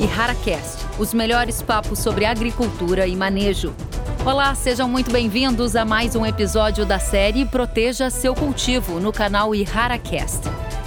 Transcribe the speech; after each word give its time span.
e 0.00 0.04
HaraCast, 0.04 0.84
os 0.98 1.14
melhores 1.14 1.62
papos 1.62 1.98
sobre 1.98 2.24
agricultura 2.24 3.06
e 3.06 3.14
manejo. 3.14 3.74
Olá, 4.24 4.54
sejam 4.54 4.88
muito 4.88 5.10
bem-vindos 5.12 5.76
a 5.76 5.84
mais 5.84 6.16
um 6.16 6.24
episódio 6.24 6.84
da 6.84 6.98
série 6.98 7.44
Proteja 7.44 8.10
Seu 8.10 8.34
Cultivo 8.34 8.98
no 8.98 9.12
canal 9.12 9.54
IharaCast. 9.54 10.40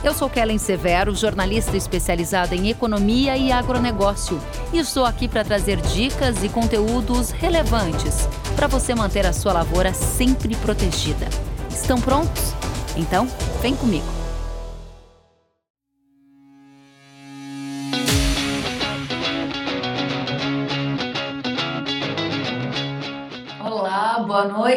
Eu 0.03 0.13
sou 0.13 0.29
Kellen 0.29 0.57
Severo, 0.57 1.15
jornalista 1.15 1.77
especializada 1.77 2.55
em 2.55 2.69
economia 2.69 3.37
e 3.37 3.51
agronegócio, 3.51 4.39
e 4.73 4.79
estou 4.79 5.05
aqui 5.05 5.27
para 5.27 5.43
trazer 5.43 5.79
dicas 5.81 6.43
e 6.43 6.49
conteúdos 6.49 7.31
relevantes 7.31 8.27
para 8.55 8.67
você 8.67 8.93
manter 8.93 9.25
a 9.25 9.33
sua 9.33 9.53
lavoura 9.53 9.93
sempre 9.93 10.55
protegida. 10.55 11.27
Estão 11.69 11.99
prontos? 12.01 12.53
Então, 12.95 13.27
vem 13.61 13.75
comigo. 13.75 14.16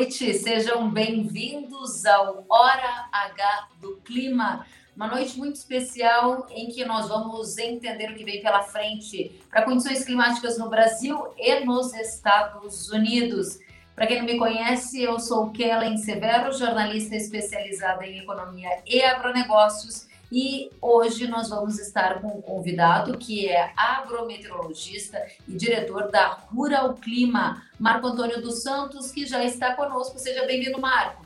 Noite, 0.00 0.32
sejam 0.32 0.90
bem-vindos 0.90 2.06
ao 2.06 2.46
Hora 2.48 3.06
H 3.12 3.68
do 3.82 3.96
Clima. 3.96 4.64
Uma 4.96 5.08
noite 5.08 5.36
muito 5.36 5.56
especial 5.56 6.46
em 6.48 6.68
que 6.68 6.86
nós 6.86 7.06
vamos 7.06 7.58
entender 7.58 8.10
o 8.10 8.14
que 8.14 8.24
vem 8.24 8.40
pela 8.40 8.62
frente 8.62 9.38
para 9.50 9.60
condições 9.60 10.02
climáticas 10.02 10.56
no 10.56 10.70
Brasil 10.70 11.18
e 11.36 11.60
nos 11.66 11.92
Estados 11.92 12.88
Unidos. 12.88 13.58
Para 13.94 14.06
quem 14.06 14.20
não 14.20 14.24
me 14.24 14.38
conhece, 14.38 15.02
eu 15.02 15.20
sou 15.20 15.50
Kellen 15.50 15.98
Severo, 15.98 16.50
jornalista 16.50 17.14
especializada 17.14 18.06
em 18.06 18.20
economia 18.20 18.70
e 18.86 19.02
agronegócios 19.02 20.08
e 20.30 20.70
hoje 20.80 21.26
nós 21.26 21.48
vamos 21.48 21.78
estar 21.78 22.20
com 22.20 22.28
um 22.28 22.42
convidado 22.42 23.18
que 23.18 23.48
é 23.48 23.72
agrometeorologista 23.76 25.20
e 25.48 25.52
diretor 25.52 26.10
da 26.10 26.38
Rural 26.54 26.94
Clima, 26.94 27.62
Marco 27.78 28.06
Antônio 28.06 28.40
dos 28.40 28.62
Santos, 28.62 29.10
que 29.10 29.26
já 29.26 29.44
está 29.44 29.74
conosco. 29.74 30.18
Seja 30.18 30.46
bem-vindo, 30.46 30.80
Marco. 30.80 31.24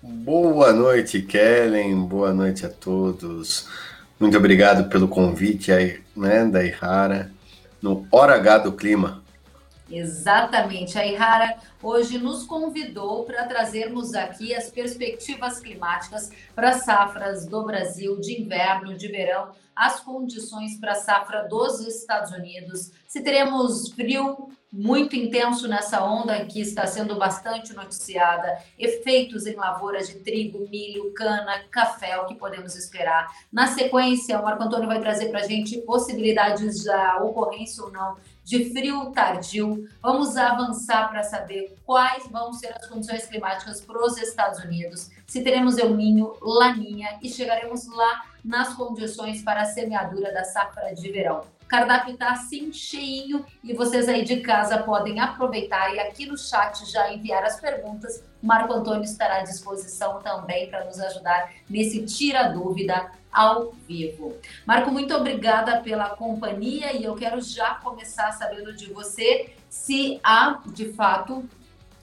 Boa 0.00 0.72
noite, 0.72 1.20
Kellen. 1.22 2.06
Boa 2.06 2.32
noite 2.32 2.64
a 2.64 2.68
todos. 2.68 3.68
Muito 4.18 4.36
obrigado 4.36 4.88
pelo 4.88 5.08
convite 5.08 5.72
aí, 5.72 6.00
né, 6.16 6.44
da 6.44 6.64
Ihara 6.64 7.32
no 7.82 8.06
Hora 8.10 8.34
H 8.34 8.58
do 8.58 8.72
Clima. 8.72 9.22
Exatamente. 9.90 10.98
A 10.98 11.06
Ihara 11.06 11.56
hoje 11.82 12.18
nos 12.18 12.44
convidou 12.44 13.24
para 13.24 13.46
trazermos 13.46 14.14
aqui 14.14 14.54
as 14.54 14.70
perspectivas 14.70 15.60
climáticas 15.60 16.30
para 16.54 16.78
safras 16.78 17.46
do 17.46 17.64
Brasil 17.64 18.20
de 18.20 18.40
inverno, 18.40 18.96
de 18.96 19.08
verão, 19.08 19.52
as 19.74 20.00
condições 20.00 20.78
para 20.78 20.92
a 20.92 20.96
safra 20.96 21.46
dos 21.48 21.80
Estados 21.80 22.32
Unidos, 22.32 22.90
se 23.06 23.22
teremos 23.22 23.90
frio 23.92 24.50
muito 24.70 25.16
intenso 25.16 25.66
nessa 25.66 26.04
onda 26.04 26.44
que 26.44 26.60
está 26.60 26.86
sendo 26.86 27.16
bastante 27.16 27.72
noticiada, 27.72 28.58
efeitos 28.78 29.46
em 29.46 29.54
lavouras 29.54 30.08
de 30.08 30.16
trigo, 30.16 30.68
milho, 30.68 31.12
cana, 31.14 31.60
café, 31.70 32.18
o 32.18 32.26
que 32.26 32.34
podemos 32.34 32.76
esperar. 32.76 33.28
Na 33.50 33.68
sequência, 33.68 34.38
o 34.38 34.42
Marco 34.42 34.64
Antônio 34.64 34.86
vai 34.86 35.00
trazer 35.00 35.30
para 35.30 35.40
a 35.40 35.46
gente 35.46 35.78
possibilidades 35.82 36.84
da 36.84 37.16
ocorrência 37.22 37.82
ou 37.82 37.90
não 37.90 38.16
de 38.48 38.70
frio 38.70 39.10
tardio. 39.10 39.86
Vamos 40.00 40.34
avançar 40.34 41.10
para 41.10 41.22
saber 41.22 41.76
quais 41.84 42.26
vão 42.28 42.50
ser 42.54 42.74
as 42.74 42.86
condições 42.86 43.26
climáticas 43.26 43.82
para 43.82 44.02
os 44.02 44.16
Estados 44.16 44.60
Unidos, 44.60 45.10
se 45.26 45.42
teremos 45.42 45.76
El 45.76 45.94
Ninho, 45.94 46.32
Laninha 46.40 47.18
e 47.22 47.28
chegaremos 47.28 47.86
lá 47.88 48.24
nas 48.42 48.72
condições 48.72 49.42
para 49.42 49.60
a 49.60 49.66
semeadura 49.66 50.32
da 50.32 50.44
safra 50.44 50.94
de 50.94 51.12
verão. 51.12 51.44
Cardápio 51.68 52.14
está 52.14 52.30
assim 52.32 52.72
cheinho 52.72 53.44
e 53.62 53.74
vocês 53.74 54.08
aí 54.08 54.24
de 54.24 54.40
casa 54.40 54.78
podem 54.78 55.20
aproveitar 55.20 55.94
e 55.94 56.00
aqui 56.00 56.24
no 56.24 56.36
chat 56.36 56.90
já 56.90 57.12
enviar 57.12 57.44
as 57.44 57.60
perguntas. 57.60 58.24
Marco 58.42 58.72
Antônio 58.72 59.04
estará 59.04 59.36
à 59.36 59.42
disposição 59.42 60.18
também 60.20 60.70
para 60.70 60.84
nos 60.84 60.98
ajudar 60.98 61.52
nesse 61.68 62.06
tira 62.06 62.44
dúvida 62.48 63.10
ao 63.30 63.72
vivo. 63.86 64.34
Marco, 64.64 64.90
muito 64.90 65.14
obrigada 65.14 65.80
pela 65.80 66.10
companhia 66.10 66.96
e 66.96 67.04
eu 67.04 67.14
quero 67.14 67.40
já 67.40 67.74
começar 67.74 68.32
sabendo 68.32 68.74
de 68.74 68.90
você 68.90 69.54
se 69.68 70.18
há, 70.24 70.60
de 70.66 70.92
fato, 70.94 71.46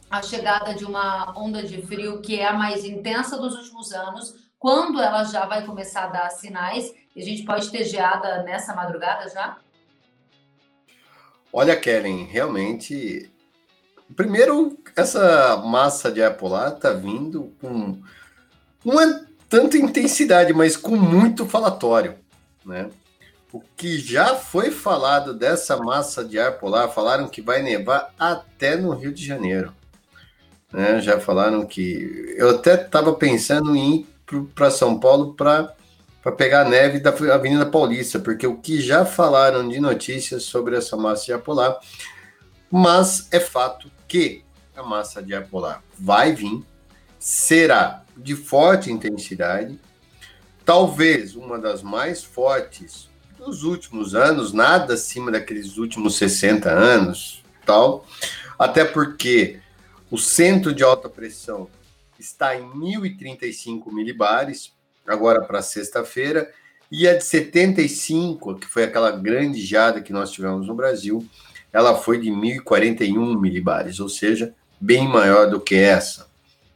a 0.10 0.22
chegada 0.22 0.76
de 0.76 0.86
uma 0.86 1.34
onda 1.36 1.64
de 1.64 1.82
frio 1.82 2.22
que 2.22 2.40
é 2.40 2.48
a 2.48 2.54
mais 2.54 2.86
intensa 2.86 3.38
dos 3.38 3.56
últimos 3.56 3.92
anos, 3.92 4.36
quando 4.60 5.02
ela 5.02 5.24
já 5.24 5.46
vai 5.46 5.66
começar 5.66 6.06
a 6.06 6.08
dar 6.08 6.30
sinais, 6.30 6.94
e 7.16 7.22
a 7.22 7.26
gente 7.26 7.44
pode 7.44 7.72
ter 7.72 7.84
geada 7.86 8.44
nessa 8.44 8.76
madrugada 8.76 9.30
já? 9.30 9.58
Olha, 11.58 11.74
Kellen, 11.74 12.26
realmente. 12.26 13.32
Primeiro, 14.14 14.78
essa 14.94 15.56
massa 15.56 16.12
de 16.12 16.22
ar 16.22 16.34
polar 16.34 16.74
está 16.74 16.92
vindo 16.92 17.54
com. 17.62 17.98
Não 18.84 19.00
é 19.00 19.24
tanta 19.48 19.78
intensidade, 19.78 20.52
mas 20.52 20.76
com 20.76 20.98
muito 20.98 21.46
falatório, 21.46 22.16
né? 22.66 22.90
O 23.54 23.62
que 23.78 23.98
já 23.98 24.36
foi 24.36 24.70
falado 24.70 25.34
dessa 25.34 25.78
massa 25.78 26.26
de 26.26 26.38
ar 26.38 26.58
polar, 26.60 26.90
falaram 26.90 27.30
que 27.30 27.42
vai 27.42 27.62
nevar 27.62 28.14
até 28.20 28.76
no 28.76 28.92
Rio 28.92 29.14
de 29.14 29.26
Janeiro. 29.26 29.74
Né? 30.74 31.00
Já 31.00 31.22
falaram 31.22 31.66
que. 31.66 32.36
Eu 32.38 32.50
até 32.50 32.76
estava 32.76 33.14
pensando 33.14 33.74
em 33.78 34.02
ir 34.02 34.08
para 34.54 34.70
São 34.70 35.00
Paulo 35.00 35.36
para 35.36 35.74
pegar 36.32 36.62
a 36.62 36.70
neve 36.70 37.00
da 37.00 37.12
Avenida 37.12 37.66
Paulista, 37.66 38.20
porque 38.20 38.48
o 38.48 38.58
que 38.58 38.82
já 38.82 39.06
falaram 39.06 39.68
de 39.68 39.80
notícias 39.80 40.44
sobre 40.44 40.76
essa 40.76 40.98
massa 40.98 41.26
de 41.26 41.34
ar 41.34 41.40
polar, 41.40 41.80
mas 42.72 43.28
é 43.32 43.40
fato 43.40 43.92
que 44.08 44.44
a 44.76 44.82
massa 44.82 45.22
de 45.22 45.34
ar 45.36 45.48
polar 45.48 45.84
vai 45.98 46.34
vir, 46.34 46.64
será 47.20 48.04
de 48.18 48.36
forte 48.36 48.92
intensidade, 48.92 49.80
talvez 50.64 51.36
uma 51.36 51.60
das 51.60 51.84
mais 51.84 52.24
fortes 52.24 53.10
dos 53.38 53.64
últimos 53.64 54.16
anos, 54.16 54.52
nada 54.52 54.96
acima 54.96 55.32
daqueles 55.32 55.78
últimos 55.78 56.16
60 56.16 56.70
anos, 56.70 57.44
tal, 57.66 58.06
até 58.58 58.84
porque 58.84 59.60
o 60.10 60.18
centro 60.18 60.74
de 60.74 60.84
alta 60.84 61.10
pressão 61.10 61.70
está 62.18 62.56
em 62.56 62.68
1035 62.76 63.94
milibares, 63.94 64.75
agora 65.08 65.42
para 65.42 65.62
sexta-feira, 65.62 66.52
e 66.92 67.08
a 67.08 67.18
de 67.18 67.24
75, 67.24 68.56
que 68.56 68.68
foi 68.68 68.84
aquela 68.84 69.12
grande 69.12 69.60
geada 69.62 70.02
que 70.02 70.14
nós 70.14 70.32
tivemos 70.32 70.68
no 70.68 70.76
Brasil, 70.76 71.26
ela 71.74 71.96
foi 71.96 72.20
de 72.20 72.32
1041 72.32 73.40
milibares, 73.40 74.00
ou 74.00 74.08
seja, 74.08 74.54
bem 74.80 75.08
maior 75.08 75.50
do 75.50 75.60
que 75.60 75.76
essa. 75.76 76.28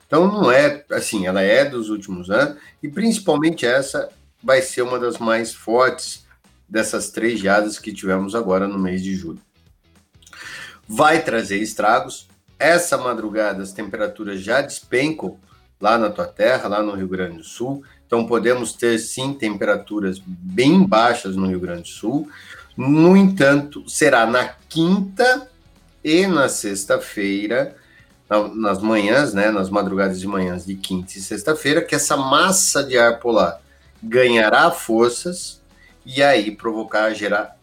Então 0.05 0.27
não 0.27 0.51
é 0.51 0.83
assim, 0.91 1.27
ela 1.27 1.41
é 1.41 1.63
dos 1.63 1.89
últimos 1.89 2.31
anos 2.31 2.57
e 2.81 2.89
principalmente 2.89 3.65
essa 3.65 4.09
vai 4.43 4.61
ser 4.61 4.81
uma 4.81 4.97
das 4.97 5.19
mais 5.19 5.53
fortes 5.53 6.25
dessas 6.67 7.11
três 7.11 7.39
geadas 7.39 7.77
que 7.77 7.93
tivemos 7.93 8.33
agora 8.33 8.67
no 8.67 8.79
mês 8.79 9.03
de 9.03 9.15
julho. 9.15 9.41
Vai 10.87 11.23
trazer 11.23 11.59
estragos. 11.59 12.27
Essa 12.57 12.97
madrugada 12.97 13.61
as 13.63 13.71
temperaturas 13.71 14.41
já 14.41 14.61
despencam 14.61 15.39
lá 15.79 15.97
na 15.97 16.09
tua 16.09 16.27
terra, 16.27 16.67
lá 16.67 16.83
no 16.83 16.95
Rio 16.95 17.07
Grande 17.07 17.37
do 17.37 17.43
Sul. 17.43 17.83
Então 18.09 18.25
podemos 18.25 18.73
ter 18.73 18.97
sim 18.97 19.35
temperaturas 19.35 20.19
bem 20.25 20.83
baixas 20.83 21.35
no 21.35 21.45
Rio 21.45 21.59
Grande 21.59 21.83
do 21.83 21.87
Sul. 21.89 22.27
No 22.75 23.15
entanto, 23.15 23.87
será 23.87 24.25
na 24.25 24.47
quinta 24.67 25.47
e 26.03 26.25
na 26.25 26.49
sexta-feira 26.49 27.75
nas 28.55 28.81
manhãs, 28.81 29.33
né, 29.33 29.51
nas 29.51 29.69
madrugadas 29.69 30.19
de 30.19 30.27
manhãs 30.27 30.65
de 30.65 30.75
quinta 30.75 31.13
e 31.17 31.21
sexta-feira, 31.21 31.83
que 31.83 31.93
essa 31.93 32.17
massa 32.17 32.83
de 32.83 32.97
ar 32.97 33.19
polar 33.19 33.61
ganhará 34.01 34.71
forças 34.71 35.61
e 36.03 36.23
aí 36.23 36.49
provocar 36.55 37.13
gerar 37.13 37.57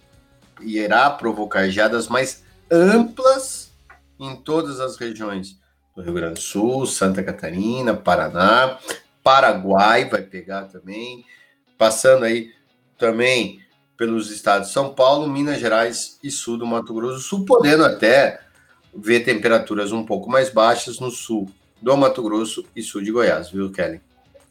irá 0.61 1.11
provocar 1.11 1.69
geadas 1.69 2.07
mais 2.07 2.45
amplas 2.71 3.73
em 4.19 4.37
todas 4.37 4.79
as 4.79 4.97
regiões 4.97 5.57
do 5.95 6.03
Rio 6.03 6.15
Grande 6.15 6.35
do 6.35 6.41
Sul, 6.41 6.87
Santa 6.87 7.23
Catarina, 7.23 7.95
Paraná, 7.95 8.79
Paraguai 9.27 10.09
vai 10.09 10.23
pegar 10.23 10.67
também, 10.67 11.25
passando 11.77 12.25
aí 12.25 12.53
também 12.97 13.61
pelos 13.97 14.31
estados 14.31 14.69
de 14.69 14.73
São 14.73 14.95
Paulo, 14.95 15.29
Minas 15.29 15.59
Gerais 15.59 16.17
e 16.23 16.31
sul 16.31 16.57
do 16.57 16.65
Mato 16.65 16.95
Grosso 16.95 17.15
do 17.15 17.21
Sul, 17.21 17.45
podendo 17.45 17.85
até 17.85 18.41
ver 18.95 19.25
temperaturas 19.25 19.91
um 19.91 20.07
pouco 20.07 20.31
mais 20.31 20.49
baixas 20.49 21.01
no 21.01 21.11
sul 21.11 21.51
do 21.83 21.97
Mato 21.97 22.23
Grosso 22.23 22.65
e 22.77 22.81
sul 22.83 23.03
de 23.03 23.11
Goiás, 23.11 23.51
viu, 23.51 23.69
Kelly? 23.73 24.01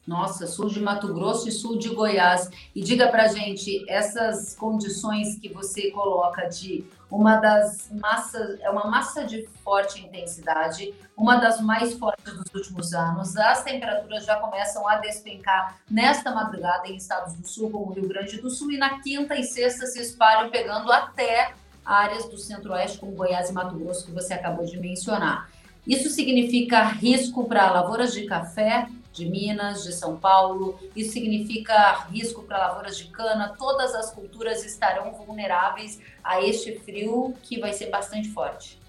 Nossa, 0.06 0.46
sul 0.46 0.68
de 0.68 0.80
Mato 0.80 1.12
Grosso 1.12 1.50
e 1.50 1.52
sul 1.52 1.80
de 1.80 1.90
Goiás. 1.90 2.50
E 2.76 2.82
diga 2.82 3.08
para 3.08 3.28
gente, 3.28 3.84
essas 3.90 4.56
condições 4.56 5.40
que 5.40 5.52
você 5.52 5.90
coloca 5.90 6.48
de 6.48 6.86
uma 7.10 7.38
das 7.38 7.90
massas, 7.92 8.60
é 8.62 8.70
uma 8.70 8.86
massa 8.86 9.26
de 9.26 9.48
forte 9.64 10.06
intensidade, 10.06 10.94
uma 11.18 11.38
das 11.38 11.60
mais 11.60 11.94
fortes 11.94 12.34
dos 12.34 12.54
últimos 12.54 12.94
anos. 12.94 13.36
As 13.36 13.64
temperaturas 13.64 14.26
já 14.26 14.36
começam 14.36 14.88
a 14.88 14.98
despencar 14.98 15.78
nesta 15.90 16.32
madrugada 16.32 16.88
em 16.88 16.96
estados 16.96 17.34
do 17.34 17.48
sul, 17.48 17.72
como 17.72 17.94
Rio 17.94 18.08
Grande 18.08 18.40
do 18.40 18.50
Sul, 18.50 18.72
e 18.72 18.78
na 18.78 19.02
quinta 19.02 19.36
e 19.36 19.44
sexta 19.44 19.88
se 19.88 20.00
espalham, 20.00 20.52
pegando 20.52 20.92
até 20.92 21.54
áreas 21.84 22.26
do 22.26 22.38
centro-oeste, 22.38 23.00
como 23.00 23.14
Goiás 23.14 23.50
e 23.50 23.54
Mato 23.54 23.76
Grosso, 23.76 24.06
que 24.06 24.12
você 24.12 24.34
acabou 24.34 24.66
de 24.66 24.78
mencionar. 24.80 25.50
Isso 25.88 26.10
significa 26.10 26.84
risco 26.84 27.48
para 27.48 27.72
lavouras 27.72 28.12
de 28.12 28.26
café, 28.26 28.88
de 29.16 29.26
Minas, 29.26 29.84
de 29.84 29.94
São 29.94 30.18
Paulo. 30.18 30.78
Isso 30.96 31.14
significa 31.14 32.06
risco 32.12 32.44
para 32.44 32.58
lavouras 32.58 32.98
de 32.98 33.06
cana. 33.06 33.56
Todas 33.58 33.96
as 33.96 34.12
culturas 34.12 34.64
estarão 34.66 35.12
vulneráveis 35.14 36.00
a 36.24 36.42
este 36.42 36.78
frio 36.80 37.34
que 37.42 37.60
vai 37.60 37.74
ser 37.74 37.90
bastante 37.90 38.30
forte. 38.30 38.80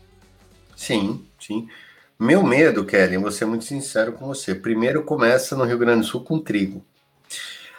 Sim, 0.74 1.24
sim. 1.38 1.68
Meu 2.18 2.42
medo, 2.42 2.84
Kelly, 2.84 3.16
vou 3.16 3.30
ser 3.30 3.46
muito 3.46 3.64
sincero 3.64 4.12
com 4.12 4.26
você. 4.26 4.54
Primeiro 4.54 5.04
começa 5.04 5.54
no 5.54 5.64
Rio 5.64 5.78
Grande 5.78 6.00
do 6.00 6.06
Sul 6.06 6.22
com 6.22 6.38
trigo. 6.38 6.84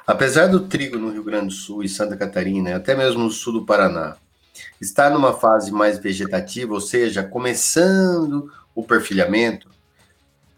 Apesar 0.05 0.47
do 0.47 0.61
trigo 0.67 0.97
no 0.97 1.11
Rio 1.11 1.23
Grande 1.23 1.47
do 1.47 1.53
Sul 1.53 1.83
e 1.83 1.89
Santa 1.89 2.15
Catarina, 2.15 2.75
até 2.77 2.95
mesmo 2.95 3.23
no 3.23 3.29
sul 3.29 3.51
do 3.51 3.65
Paraná, 3.65 4.15
estar 4.79 5.09
numa 5.09 5.33
fase 5.33 5.69
mais 5.69 5.99
vegetativa, 5.99 6.73
ou 6.73 6.79
seja, 6.79 7.23
começando 7.23 8.49
o 8.73 8.83
perfilhamento, 8.83 9.69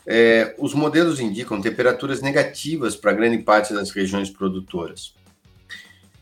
é, 0.06 0.56
os 0.58 0.74
modelos 0.74 1.20
indicam 1.20 1.62
temperaturas 1.62 2.22
negativas 2.22 2.96
para 2.96 3.14
grande 3.14 3.40
parte 3.40 3.74
das 3.74 3.92
regiões 3.92 4.30
produtoras. 4.30 5.14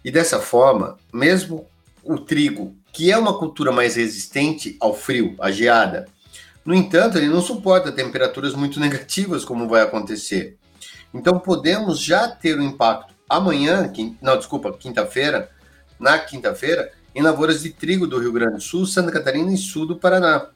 E 0.03 0.11
dessa 0.11 0.39
forma, 0.39 0.97
mesmo 1.13 1.67
o 2.03 2.17
trigo, 2.17 2.75
que 2.93 3.11
é 3.11 3.17
uma 3.17 3.37
cultura 3.37 3.71
mais 3.71 3.95
resistente 3.95 4.77
ao 4.79 4.93
frio, 4.93 5.35
à 5.39 5.51
geada, 5.51 6.07
no 6.65 6.75
entanto, 6.75 7.17
ele 7.17 7.29
não 7.29 7.41
suporta 7.41 7.91
temperaturas 7.91 8.53
muito 8.53 8.79
negativas, 8.81 9.45
como 9.45 9.67
vai 9.67 9.81
acontecer. 9.81 10.57
Então, 11.13 11.39
podemos 11.39 11.99
já 11.99 12.27
ter 12.27 12.59
um 12.59 12.63
impacto 12.63 13.13
amanhã, 13.29 13.91
não, 14.21 14.37
desculpa, 14.37 14.73
quinta-feira, 14.73 15.49
na 15.99 16.19
quinta-feira, 16.19 16.91
em 17.15 17.21
lavouras 17.21 17.63
de 17.63 17.69
trigo 17.69 18.05
do 18.05 18.19
Rio 18.19 18.31
Grande 18.31 18.55
do 18.55 18.61
Sul, 18.61 18.85
Santa 18.85 19.11
Catarina 19.11 19.51
e 19.51 19.57
sul 19.57 19.87
do 19.87 19.95
Paraná. 19.95 20.47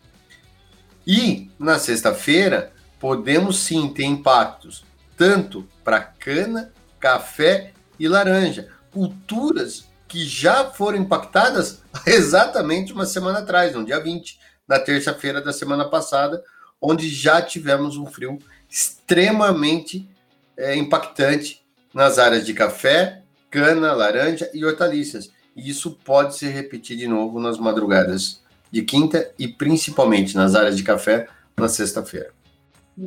E 1.06 1.50
na 1.58 1.80
sexta-feira, 1.80 2.72
podemos 3.02 3.58
sim 3.58 3.90
ter 3.90 4.04
impactos 4.04 4.86
tanto 5.18 5.68
para 5.84 6.00
cana, 6.00 6.72
café 7.00 7.74
e 8.00 8.08
laranja, 8.08 8.70
culturas 8.92 9.86
que 10.08 10.24
já 10.24 10.70
foram 10.70 11.00
impactadas 11.00 11.82
exatamente 12.06 12.94
uma 12.94 13.06
semana 13.06 13.40
atrás, 13.40 13.74
no 13.74 13.84
dia 13.84 14.00
20, 14.00 14.40
na 14.68 14.80
terça-feira 14.80 15.42
da 15.42 15.52
semana 15.52 15.90
passada, 15.90 16.44
onde 16.80 17.10
já 17.10 17.42
tivemos 17.42 17.98
um 17.98 18.06
frio 18.06 18.38
extremamente 18.70 20.08
é, 20.56 20.76
impactante 20.76 21.66
nas 21.94 22.20
áreas 22.20 22.46
de 22.46 22.54
café, 22.54 23.24
cana, 23.50 23.94
laranja 23.94 24.50
e 24.54 24.64
hortaliças. 24.64 25.32
E 25.56 25.70
isso 25.70 25.98
pode 26.04 26.36
se 26.36 26.48
repetir 26.48 26.98
de 26.98 27.08
novo 27.08 27.40
nas 27.40 27.58
madrugadas 27.58 28.42
de 28.72 28.84
quinta 28.84 29.32
e 29.38 29.48
principalmente 29.48 30.36
nas 30.36 30.56
áreas 30.56 30.78
de 30.78 30.84
café 30.84 31.28
na 31.58 31.68
sexta-feira. 31.68 32.41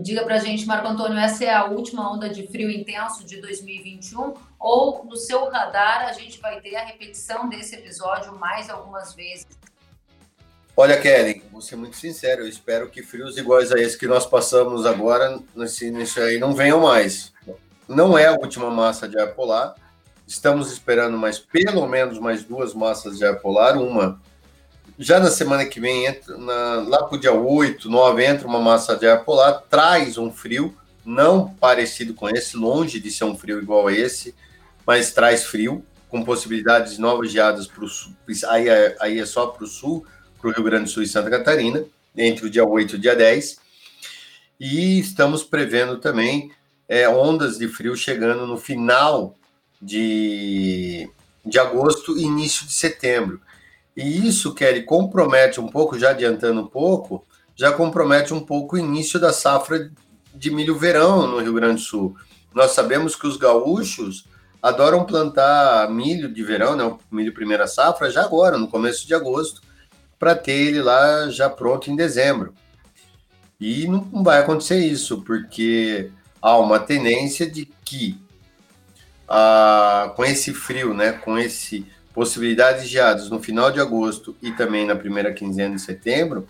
Diga 0.03 0.25
para 0.25 0.35
a 0.35 0.39
gente, 0.39 0.67
Marco 0.67 0.89
Antônio, 0.89 1.17
essa 1.17 1.45
é 1.45 1.55
a 1.55 1.67
última 1.67 2.13
onda 2.13 2.29
de 2.29 2.49
frio 2.49 2.69
intenso 2.69 3.25
de 3.25 3.41
2021 3.41 4.35
ou 4.59 5.05
no 5.05 5.17
seu 5.17 5.49
radar 5.49 6.09
a 6.09 6.13
gente 6.13 6.41
vai 6.41 6.61
ter 6.61 6.75
a 6.75 6.85
repetição 6.85 7.49
desse 7.49 7.77
episódio 7.77 8.37
mais 8.37 8.69
algumas 8.69 9.15
vezes? 9.15 9.47
Olha, 10.77 11.01
Kelly, 11.01 11.45
vou 11.53 11.61
ser 11.61 11.77
muito 11.77 11.95
sincero, 11.95 12.43
eu 12.43 12.49
espero 12.49 12.91
que 12.91 13.05
frios 13.05 13.39
iguais 13.39 13.71
a 13.71 13.79
esse 13.79 13.97
que 13.97 14.09
nós 14.09 14.27
passamos 14.27 14.85
agora, 14.85 15.39
nesse, 15.55 15.93
nesse 15.93 16.21
aí, 16.21 16.41
não 16.41 16.53
venham 16.53 16.81
mais. 16.81 17.33
Não 17.87 18.19
é 18.19 18.27
a 18.27 18.33
última 18.33 18.73
massa 18.73 19.09
de 19.09 19.17
ar 19.17 19.33
polar, 19.35 19.77
estamos 20.27 20.73
esperando 20.73 21.17
mais 21.17 21.39
pelo 21.39 21.87
menos 21.87 22.19
mais 22.19 22.43
duas 22.43 22.75
massas 22.75 23.17
de 23.17 23.25
ar 23.25 23.39
polar, 23.39 23.77
uma 23.77 24.21
já 24.99 25.19
na 25.19 25.31
semana 25.31 25.65
que 25.65 25.81
vem, 25.81 26.07
entra 26.07 26.37
na, 26.37 26.75
lá 26.87 27.03
para 27.05 27.17
o 27.17 27.21
dia 27.21 27.33
8, 27.33 27.91
9, 27.91 28.25
entra 28.25 28.47
uma 28.47 28.61
massa 28.61 28.97
de 28.97 29.07
ar 29.07 29.25
polar, 29.25 29.63
traz 29.69 30.17
um 30.19 30.31
frio, 30.31 30.77
não 31.05 31.49
parecido 31.49 32.15
com 32.15 32.29
esse, 32.29 32.57
longe 32.57 33.01
de 33.01 33.11
ser 33.11 33.25
um 33.25 33.37
frio 33.37 33.61
igual 33.61 33.89
a 33.89 33.93
esse, 33.93 34.35
mas 34.87 35.13
traz 35.13 35.45
frio, 35.45 35.85
com 36.09 36.23
possibilidades 36.23 36.95
de 36.95 37.01
novas 37.01 37.33
geadas 37.33 37.67
para 37.67 37.85
o 37.85 37.89
sul. 37.89 38.13
Aí 38.49 38.69
é, 38.69 38.97
aí 39.01 39.19
é 39.19 39.27
só 39.27 39.49
para 39.49 39.65
o 39.65 39.67
sul, 39.67 40.07
para 40.41 40.51
o 40.51 40.53
Rio 40.53 40.63
Grande 40.63 40.85
do 40.85 40.91
Sul 40.91 41.03
e 41.03 41.09
Santa 41.09 41.29
Catarina, 41.29 41.85
entre 42.17 42.47
o 42.47 42.51
dia 42.51 42.65
8 42.65 42.95
e 42.95 42.97
o 42.97 43.01
dia 43.01 43.17
10. 43.17 43.59
E 44.61 45.01
estamos 45.01 45.43
prevendo 45.43 45.99
também 45.99 46.53
é, 46.89 47.09
ondas 47.09 47.59
de 47.59 47.67
frio 47.67 47.97
chegando 47.97 48.47
no 48.47 48.57
final 48.57 49.37
de, 49.83 51.11
de 51.45 51.59
agosto 51.59 52.17
e 52.17 52.23
início 52.23 52.65
de 52.65 52.73
setembro. 52.73 53.41
E 53.97 54.27
isso, 54.27 54.55
Kelly, 54.55 54.83
compromete 54.83 55.61
um 55.61 55.69
pouco, 55.69 55.99
já 55.99 56.11
adiantando 56.11 56.61
um 56.61 56.67
pouco, 56.67 57.25
já 57.55 57.73
compromete 57.73 58.35
um 58.35 58.41
pouco 58.41 58.77
o 58.77 58.79
início 58.79 59.21
da 59.21 59.33
safra 59.33 59.91
de 60.35 60.51
milho 60.51 60.77
verão 60.77 61.27
no 61.27 61.39
Rio 61.39 61.55
Grande 61.55 61.77
do 61.77 61.81
Sul. 61.81 62.17
Nós 62.53 62.73
sabemos 62.73 63.15
que 63.15 63.27
os 63.27 63.37
gaúchos 63.37 64.27
adoram 64.61 65.05
plantar 65.05 65.91
milho 65.91 66.33
de 66.33 66.43
verão, 66.43 66.75
né, 66.75 66.97
milho 67.11 67.35
primeira 67.35 67.67
safra, 67.67 68.11
já 68.11 68.23
agora, 68.23 68.57
no 68.57 68.67
começo 68.67 69.07
de 69.07 69.15
agosto, 69.15 69.61
para 70.19 70.35
ter 70.35 70.53
ele 70.53 70.83
lá 70.83 71.29
já 71.29 71.51
pronto 71.51 71.91
em 71.91 71.97
dezembro. 71.97 72.55
E 73.61 73.87
não 73.87 74.25
vai 74.25 74.39
acontecer 74.39 74.79
isso, 74.79 75.23
porque 75.23 76.11
há 76.41 76.59
uma 76.59 76.79
tendência 76.79 77.49
de 77.49 77.67
que, 77.85 78.19
ah, 79.29 80.13
com 80.17 80.25
esse 80.25 80.53
frio, 80.53 80.95
né, 80.95 81.13
com 81.13 81.39
esse 81.39 81.87
possibilidades 82.15 82.89
de 82.89 82.99
no 83.29 83.43
final 83.43 83.73
de 83.73 83.81
agosto 83.81 84.37
e 84.41 84.53
também 84.53 84.87
na 84.87 84.95
primeira 84.95 85.35
quinzena 85.35 85.75
de 85.75 85.83
setembro, 85.83 86.47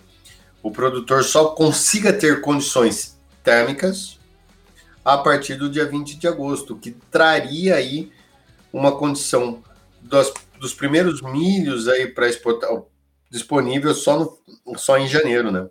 o 0.63 0.71
produtor 0.71 1.25
só 1.25 1.47
consiga 1.47 2.13
ter 2.13 2.43
condições 2.43 3.19
térmicas 3.43 4.21
a 5.03 5.19
partir 5.19 5.57
do 5.57 5.69
dia 5.69 5.87
20 5.87 6.17
de 6.17 6.29
agosto, 6.29 6.77
que 6.77 6.91
traria 7.11 7.77
aí 7.77 8.13
uma 8.73 8.97
condição 8.97 9.63
dos, 10.01 10.33
dos 10.59 10.75
primeiros 10.75 11.23
milhos 11.23 11.89
aí 11.89 12.07
para 12.07 12.29
exportar 12.29 12.71
disponível 13.31 13.95
só, 13.95 14.19
no, 14.19 14.79
só 14.79 14.99
em 14.99 15.09
janeiro, 15.09 15.51
né? 15.51 15.67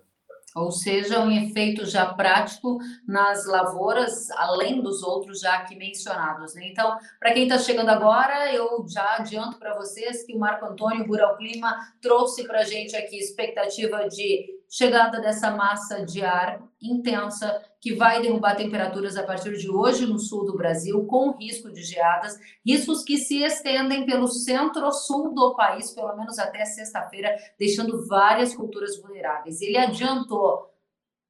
Ou 0.54 0.70
seja, 0.70 1.20
um 1.20 1.30
efeito 1.30 1.84
já 1.84 2.14
prático 2.14 2.78
nas 3.06 3.44
lavouras, 3.44 4.30
além 4.30 4.80
dos 4.80 5.02
outros 5.02 5.40
já 5.40 5.54
aqui 5.54 5.74
mencionados. 5.74 6.54
Né? 6.54 6.68
Então, 6.68 6.96
para 7.18 7.32
quem 7.32 7.42
está 7.42 7.58
chegando 7.58 7.88
agora, 7.88 8.54
eu 8.54 8.86
já 8.88 9.16
adianto 9.16 9.58
para 9.58 9.74
vocês 9.74 10.24
que 10.24 10.34
o 10.34 10.38
Marco 10.38 10.64
Antônio 10.64 11.06
Rural 11.06 11.36
Clima 11.36 11.76
trouxe 12.00 12.46
para 12.46 12.60
a 12.60 12.64
gente 12.64 12.94
aqui 12.94 13.18
expectativa 13.18 14.08
de 14.08 14.54
chegada 14.70 15.20
dessa 15.20 15.50
massa 15.50 16.04
de 16.04 16.24
ar 16.24 16.62
intensa 16.84 17.62
que 17.80 17.94
vai 17.94 18.20
derrubar 18.20 18.56
temperaturas 18.56 19.16
a 19.16 19.22
partir 19.22 19.56
de 19.56 19.70
hoje 19.70 20.06
no 20.06 20.18
sul 20.18 20.44
do 20.44 20.56
Brasil, 20.56 21.04
com 21.06 21.32
risco 21.32 21.70
de 21.70 21.82
geadas, 21.82 22.38
riscos 22.64 23.02
que 23.02 23.18
se 23.18 23.42
estendem 23.42 24.06
pelo 24.06 24.28
centro-sul 24.28 25.34
do 25.34 25.54
país, 25.54 25.90
pelo 25.90 26.16
menos 26.16 26.38
até 26.38 26.64
sexta-feira, 26.64 27.34
deixando 27.58 28.06
várias 28.06 28.54
culturas 28.54 29.00
vulneráveis. 29.00 29.60
Ele 29.60 29.76
adiantou, 29.76 30.70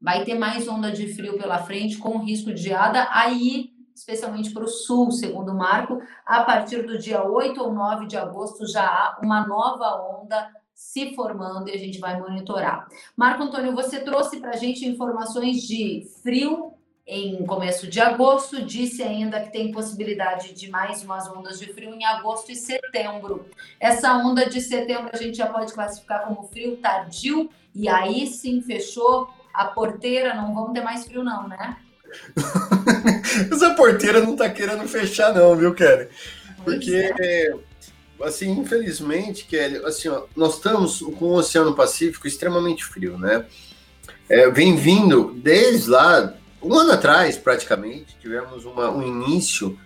vai 0.00 0.24
ter 0.24 0.34
mais 0.34 0.68
onda 0.68 0.92
de 0.92 1.12
frio 1.14 1.38
pela 1.38 1.58
frente, 1.58 1.98
com 1.98 2.18
risco 2.18 2.52
de 2.52 2.62
geada, 2.62 3.08
aí 3.10 3.74
especialmente 3.94 4.52
para 4.52 4.64
o 4.64 4.68
sul, 4.68 5.10
segundo 5.12 5.52
o 5.52 5.56
Marco, 5.56 6.00
a 6.26 6.42
partir 6.42 6.82
do 6.82 6.98
dia 6.98 7.24
8 7.24 7.62
ou 7.62 7.72
9 7.72 8.06
de 8.06 8.16
agosto 8.16 8.66
já 8.66 8.84
há 8.84 9.20
uma 9.22 9.46
nova 9.46 10.20
onda 10.20 10.50
se 10.74 11.14
formando 11.14 11.68
e 11.68 11.72
a 11.72 11.78
gente 11.78 11.98
vai 11.98 12.18
monitorar. 12.20 12.88
Marco 13.16 13.42
Antônio, 13.44 13.74
você 13.74 14.00
trouxe 14.00 14.40
para 14.40 14.50
a 14.50 14.56
gente 14.56 14.86
informações 14.86 15.62
de 15.62 16.06
frio 16.22 16.72
em 17.06 17.44
começo 17.44 17.86
de 17.86 18.00
agosto, 18.00 18.64
disse 18.64 19.02
ainda 19.02 19.40
que 19.40 19.52
tem 19.52 19.70
possibilidade 19.70 20.54
de 20.54 20.70
mais 20.70 21.02
umas 21.02 21.28
ondas 21.28 21.60
de 21.60 21.72
frio 21.72 21.94
em 21.94 22.04
agosto 22.04 22.50
e 22.50 22.56
setembro. 22.56 23.46
Essa 23.78 24.14
onda 24.14 24.48
de 24.48 24.60
setembro 24.60 25.10
a 25.12 25.16
gente 25.16 25.36
já 25.36 25.46
pode 25.46 25.72
classificar 25.72 26.24
como 26.24 26.48
frio 26.48 26.78
tardio 26.78 27.50
e 27.74 27.88
aí 27.88 28.26
sim 28.26 28.62
fechou 28.62 29.28
a 29.52 29.66
porteira, 29.66 30.34
não 30.34 30.54
vamos 30.54 30.72
ter 30.72 30.82
mais 30.82 31.04
frio 31.04 31.22
não, 31.22 31.46
né? 31.46 31.76
Essa 33.52 33.74
porteira 33.74 34.20
não 34.20 34.34
tá 34.34 34.48
querendo 34.48 34.86
fechar 34.88 35.34
não, 35.34 35.54
viu, 35.56 35.74
Kelly? 35.74 36.08
Porque 36.64 37.12
é 37.20 37.54
assim, 38.22 38.50
infelizmente, 38.50 39.44
Kelly, 39.44 39.76
assim, 39.84 40.08
ó, 40.08 40.24
nós 40.36 40.54
estamos 40.54 41.00
com 41.00 41.26
o 41.26 41.34
Oceano 41.34 41.74
Pacífico 41.74 42.26
extremamente 42.26 42.84
frio, 42.84 43.18
né? 43.18 43.44
É, 44.28 44.50
vem 44.50 44.76
vindo 44.76 45.34
desde 45.36 45.90
lá 45.90 46.34
um 46.62 46.74
ano 46.74 46.92
atrás, 46.92 47.36
praticamente, 47.36 48.16
tivemos 48.20 48.64
uma, 48.64 48.90
um 48.90 49.02
início 49.02 49.78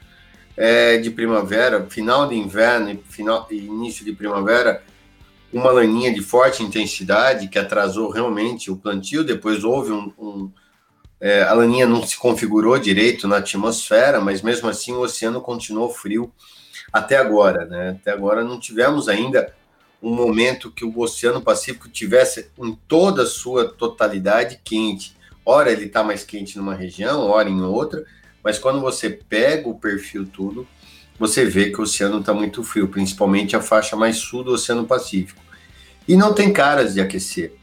é, 0.57 0.97
de 0.99 1.11
primavera, 1.11 1.87
final 1.89 2.29
de 2.29 2.37
inverno 2.37 2.91
e 2.91 2.97
final, 3.09 3.47
início 3.51 4.05
de 4.05 4.13
primavera, 4.13 4.83
uma 5.53 5.73
laninha 5.73 6.13
de 6.13 6.21
forte 6.21 6.63
intensidade 6.63 7.49
que 7.49 7.59
atrasou 7.59 8.11
realmente 8.11 8.71
o 8.71 8.77
plantio. 8.77 9.25
Depois 9.25 9.65
houve 9.65 9.91
um, 9.91 10.13
um 10.19 10.53
é, 11.21 11.43
a 11.43 11.53
laninha 11.53 11.87
não 11.87 12.07
se 12.07 12.17
configurou 12.17 12.79
direito 12.79 13.27
na 13.27 13.39
atmosfera, 13.39 14.21
mas 14.21 14.41
mesmo 14.41 14.69
assim 14.69 14.93
o 14.93 15.01
oceano 15.01 15.41
continuou 15.41 15.89
frio 15.91 16.33
até 16.93 17.17
agora, 17.17 17.65
né? 17.67 17.91
Até 17.91 18.11
agora 18.11 18.43
não 18.43 18.59
tivemos 18.59 19.09
ainda 19.09 19.55
um 20.03 20.15
momento 20.15 20.71
que 20.71 20.85
o 20.85 20.99
Oceano 20.99 21.43
Pacífico 21.43 21.89
tivesse 21.89 22.51
em 22.59 22.79
toda 22.87 23.23
a 23.23 23.27
sua 23.27 23.69
totalidade 23.69 24.61
quente. 24.63 25.17
Ora 25.45 25.71
ele 25.71 25.87
está 25.87 26.05
mais 26.05 26.25
quente 26.25 26.57
numa 26.57 26.75
região, 26.75 27.27
ora 27.27 27.49
em 27.49 27.61
outra, 27.63 28.05
mas 28.43 28.59
quando 28.59 28.81
você 28.81 29.11
pega 29.11 29.69
o 29.69 29.79
perfil 29.79 30.27
tudo, 30.27 30.67
você 31.19 31.45
vê 31.45 31.71
que 31.71 31.81
o 31.81 31.83
oceano 31.83 32.21
está 32.21 32.33
muito 32.33 32.63
frio, 32.63 32.89
principalmente 32.89 33.57
a 33.57 33.61
faixa 33.61 33.97
mais 33.97 34.19
sul 34.19 34.45
do 34.45 34.53
Oceano 34.53 34.87
Pacífico. 34.87 35.43
E 36.07 36.17
não 36.17 36.33
tem 36.33 36.53
caras 36.53 36.95
de 36.95 37.01
aquecer. 37.01 37.55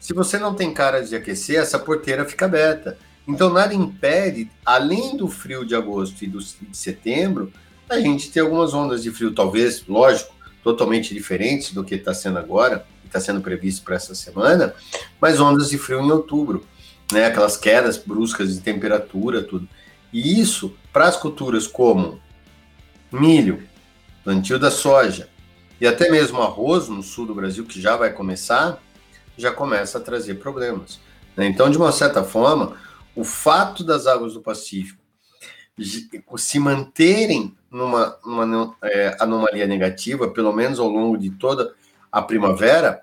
Se 0.00 0.12
você 0.12 0.36
não 0.38 0.54
tem 0.54 0.74
caras 0.74 1.10
de 1.10 1.16
aquecer, 1.16 1.60
essa 1.60 1.78
porteira 1.78 2.24
fica 2.24 2.44
aberta. 2.46 2.98
Então 3.26 3.52
nada 3.52 3.72
impede, 3.72 4.50
além 4.64 5.16
do 5.16 5.28
frio 5.28 5.64
de 5.64 5.74
agosto 5.74 6.22
e 6.24 6.26
do, 6.26 6.38
de 6.38 6.76
setembro, 6.76 7.52
a 7.88 8.00
gente 8.00 8.30
ter 8.30 8.40
algumas 8.40 8.74
ondas 8.74 9.02
de 9.02 9.10
frio, 9.10 9.34
talvez, 9.34 9.84
lógico, 9.86 10.34
totalmente 10.62 11.14
diferentes 11.14 11.72
do 11.72 11.84
que 11.84 11.94
está 11.94 12.12
sendo 12.12 12.38
agora, 12.38 12.86
está 13.04 13.20
sendo 13.20 13.40
previsto 13.40 13.82
para 13.82 13.96
essa 13.96 14.14
semana, 14.14 14.74
mas 15.20 15.40
ondas 15.40 15.70
de 15.70 15.78
frio 15.78 16.00
em 16.00 16.10
outubro, 16.10 16.64
né? 17.12 17.26
Aquelas 17.26 17.56
quedas 17.56 17.96
bruscas 17.96 18.54
de 18.54 18.60
temperatura, 18.60 19.42
tudo. 19.42 19.68
E 20.12 20.40
isso, 20.40 20.76
para 20.92 21.06
as 21.06 21.16
culturas 21.16 21.66
como 21.66 22.20
milho, 23.10 23.66
plantio 24.22 24.58
da 24.58 24.70
soja 24.70 25.28
e 25.80 25.86
até 25.86 26.10
mesmo 26.10 26.42
arroz 26.42 26.88
no 26.88 27.02
sul 27.02 27.26
do 27.26 27.34
Brasil, 27.34 27.64
que 27.64 27.80
já 27.80 27.96
vai 27.96 28.12
começar, 28.12 28.82
já 29.36 29.50
começa 29.50 29.98
a 29.98 30.00
trazer 30.00 30.34
problemas. 30.34 31.00
Né? 31.36 31.46
Então, 31.46 31.70
de 31.70 31.78
uma 31.78 31.92
certa 31.92 32.24
forma, 32.24 32.76
o 33.14 33.24
fato 33.24 33.84
das 33.84 34.06
águas 34.06 34.34
do 34.34 34.40
Pacífico 34.40 35.00
se 36.36 36.58
manterem 36.58 37.54
numa, 37.70 38.16
numa 38.24 38.76
é, 38.82 39.16
anomalia 39.20 39.66
negativa, 39.66 40.28
pelo 40.28 40.52
menos 40.52 40.78
ao 40.78 40.88
longo 40.88 41.16
de 41.16 41.30
toda 41.30 41.74
a 42.10 42.22
primavera, 42.22 43.02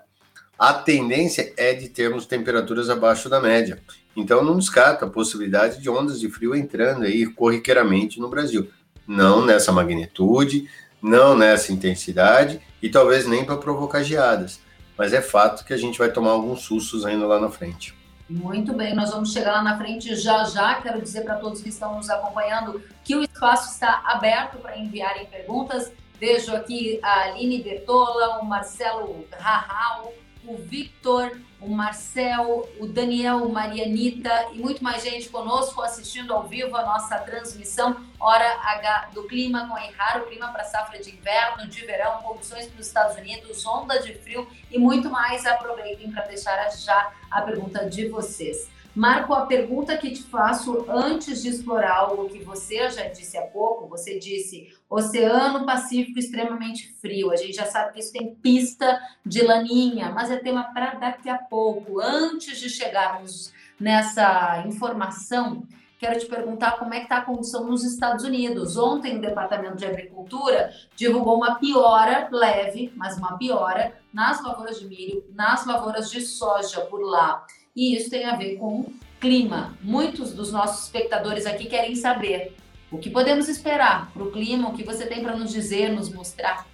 a 0.58 0.72
tendência 0.72 1.52
é 1.56 1.74
de 1.74 1.88
termos 1.88 2.26
temperaturas 2.26 2.88
abaixo 2.90 3.28
da 3.28 3.40
média. 3.40 3.82
Então 4.16 4.42
não 4.42 4.58
descarta 4.58 5.04
a 5.04 5.10
possibilidade 5.10 5.80
de 5.80 5.90
ondas 5.90 6.18
de 6.18 6.28
frio 6.30 6.54
entrando 6.54 7.04
aí 7.04 7.26
corriqueiramente 7.26 8.18
no 8.18 8.28
Brasil. 8.28 8.68
Não 9.06 9.44
nessa 9.44 9.70
magnitude, 9.70 10.68
não 11.00 11.36
nessa 11.36 11.72
intensidade 11.72 12.60
e 12.82 12.88
talvez 12.88 13.26
nem 13.26 13.44
para 13.44 13.56
provocar 13.56 14.02
geadas. 14.02 14.60
Mas 14.96 15.12
é 15.12 15.20
fato 15.20 15.64
que 15.64 15.74
a 15.74 15.76
gente 15.76 15.98
vai 15.98 16.10
tomar 16.10 16.30
alguns 16.30 16.62
sustos 16.62 17.04
ainda 17.04 17.26
lá 17.26 17.38
na 17.38 17.50
frente. 17.50 17.95
Muito 18.28 18.72
bem, 18.72 18.92
nós 18.92 19.10
vamos 19.10 19.32
chegar 19.32 19.52
lá 19.52 19.62
na 19.62 19.78
frente 19.78 20.16
já 20.16 20.42
já. 20.44 20.74
Quero 20.82 21.00
dizer 21.00 21.22
para 21.22 21.36
todos 21.36 21.62
que 21.62 21.68
estão 21.68 21.94
nos 21.96 22.10
acompanhando 22.10 22.82
que 23.04 23.14
o 23.14 23.22
espaço 23.22 23.72
está 23.72 24.02
aberto 24.04 24.58
para 24.58 24.76
enviarem 24.76 25.26
perguntas. 25.26 25.92
Vejo 26.18 26.54
aqui 26.54 26.98
a 27.02 27.22
Aline 27.22 27.62
Bertola, 27.62 28.40
o 28.40 28.44
Marcelo 28.44 29.24
Rahal, 29.30 30.12
o 30.44 30.56
Victor, 30.56 31.38
o 31.60 31.68
Marcel, 31.68 32.68
o 32.78 32.86
Daniel, 32.86 33.48
Marianita 33.48 34.48
e 34.52 34.58
muito 34.58 34.84
mais 34.84 35.02
gente 35.02 35.28
conosco 35.28 35.80
assistindo 35.80 36.32
ao 36.32 36.46
vivo 36.46 36.76
a 36.76 36.84
nossa 36.84 37.18
transmissão 37.18 38.04
Hora 38.20 38.48
H 38.62 39.10
do 39.14 39.24
Clima 39.24 39.68
com 39.68 39.78
Enrar, 39.78 40.22
o 40.22 40.26
clima 40.26 40.48
para 40.48 40.64
safra 40.64 40.98
de 40.98 41.14
inverno, 41.14 41.66
de 41.68 41.84
verão, 41.84 42.22
condições 42.22 42.66
para 42.66 42.80
os 42.80 42.86
Estados 42.86 43.16
Unidos, 43.16 43.64
onda 43.64 43.98
de 43.98 44.14
frio 44.14 44.46
e 44.70 44.78
muito 44.78 45.10
mais. 45.10 45.46
Aproveitem 45.46 46.10
para 46.10 46.24
deixar 46.26 46.70
já 46.70 47.12
a 47.30 47.42
pergunta 47.42 47.88
de 47.88 48.08
vocês. 48.08 48.68
Marco, 48.96 49.34
a 49.34 49.44
pergunta 49.44 49.94
que 49.98 50.10
te 50.10 50.22
faço 50.22 50.86
antes 50.88 51.42
de 51.42 51.50
explorar 51.50 51.98
algo 51.98 52.30
que 52.30 52.42
você 52.42 52.88
já 52.88 53.06
disse 53.08 53.36
há 53.36 53.42
pouco, 53.42 53.86
você 53.86 54.18
disse 54.18 54.74
Oceano 54.88 55.66
Pacífico 55.66 56.18
extremamente 56.18 56.94
frio. 56.94 57.30
A 57.30 57.36
gente 57.36 57.52
já 57.52 57.66
sabe 57.66 57.92
que 57.92 58.00
isso 58.00 58.10
tem 58.10 58.34
pista 58.36 58.98
de 59.22 59.42
laninha, 59.42 60.10
mas 60.12 60.30
é 60.30 60.38
tema 60.38 60.72
para 60.72 60.94
daqui 60.94 61.28
a 61.28 61.36
pouco. 61.36 62.00
Antes 62.00 62.58
de 62.58 62.70
chegarmos 62.70 63.52
nessa 63.78 64.64
informação, 64.66 65.64
quero 65.98 66.18
te 66.18 66.24
perguntar 66.24 66.78
como 66.78 66.94
é 66.94 67.00
que 67.00 67.04
está 67.04 67.18
a 67.18 67.24
condição 67.26 67.66
nos 67.66 67.84
Estados 67.84 68.24
Unidos. 68.24 68.78
Ontem 68.78 69.18
o 69.18 69.20
Departamento 69.20 69.76
de 69.76 69.84
Agricultura 69.84 70.72
divulgou 70.96 71.36
uma 71.36 71.56
piora 71.56 72.30
leve, 72.32 72.90
mas 72.96 73.18
uma 73.18 73.36
piora 73.36 73.92
nas 74.10 74.42
lavouras 74.42 74.80
de 74.80 74.86
milho, 74.86 75.22
nas 75.34 75.66
lavouras 75.66 76.10
de 76.10 76.22
soja 76.22 76.80
por 76.86 77.02
lá 77.02 77.44
e 77.76 77.94
isso 77.94 78.08
tem 78.08 78.24
a 78.24 78.34
ver 78.34 78.56
com 78.56 78.90
clima. 79.20 79.76
Muitos 79.82 80.32
dos 80.32 80.50
nossos 80.50 80.84
espectadores 80.84 81.44
aqui 81.44 81.66
querem 81.66 81.94
saber 81.94 82.54
o 82.90 82.98
que 82.98 83.10
podemos 83.10 83.48
esperar 83.48 84.10
para 84.12 84.22
o 84.22 84.30
clima, 84.30 84.70
o 84.70 84.72
que 84.72 84.82
você 84.82 85.04
tem 85.04 85.22
para 85.22 85.36
nos 85.36 85.52
dizer, 85.52 85.90
nos 85.90 86.08
mostrar. 86.08 86.66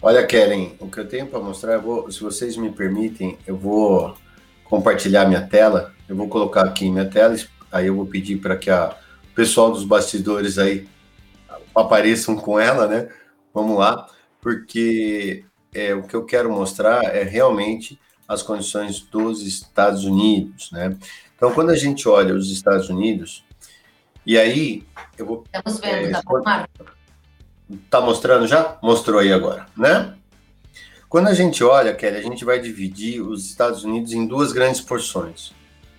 Olha, 0.00 0.26
Kellen, 0.26 0.76
o 0.80 0.88
que 0.88 0.98
eu 0.98 1.08
tenho 1.08 1.26
para 1.26 1.38
mostrar, 1.40 1.78
vou, 1.78 2.10
se 2.10 2.20
vocês 2.20 2.56
me 2.56 2.70
permitem, 2.70 3.38
eu 3.46 3.56
vou 3.56 4.16
compartilhar 4.64 5.26
minha 5.26 5.46
tela. 5.46 5.94
Eu 6.08 6.16
vou 6.16 6.28
colocar 6.28 6.62
aqui 6.62 6.90
minha 6.90 7.08
tela, 7.08 7.36
aí 7.70 7.86
eu 7.86 7.94
vou 7.94 8.06
pedir 8.06 8.38
para 8.38 8.56
que 8.56 8.70
a, 8.70 8.96
o 9.30 9.34
pessoal 9.34 9.70
dos 9.70 9.84
bastidores 9.84 10.58
aí 10.58 10.88
apareçam 11.74 12.36
com 12.36 12.58
ela, 12.58 12.86
né? 12.86 13.08
Vamos 13.54 13.78
lá, 13.78 14.08
porque 14.40 15.44
é, 15.74 15.94
o 15.94 16.02
que 16.02 16.14
eu 16.14 16.24
quero 16.24 16.50
mostrar 16.52 17.04
é 17.04 17.22
realmente 17.22 17.98
as 18.26 18.42
condições 18.42 19.00
dos 19.00 19.42
Estados 19.42 20.04
Unidos, 20.04 20.70
né? 20.72 20.96
Então, 21.36 21.52
quando 21.52 21.70
a 21.70 21.76
gente 21.76 22.08
olha 22.08 22.34
os 22.34 22.50
Estados 22.50 22.88
Unidos, 22.88 23.44
e 24.24 24.38
aí 24.38 24.84
eu 25.18 25.26
vou. 25.26 25.44
Estamos 25.52 25.80
vendo, 25.80 26.08
é, 26.08 26.10
tá 26.10 26.22
bom, 26.24 26.42
Marco? 26.42 26.86
Tá 27.90 28.00
mostrando 28.00 28.46
já? 28.46 28.78
Mostrou 28.82 29.18
aí 29.18 29.32
agora, 29.32 29.66
né? 29.76 30.14
Quando 31.08 31.28
a 31.28 31.34
gente 31.34 31.62
olha, 31.62 31.94
Kelly, 31.94 32.16
a 32.16 32.22
gente 32.22 32.44
vai 32.44 32.58
dividir 32.58 33.20
os 33.20 33.44
Estados 33.44 33.84
Unidos 33.84 34.12
em 34.12 34.26
duas 34.26 34.52
grandes 34.52 34.80
porções: 34.80 35.52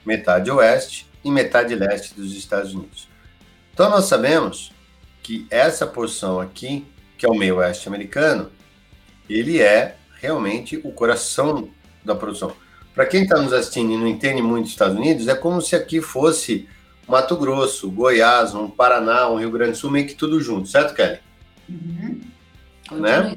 metade 0.05 0.49
oeste 0.49 1.07
e 1.23 1.29
metade 1.29 1.75
leste 1.75 2.13
dos 2.13 2.33
Estados 2.33 2.73
Unidos. 2.73 3.07
Então, 3.73 3.89
nós 3.89 4.05
sabemos 4.05 4.71
que 5.21 5.47
essa 5.49 5.85
porção 5.85 6.39
aqui, 6.39 6.85
que 7.17 7.25
é 7.25 7.29
o 7.29 7.35
meio 7.35 7.57
oeste 7.57 7.87
americano, 7.87 8.51
ele 9.29 9.61
é 9.61 9.97
realmente 10.19 10.79
o 10.83 10.91
coração 10.91 11.69
da 12.03 12.15
produção. 12.15 12.51
Para 12.93 13.05
quem 13.05 13.23
está 13.23 13.41
nos 13.41 13.53
assistindo 13.53 13.91
e 13.91 13.97
não 13.97 14.07
entende 14.07 14.41
muito 14.41 14.63
dos 14.63 14.71
Estados 14.71 14.95
Unidos, 14.95 15.27
é 15.27 15.35
como 15.35 15.61
se 15.61 15.75
aqui 15.75 15.99
fosse 15.99 16.67
Mato 17.07 17.35
Grosso, 17.35 17.89
Goiás, 17.89 18.53
um 18.53 18.69
Paraná, 18.69 19.29
um 19.29 19.37
Rio 19.37 19.51
Grande 19.51 19.71
do 19.71 19.77
Sul, 19.77 19.91
meio 19.91 20.07
que 20.07 20.13
tudo 20.13 20.39
junto, 20.39 20.67
certo, 20.67 20.93
Kelly? 20.93 21.19
Uhum. 21.67 22.21
Né? 22.91 23.35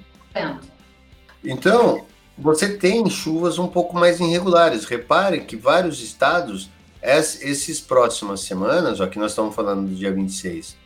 Então, 1.42 2.04
você 2.36 2.76
tem 2.76 3.08
chuvas 3.08 3.58
um 3.58 3.66
pouco 3.66 3.96
mais 3.96 4.20
irregulares. 4.20 4.84
Repare 4.84 5.40
que 5.40 5.56
vários 5.56 6.02
estados, 6.02 6.68
esses 7.02 7.80
próximas 7.80 8.40
semanas, 8.40 9.00
aqui 9.00 9.18
nós 9.18 9.32
estamos 9.32 9.54
falando 9.54 9.88
do 9.88 9.94
dia 9.94 10.12
26, 10.12 10.76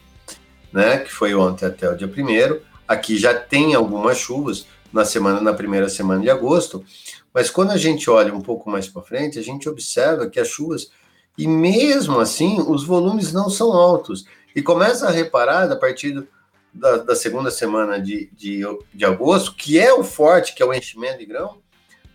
né, 0.73 0.99
que 0.99 1.11
foi 1.11 1.35
ontem 1.35 1.67
até 1.67 1.91
o 1.91 1.97
dia 1.97 2.07
1 2.07 2.61
aqui 2.87 3.17
já 3.17 3.35
tem 3.35 3.75
algumas 3.75 4.19
chuvas 4.19 4.67
na 4.93 5.05
semana, 5.05 5.41
na 5.41 5.55
primeira 5.55 5.89
semana 5.89 6.21
de 6.21 6.29
agosto, 6.29 6.85
mas 7.33 7.51
quando 7.51 7.71
a 7.71 7.77
gente 7.77 8.11
olha 8.11 8.35
um 8.35 8.41
pouco 8.41 8.69
mais 8.71 8.89
para 8.89 9.03
frente, 9.03 9.39
a 9.39 9.43
gente 9.43 9.69
observa 9.69 10.29
que 10.29 10.41
as 10.41 10.49
chuvas, 10.49 10.91
e 11.39 11.47
mesmo 11.47 12.19
assim, 12.19 12.61
os 12.61 12.85
volumes 12.85 13.33
não 13.33 13.49
são 13.49 13.73
altos. 13.73 14.25
E 14.55 14.61
começa 14.61 15.07
a 15.07 15.11
reparar, 15.11 15.71
a 15.71 15.77
partir 15.77 16.11
do, 16.11 16.27
da, 16.73 16.99
da, 16.99 17.15
segunda 17.15 17.51
semana 17.51 18.01
de, 18.01 18.29
de, 18.33 18.63
de 18.93 19.05
agosto, 19.05 19.55
que 19.55 19.79
é 19.79 19.93
o 19.93 20.03
forte, 20.03 20.55
que 20.55 20.63
é 20.63 20.67
o 20.67 20.75
enchimento 20.75 21.19
de 21.19 21.27
grão, 21.27 21.59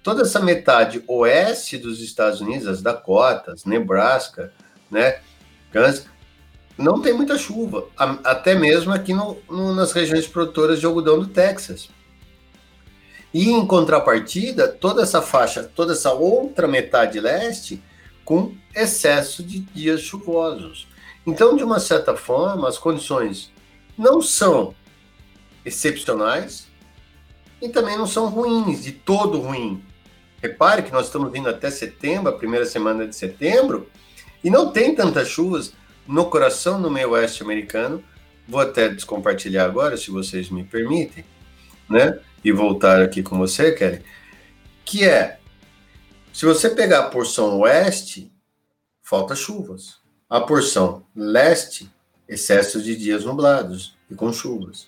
toda 0.03 0.21
essa 0.21 0.39
metade 0.39 1.03
oeste 1.07 1.77
dos 1.77 2.01
Estados 2.01 2.41
Unidos, 2.41 2.67
as 2.67 2.81
Dakotas, 2.81 3.65
Nebraska, 3.65 4.53
né, 4.91 5.19
Kansas, 5.71 6.07
não 6.77 7.01
tem 7.01 7.13
muita 7.13 7.37
chuva, 7.37 7.87
até 8.23 8.53
mesmo 8.53 8.93
aqui 8.93 9.13
no, 9.13 9.37
no, 9.49 9.73
nas 9.73 9.93
regiões 9.93 10.27
produtoras 10.27 10.79
de 10.79 10.85
algodão 10.85 11.19
do 11.19 11.27
Texas. 11.27 11.89
E 13.35 13.51
em 13.51 13.67
contrapartida, 13.67 14.65
toda 14.65 15.01
essa 15.01 15.21
faixa, 15.21 15.61
toda 15.61 15.91
essa 15.91 16.13
outra 16.13 16.69
metade 16.69 17.19
leste, 17.19 17.83
com 18.23 18.55
excesso 18.73 19.43
de 19.43 19.59
dias 19.59 19.99
chuvosos. 19.99 20.87
Então, 21.27 21.53
de 21.53 21.61
uma 21.61 21.77
certa 21.81 22.15
forma, 22.15 22.65
as 22.65 22.77
condições 22.77 23.51
não 23.97 24.21
são 24.21 24.73
excepcionais 25.65 26.67
e 27.61 27.67
também 27.67 27.97
não 27.97 28.07
são 28.07 28.29
ruins, 28.29 28.81
de 28.81 28.93
todo 28.93 29.41
ruim. 29.41 29.83
Repare 30.41 30.83
que 30.83 30.93
nós 30.93 31.07
estamos 31.07 31.29
vindo 31.29 31.49
até 31.49 31.69
setembro, 31.69 32.29
a 32.29 32.37
primeira 32.37 32.65
semana 32.65 33.05
de 33.05 33.17
setembro, 33.17 33.89
E 34.41 34.49
não 34.49 34.71
tem 34.71 34.95
tantas 34.95 35.27
chuvas 35.27 35.73
no 36.07 36.29
coração 36.29 36.81
do 36.81 36.89
meio 36.89 37.09
oeste 37.09 37.43
americano. 37.43 38.01
Vou 38.47 38.61
até 38.61 38.87
descompartilhar 38.87 39.65
agora, 39.65 39.97
se 39.97 40.09
vocês 40.09 40.49
me 40.49 40.63
permitem, 40.63 41.25
né? 41.89 42.17
E 42.45 42.51
voltar 42.51 43.01
aqui 43.01 43.23
com 43.23 43.39
você, 43.39 43.71
Kelly. 43.71 44.03
Que 44.85 45.03
é, 45.03 45.39
se 46.31 46.45
você 46.45 46.69
pegar 46.69 46.99
a 46.99 47.09
porção 47.09 47.61
oeste, 47.61 48.31
falta 49.01 49.35
chuvas. 49.35 49.95
A 50.29 50.39
porção 50.39 51.03
leste, 51.15 51.89
excesso 52.29 52.83
de 52.83 52.95
dias 52.95 53.25
nublados 53.25 53.97
e 54.11 54.13
com 54.13 54.31
chuvas. 54.31 54.87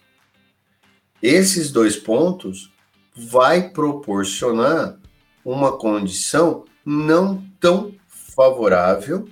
Esses 1.20 1.72
dois 1.72 1.96
pontos 1.96 2.72
vai 3.16 3.70
proporcionar 3.70 5.00
uma 5.44 5.76
condição 5.76 6.64
não 6.86 7.44
tão 7.60 7.96
favorável 8.08 9.28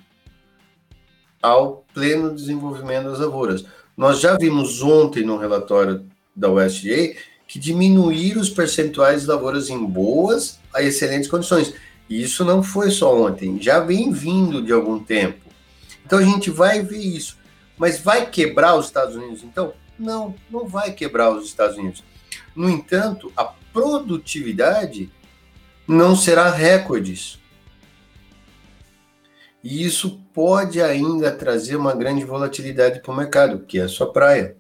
ao 1.40 1.86
pleno 1.94 2.34
desenvolvimento 2.34 3.12
das 3.12 3.20
lavouras. 3.20 3.66
Nós 3.96 4.20
já 4.20 4.36
vimos 4.36 4.82
ontem 4.82 5.24
no 5.24 5.38
relatório 5.38 6.10
da 6.36 6.50
USDA 6.50 7.16
que 7.56 7.60
diminuíram 7.60 8.42
os 8.42 8.50
percentuais 8.50 9.22
de 9.22 9.28
lavouras 9.28 9.70
em 9.70 9.86
boas 9.86 10.60
a 10.74 10.82
excelentes 10.82 11.30
condições. 11.30 11.74
E 12.10 12.22
isso 12.22 12.44
não 12.44 12.62
foi 12.62 12.92
só 12.92 13.18
ontem, 13.18 13.62
já 13.62 13.80
vem 13.80 14.12
vindo 14.12 14.62
de 14.62 14.74
algum 14.74 15.00
tempo. 15.00 15.40
Então 16.06 16.20
a 16.20 16.22
gente 16.22 16.50
vai 16.52 16.82
ver 16.84 17.00
isso. 17.00 17.38
Mas 17.78 17.98
vai 17.98 18.30
quebrar 18.30 18.76
os 18.76 18.88
Estados 18.88 19.16
Unidos 19.16 19.42
então? 19.42 19.74
Não, 19.98 20.36
não 20.52 20.68
vai 20.68 20.92
quebrar 20.92 21.32
os 21.32 21.46
Estados 21.46 21.78
Unidos. 21.78 22.04
No 22.54 22.70
entanto, 22.70 23.32
a 23.38 23.46
produtividade 23.46 25.10
não 25.88 26.14
será 26.14 26.50
recordes. 26.50 27.40
E 29.64 29.86
isso 29.86 30.20
pode 30.34 30.82
ainda 30.82 31.32
trazer 31.32 31.78
uma 31.78 31.96
grande 31.96 32.26
volatilidade 32.26 33.00
para 33.00 33.14
o 33.14 33.16
mercado, 33.16 33.60
que 33.60 33.80
é 33.80 33.84
a 33.84 33.88
sua 33.88 34.12
praia. 34.12 34.58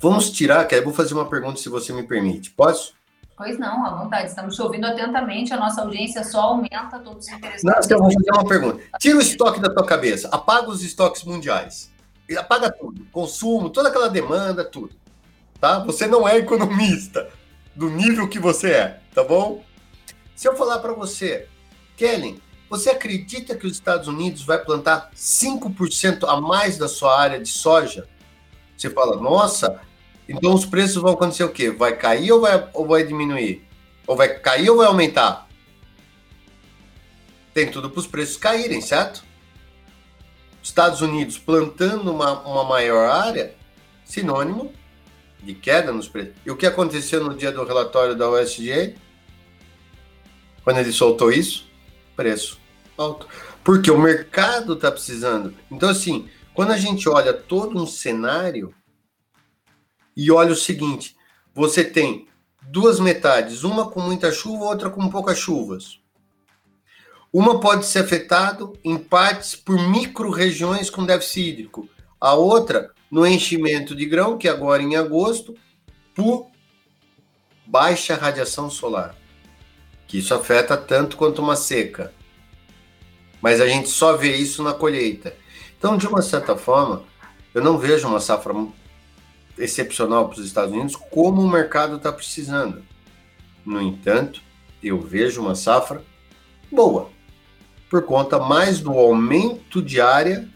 Vamos 0.00 0.30
tirar, 0.30 0.64
que 0.66 0.80
vou 0.80 0.94
fazer 0.94 1.12
uma 1.12 1.28
pergunta 1.28 1.60
se 1.60 1.68
você 1.68 1.92
me 1.92 2.02
permite. 2.02 2.50
Posso? 2.50 2.94
Pois 3.36 3.58
não, 3.58 3.84
à 3.84 4.02
vontade. 4.02 4.28
Estamos 4.28 4.56
te 4.56 4.62
ouvindo 4.62 4.86
atentamente, 4.86 5.52
a 5.52 5.58
nossa 5.58 5.82
audiência 5.82 6.24
só 6.24 6.40
aumenta, 6.40 6.98
todos 7.04 7.28
interessados. 7.28 7.62
Não, 7.62 7.74
então 7.84 7.96
eu 7.98 8.02
vou 8.02 8.12
fazer 8.12 8.30
uma 8.32 8.48
pergunta. 8.48 8.82
Tira 8.98 9.18
o 9.18 9.20
estoque 9.20 9.60
da 9.60 9.72
tua 9.72 9.84
cabeça, 9.84 10.28
apaga 10.32 10.70
os 10.70 10.82
estoques 10.82 11.22
mundiais. 11.24 11.90
Apaga 12.38 12.72
tudo, 12.72 13.04
consumo, 13.12 13.68
toda 13.68 13.90
aquela 13.90 14.08
demanda, 14.08 14.64
tudo. 14.64 14.94
Tá? 15.60 15.80
Você 15.80 16.06
não 16.06 16.26
é 16.26 16.38
economista 16.38 17.28
do 17.74 17.90
nível 17.90 18.28
que 18.28 18.38
você 18.38 18.70
é, 18.70 19.00
tá 19.14 19.22
bom? 19.22 19.62
Se 20.34 20.48
eu 20.48 20.56
falar 20.56 20.78
para 20.78 20.94
você, 20.94 21.46
Kellen, 21.96 22.40
você 22.70 22.90
acredita 22.90 23.54
que 23.54 23.66
os 23.66 23.72
Estados 23.72 24.08
Unidos 24.08 24.44
vai 24.44 24.58
plantar 24.58 25.10
5% 25.14 26.24
a 26.26 26.40
mais 26.40 26.78
da 26.78 26.88
sua 26.88 27.20
área 27.20 27.38
de 27.38 27.48
soja? 27.48 28.08
Você 28.76 28.88
fala, 28.88 29.16
nossa, 29.16 29.80
então 30.30 30.54
os 30.54 30.64
preços 30.64 31.02
vão 31.02 31.12
acontecer 31.12 31.44
o 31.44 31.50
quê? 31.50 31.70
Vai 31.70 31.96
cair 31.96 32.30
ou 32.32 32.40
vai, 32.40 32.68
ou 32.72 32.86
vai 32.86 33.04
diminuir? 33.04 33.66
Ou 34.06 34.16
vai 34.16 34.28
cair 34.38 34.70
ou 34.70 34.76
vai 34.76 34.86
aumentar? 34.86 35.48
Tem 37.52 37.70
tudo 37.70 37.90
para 37.90 38.00
os 38.00 38.06
preços 38.06 38.36
caírem, 38.36 38.80
certo? 38.80 39.24
Estados 40.62 41.00
Unidos 41.00 41.36
plantando 41.36 42.12
uma, 42.12 42.40
uma 42.42 42.64
maior 42.64 43.10
área, 43.10 43.54
sinônimo 44.04 44.72
de 45.42 45.54
queda 45.54 45.90
nos 45.92 46.08
preços. 46.08 46.34
E 46.46 46.50
o 46.50 46.56
que 46.56 46.66
aconteceu 46.66 47.24
no 47.24 47.34
dia 47.34 47.50
do 47.50 47.64
relatório 47.64 48.14
da 48.14 48.30
USDA? 48.30 48.94
Quando 50.62 50.78
ele 50.78 50.92
soltou 50.92 51.32
isso? 51.32 51.68
Preço 52.14 52.60
alto. 53.00 53.26
Porque 53.64 53.90
o 53.90 53.98
mercado 53.98 54.74
está 54.74 54.90
precisando. 54.92 55.54
Então, 55.70 55.88
assim, 55.88 56.28
quando 56.54 56.72
a 56.72 56.78
gente 56.78 57.08
olha 57.08 57.32
todo 57.32 57.80
um 57.80 57.86
cenário 57.86 58.74
e 60.16 60.30
olha 60.30 60.52
o 60.52 60.56
seguinte: 60.56 61.16
você 61.54 61.84
tem 61.84 62.28
duas 62.62 63.00
metades, 63.00 63.64
uma 63.64 63.90
com 63.90 64.00
muita 64.00 64.32
chuva, 64.32 64.64
outra 64.64 64.90
com 64.90 65.08
poucas 65.08 65.38
chuvas. 65.38 66.00
Uma 67.32 67.60
pode 67.60 67.86
ser 67.86 68.00
afetado 68.00 68.76
em 68.82 68.98
partes 68.98 69.54
por 69.54 69.78
micro-regiões 69.78 70.90
com 70.90 71.06
déficit 71.06 71.48
hídrico. 71.48 71.88
A 72.20 72.34
outra, 72.34 72.90
no 73.10 73.26
enchimento 73.26 73.94
de 73.94 74.04
grão, 74.04 74.36
que 74.36 74.48
agora 74.48 74.82
em 74.82 74.96
agosto, 74.96 75.54
por 76.14 76.48
baixa 77.64 78.16
radiação 78.16 78.68
solar. 78.68 79.14
Que 80.08 80.18
isso 80.18 80.34
afeta 80.34 80.76
tanto 80.76 81.16
quanto 81.16 81.40
uma 81.40 81.54
seca 81.54 82.12
mas 83.40 83.60
a 83.60 83.66
gente 83.66 83.88
só 83.88 84.16
vê 84.16 84.36
isso 84.36 84.62
na 84.62 84.74
colheita. 84.74 85.34
Então, 85.78 85.96
de 85.96 86.06
uma 86.06 86.20
certa 86.20 86.56
forma, 86.56 87.02
eu 87.54 87.62
não 87.62 87.78
vejo 87.78 88.06
uma 88.06 88.20
safra 88.20 88.52
excepcional 89.60 90.28
para 90.28 90.40
os 90.40 90.46
Estados 90.46 90.72
Unidos 90.72 90.96
como 90.96 91.42
o 91.42 91.48
mercado 91.48 91.96
está 91.96 92.12
precisando. 92.12 92.82
No 93.64 93.80
entanto, 93.80 94.42
eu 94.82 95.00
vejo 95.00 95.42
uma 95.42 95.54
safra 95.54 96.02
boa, 96.72 97.10
por 97.88 98.04
conta 98.04 98.38
mais 98.38 98.80
do 98.80 98.92
aumento 98.92 99.82
de 99.82 100.00
área 100.00 100.48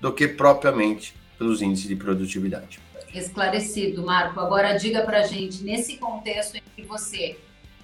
do 0.00 0.12
que 0.12 0.28
propriamente 0.28 1.14
pelos 1.38 1.62
índices 1.62 1.88
de 1.88 1.96
produtividade. 1.96 2.80
Esclarecido, 3.14 4.04
Marco. 4.04 4.38
Agora 4.38 4.76
diga 4.76 5.02
para 5.02 5.22
gente, 5.22 5.62
nesse 5.64 5.96
contexto 5.96 6.56
em 6.56 6.62
que 6.76 6.82
você 6.82 7.38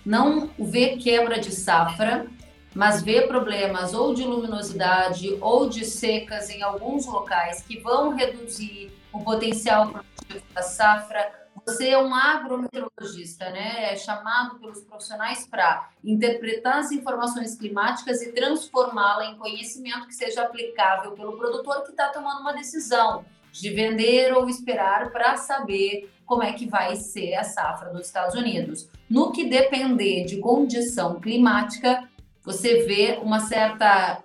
não 0.04 0.50
vê 0.58 0.96
quebra 0.96 1.38
de 1.38 1.50
safra, 1.50 2.26
mas 2.74 3.02
vê 3.02 3.22
problemas 3.22 3.94
ou 3.94 4.12
de 4.12 4.22
luminosidade 4.22 5.38
ou 5.40 5.68
de 5.68 5.84
secas 5.84 6.50
em 6.50 6.62
alguns 6.62 7.06
locais 7.06 7.62
que 7.62 7.78
vão 7.78 8.14
reduzir 8.14 8.92
o 9.14 9.22
potencial 9.22 9.88
produtivo 9.90 10.44
da 10.52 10.62
safra. 10.62 11.44
Você 11.64 11.88
é 11.88 11.98
um 11.98 12.12
agrometeorologista, 12.14 13.48
né? 13.50 13.92
É 13.92 13.96
chamado 13.96 14.58
pelos 14.58 14.82
profissionais 14.82 15.46
para 15.46 15.88
interpretar 16.02 16.78
as 16.78 16.90
informações 16.90 17.54
climáticas 17.54 18.20
e 18.20 18.32
transformá-la 18.32 19.26
em 19.26 19.36
conhecimento 19.36 20.06
que 20.06 20.14
seja 20.14 20.42
aplicável 20.42 21.12
pelo 21.12 21.38
produtor 21.38 21.84
que 21.84 21.92
está 21.92 22.08
tomando 22.08 22.40
uma 22.40 22.52
decisão 22.52 23.24
de 23.52 23.70
vender 23.70 24.34
ou 24.34 24.48
esperar 24.48 25.10
para 25.10 25.36
saber 25.36 26.10
como 26.26 26.42
é 26.42 26.52
que 26.52 26.66
vai 26.66 26.96
ser 26.96 27.34
a 27.34 27.44
safra 27.44 27.90
dos 27.90 28.06
Estados 28.06 28.34
Unidos. 28.34 28.88
No 29.08 29.30
que 29.30 29.48
depender 29.48 30.24
de 30.24 30.38
condição 30.38 31.20
climática, 31.20 32.08
você 32.42 32.82
vê 32.84 33.20
uma 33.22 33.40
certa 33.40 34.23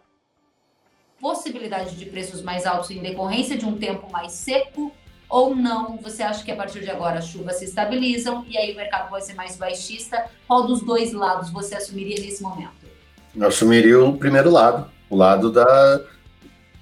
possibilidade 1.20 1.96
de 1.96 2.06
preços 2.06 2.42
mais 2.42 2.66
altos 2.66 2.92
em 2.92 3.02
decorrência 3.02 3.58
de 3.58 3.66
um 3.66 3.78
tempo 3.78 4.12
mais 4.12 4.32
seco 4.32 4.92
ou 5.30 5.56
não? 5.56 5.98
Você 5.98 6.24
acha 6.24 6.44
que 6.44 6.52
a 6.52 6.56
partir 6.56 6.80
de 6.82 6.90
agora 6.90 7.20
as 7.20 7.28
chuvas 7.28 7.58
se 7.58 7.66
estabilizam 7.66 8.46
e 8.48 8.58
aí 8.58 8.74
o 8.74 8.76
mercado 8.76 9.10
vai 9.12 9.22
ser 9.22 9.34
mais 9.34 9.56
baixista? 9.56 10.26
Qual 10.48 10.66
dos 10.66 10.82
dois 10.82 11.14
lados 11.14 11.50
você 11.50 11.76
assumiria 11.76 12.20
nesse 12.20 12.42
momento? 12.42 12.88
Eu 13.36 13.48
assumiria 13.48 14.04
o 14.04 14.18
primeiro 14.18 14.50
lado, 14.50 14.90
o 15.10 15.16
lado 15.16 15.52
da. 15.52 16.04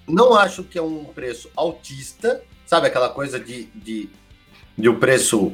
Não 0.07 0.33
acho 0.33 0.63
que 0.63 0.77
é 0.77 0.81
um 0.81 1.03
preço 1.03 1.51
altista, 1.55 2.41
sabe 2.65 2.87
aquela 2.87 3.09
coisa 3.09 3.37
de, 3.37 3.65
de, 3.75 4.09
de 4.77 4.87
o 4.87 4.97
preço 4.97 5.53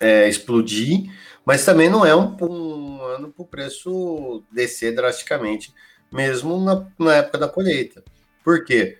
é, 0.00 0.28
explodir, 0.28 1.08
mas 1.44 1.64
também 1.64 1.88
não 1.88 2.04
é 2.04 2.16
um, 2.16 2.36
um 2.40 3.02
ano 3.02 3.28
para 3.28 3.42
o 3.42 3.46
preço 3.46 4.42
descer 4.50 4.96
drasticamente, 4.96 5.72
mesmo 6.10 6.58
na, 6.58 6.84
na 6.98 7.14
época 7.16 7.38
da 7.38 7.48
colheita. 7.48 8.02
Por 8.44 8.62
quê? 8.62 8.98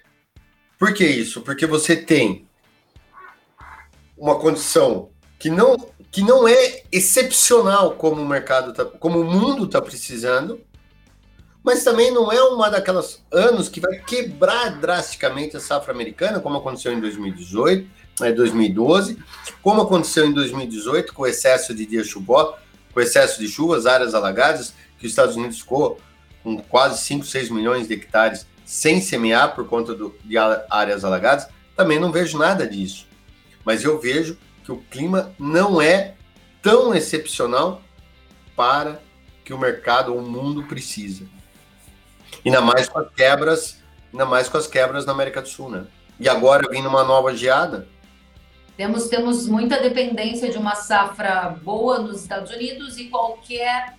Por 0.78 0.94
que 0.94 1.06
isso? 1.06 1.42
Porque 1.42 1.66
você 1.66 1.94
tem 1.94 2.48
uma 4.16 4.38
condição 4.38 5.10
que 5.38 5.50
não, 5.50 5.76
que 6.10 6.22
não 6.22 6.48
é 6.48 6.82
excepcional 6.90 7.92
como 7.96 8.22
o 8.22 8.26
mercado 8.26 8.72
tá, 8.72 8.84
como 8.86 9.20
o 9.20 9.24
mundo 9.24 9.66
está 9.66 9.82
precisando, 9.82 10.60
mas 11.62 11.84
também 11.84 12.10
não 12.10 12.32
é 12.32 12.42
uma 12.42 12.70
daquelas 12.70 13.22
anos 13.30 13.68
que 13.68 13.80
vai 13.80 13.98
quebrar 13.98 14.80
drasticamente 14.80 15.56
a 15.56 15.60
safra 15.60 15.92
americana, 15.92 16.40
como 16.40 16.56
aconteceu 16.56 16.92
em 16.92 17.00
2018, 17.00 17.90
né, 18.20 18.32
2012, 18.32 19.18
como 19.60 19.82
aconteceu 19.82 20.26
em 20.26 20.32
2018 20.32 21.12
com 21.12 21.22
o 21.22 21.26
excesso 21.26 21.74
de 21.74 21.84
dias 21.84 22.06
chuvosos, 22.06 22.54
com 22.92 23.00
excesso 23.00 23.38
de 23.40 23.48
chuvas, 23.48 23.86
áreas 23.86 24.14
alagadas, 24.14 24.74
que 24.98 25.06
os 25.06 25.12
Estados 25.12 25.36
Unidos 25.36 25.58
ficou 25.58 25.98
com 26.42 26.62
quase 26.62 27.02
5, 27.02 27.26
6 27.26 27.50
milhões 27.50 27.88
de 27.88 27.94
hectares 27.94 28.46
sem 28.64 29.00
semear 29.00 29.54
por 29.54 29.66
conta 29.66 29.94
do, 29.94 30.14
de 30.24 30.36
áreas 30.38 31.04
alagadas, 31.04 31.48
também 31.76 31.98
não 31.98 32.12
vejo 32.12 32.38
nada 32.38 32.66
disso. 32.66 33.06
Mas 33.64 33.84
eu 33.84 34.00
vejo 34.00 34.38
que 34.64 34.72
o 34.72 34.78
clima 34.90 35.34
não 35.38 35.80
é 35.80 36.14
tão 36.62 36.94
excepcional 36.94 37.82
para 38.56 39.00
que 39.44 39.52
o 39.52 39.58
mercado, 39.58 40.14
o 40.14 40.22
mundo 40.22 40.64
precisa. 40.64 41.26
Ainda 42.44 42.60
mais 42.60 42.88
com 42.88 42.98
as 42.98 43.10
quebras, 43.12 43.82
ainda 44.12 44.24
mais 44.24 44.48
com 44.48 44.56
as 44.56 44.66
quebras 44.66 45.04
na 45.04 45.12
América 45.12 45.42
do 45.42 45.48
Sul, 45.48 45.68
né? 45.68 45.86
E 46.18 46.28
agora 46.28 46.68
vindo 46.70 46.88
uma 46.88 47.04
nova 47.04 47.36
geada, 47.36 47.86
temos, 48.76 49.08
temos 49.08 49.46
muita 49.46 49.80
dependência 49.80 50.50
de 50.50 50.58
uma 50.58 50.74
safra 50.74 51.56
boa 51.62 51.98
nos 52.00 52.22
Estados 52.22 52.50
Unidos 52.50 52.98
e 52.98 53.04
qualquer 53.04 53.94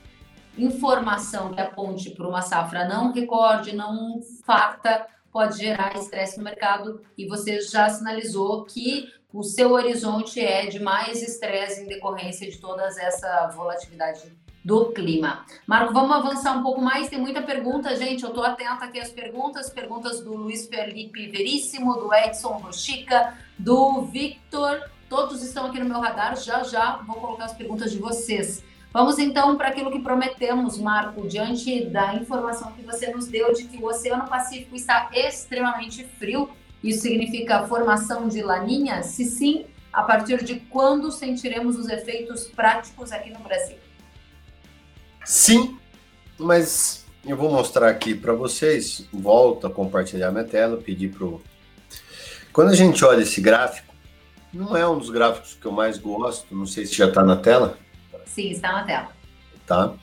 informação 0.58 1.52
que 1.52 1.62
aponte 1.62 2.12
para 2.12 2.28
uma 2.28 2.42
safra 2.42 2.88
não 2.88 3.12
recorde, 3.12 3.76
não 3.76 4.20
farta, 4.46 5.08
pode 5.32 5.58
gerar 5.58 5.96
estresse 5.96 6.38
no 6.38 6.44
mercado 6.44 7.02
e 7.18 7.28
você 7.28 7.60
já 7.60 7.90
sinalizou 7.90 8.64
que 8.64 9.12
o 9.34 9.44
seu 9.44 9.72
horizonte 9.74 10.40
é 10.40 10.66
de 10.68 10.80
mais 10.80 11.22
estresse 11.22 11.82
em 11.82 11.88
decorrência 11.88 12.50
de 12.50 12.58
toda 12.58 12.84
essa 12.84 13.48
volatilidade 13.48 14.32
do 14.64 14.92
clima. 14.94 15.46
Marco, 15.68 15.94
vamos 15.94 16.16
avançar 16.16 16.58
um 16.58 16.64
pouco 16.64 16.82
mais. 16.82 17.10
Tem 17.10 17.20
muita 17.20 17.42
pergunta, 17.42 17.96
gente. 17.96 18.24
Eu 18.24 18.30
estou 18.30 18.44
atenta 18.44 18.86
aqui 18.86 19.00
às 19.00 19.12
perguntas. 19.12 19.70
Perguntas 19.70 20.22
do 20.22 20.36
Luiz 20.36 20.68
Felipe 20.68 21.28
Veríssimo, 21.28 21.94
do 21.96 22.12
Edson 22.12 22.54
Rochica, 22.54 23.38
do 23.60 24.02
Victor. 24.04 24.90
Todos 25.08 25.44
estão 25.44 25.68
aqui 25.68 25.80
no 25.80 25.86
meu 25.86 26.00
radar. 26.00 26.36
Já 26.38 26.64
já 26.64 26.96
vou 27.06 27.18
colocar 27.18 27.46
as 27.46 27.54
perguntas 27.54 27.92
de 27.92 28.00
vocês. 28.00 28.64
Vamos 28.96 29.20
então 29.20 29.58
para 29.58 29.68
aquilo 29.68 29.92
que 29.92 30.00
prometemos, 30.00 30.78
Marco, 30.78 31.28
diante 31.28 31.84
da 31.88 32.16
informação 32.16 32.72
que 32.72 32.82
você 32.82 33.12
nos 33.12 33.28
deu 33.28 33.52
de 33.52 33.66
que 33.66 33.76
o 33.76 33.88
Oceano 33.88 34.26
Pacífico 34.26 34.74
está 34.74 35.10
extremamente 35.14 36.06
frio. 36.18 36.50
Isso 36.82 37.02
significa 37.02 37.68
formação 37.68 38.30
de 38.30 38.42
laninha? 38.42 39.04
Se 39.04 39.26
sim, 39.26 39.66
a 39.92 40.02
partir 40.02 40.46
de 40.46 40.62
quando 40.70 41.12
sentiremos 41.12 41.78
os 41.78 41.90
efeitos 41.90 42.46
práticos 42.46 43.12
aqui 43.12 43.32
no 43.32 43.40
Brasil? 43.40 43.76
Sim, 45.26 45.78
mas 46.40 47.06
eu 47.26 47.36
vou 47.36 47.52
mostrar 47.52 47.90
aqui 47.90 48.16
para 48.16 48.32
vocês. 48.32 49.10
Volto 49.12 49.68
a 49.68 49.70
compartilhar 49.70 50.32
minha 50.32 50.46
tela, 50.46 50.78
pedir 50.78 51.10
pro. 51.10 51.42
Quando 52.54 52.70
a 52.70 52.76
gente 52.76 53.04
olha 53.04 53.24
esse 53.24 53.42
gráfico, 53.42 53.94
não 54.54 54.78
é 54.78 54.88
um 54.88 54.98
dos 54.98 55.10
gráficos 55.10 55.54
que 55.54 55.66
eu 55.66 55.74
mais 55.74 55.98
gosto. 55.98 56.56
Não 56.56 56.66
sei 56.66 56.86
se 56.86 56.96
já 56.96 57.10
está 57.10 57.26
na 57.26 57.36
tela. 57.36 57.78
Sim, 58.36 58.50
está 58.50 58.74
na 58.74 58.84
tela. 58.84 59.08
Tá. 59.66 59.94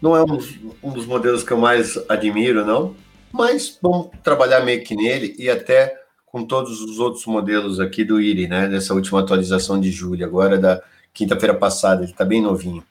Não 0.00 0.14
é 0.14 0.22
um 0.22 0.26
dos, 0.26 0.58
um 0.82 0.92
dos 0.92 1.06
modelos 1.06 1.42
que 1.42 1.50
eu 1.50 1.56
mais 1.56 1.98
admiro, 2.06 2.62
não. 2.62 2.94
Mas 3.32 3.78
vamos 3.80 4.10
trabalhar 4.22 4.60
meio 4.60 4.84
que 4.84 4.94
nele 4.94 5.34
e 5.38 5.48
até 5.48 5.98
com 6.26 6.44
todos 6.44 6.82
os 6.82 6.98
outros 6.98 7.24
modelos 7.24 7.80
aqui 7.80 8.04
do 8.04 8.20
IRI, 8.20 8.46
né? 8.46 8.68
Dessa 8.68 8.92
última 8.92 9.20
atualização 9.20 9.80
de 9.80 9.90
julho, 9.90 10.22
agora 10.22 10.58
da 10.58 10.82
quinta-feira 11.14 11.54
passada, 11.54 12.02
ele 12.02 12.12
está 12.12 12.26
bem 12.26 12.42
novinho. 12.42 12.84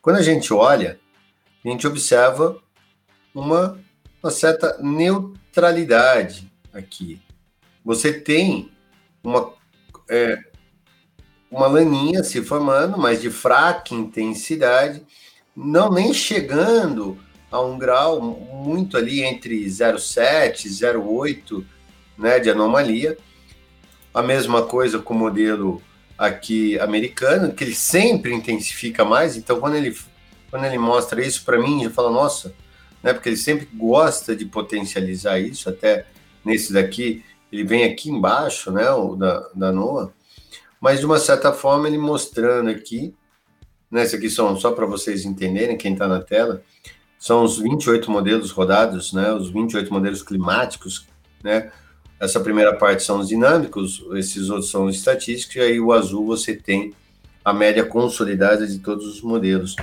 Quando 0.00 0.18
a 0.18 0.22
gente 0.22 0.54
olha, 0.54 1.00
a 1.64 1.68
gente 1.68 1.84
observa 1.88 2.56
uma, 3.34 3.80
uma 4.22 4.30
certa 4.30 4.78
neutralidade 4.80 6.48
aqui. 6.72 7.20
Você 7.84 8.12
tem 8.12 8.70
uma, 9.24 9.52
é, 10.08 10.38
uma 11.50 11.66
laninha 11.66 12.22
se 12.22 12.42
formando, 12.42 12.96
mas 12.96 13.20
de 13.20 13.30
fraca 13.30 13.94
intensidade, 13.94 15.02
não 15.56 15.90
nem 15.90 16.14
chegando 16.14 17.18
a 17.50 17.60
um 17.60 17.76
grau 17.76 18.20
muito 18.20 18.96
ali 18.96 19.22
entre 19.22 19.64
0,7 19.64 20.66
e 20.66 20.68
0,8 20.68 21.64
né, 22.16 22.38
de 22.38 22.50
anomalia. 22.50 23.18
A 24.14 24.22
mesma 24.22 24.62
coisa 24.62 24.98
com 24.98 25.14
o 25.14 25.18
modelo 25.18 25.82
aqui 26.16 26.78
americano, 26.78 27.52
que 27.52 27.64
ele 27.64 27.74
sempre 27.74 28.32
intensifica 28.32 29.04
mais, 29.04 29.36
então 29.36 29.58
quando 29.58 29.76
ele 29.76 29.96
quando 30.50 30.64
ele 30.64 30.78
mostra 30.78 31.24
isso 31.24 31.44
para 31.44 31.58
mim, 31.60 31.84
eu 31.84 31.90
falo, 31.90 32.10
nossa, 32.10 32.52
né? 33.02 33.12
Porque 33.12 33.28
ele 33.28 33.36
sempre 33.36 33.68
gosta 33.72 34.34
de 34.34 34.44
potencializar 34.44 35.38
isso, 35.38 35.68
até 35.68 36.06
nesse 36.44 36.72
daqui, 36.72 37.24
ele 37.52 37.64
vem 37.64 37.84
aqui 37.84 38.10
embaixo, 38.10 38.70
né? 38.72 38.90
O 38.90 39.14
da, 39.14 39.48
da 39.54 39.72
NOAA, 39.72 40.12
mas 40.80 41.00
de 41.00 41.06
uma 41.06 41.18
certa 41.18 41.52
forma 41.52 41.86
ele 41.86 41.98
mostrando 41.98 42.70
aqui, 42.70 43.14
né? 43.90 44.02
Aqui 44.02 44.30
são 44.30 44.58
só 44.58 44.72
para 44.72 44.86
vocês 44.86 45.24
entenderem, 45.24 45.76
quem 45.76 45.92
está 45.92 46.08
na 46.08 46.20
tela, 46.20 46.62
são 47.18 47.44
os 47.44 47.58
28 47.58 48.10
modelos 48.10 48.50
rodados, 48.50 49.12
né? 49.12 49.32
Os 49.32 49.50
28 49.50 49.92
modelos 49.92 50.22
climáticos, 50.22 51.06
né? 51.42 51.70
Essa 52.18 52.40
primeira 52.40 52.74
parte 52.74 53.02
são 53.02 53.18
os 53.18 53.28
dinâmicos, 53.28 54.04
esses 54.12 54.50
outros 54.50 54.70
são 54.70 54.86
os 54.86 54.96
estatísticos, 54.96 55.56
e 55.56 55.60
aí 55.60 55.80
o 55.80 55.92
azul 55.92 56.26
você 56.26 56.54
tem 56.54 56.94
a 57.44 57.52
média 57.52 57.84
consolidada 57.84 58.66
de 58.66 58.78
todos 58.78 59.06
os 59.06 59.22
modelos. 59.22 59.74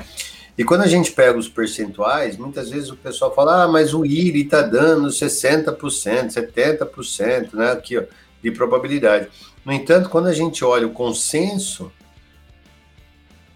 E 0.58 0.64
quando 0.64 0.82
a 0.82 0.88
gente 0.88 1.12
pega 1.12 1.38
os 1.38 1.48
percentuais, 1.48 2.38
muitas 2.38 2.70
vezes 2.70 2.90
o 2.90 2.96
pessoal 2.96 3.34
fala, 3.34 3.64
ah, 3.64 3.68
mas 3.68 3.94
o 3.94 4.06
IRI 4.06 4.44
está 4.44 4.62
dando 4.62 5.10
60%, 5.10 5.78
70%, 5.78 7.54
né, 7.54 7.72
aqui, 7.72 7.98
ó, 7.98 8.04
de 8.42 8.52
probabilidade. 8.52 9.28
No 9.68 9.74
entanto, 9.74 10.08
quando 10.08 10.28
a 10.28 10.34
gente 10.34 10.64
olha 10.64 10.88
o 10.88 10.94
consenso, 10.94 11.92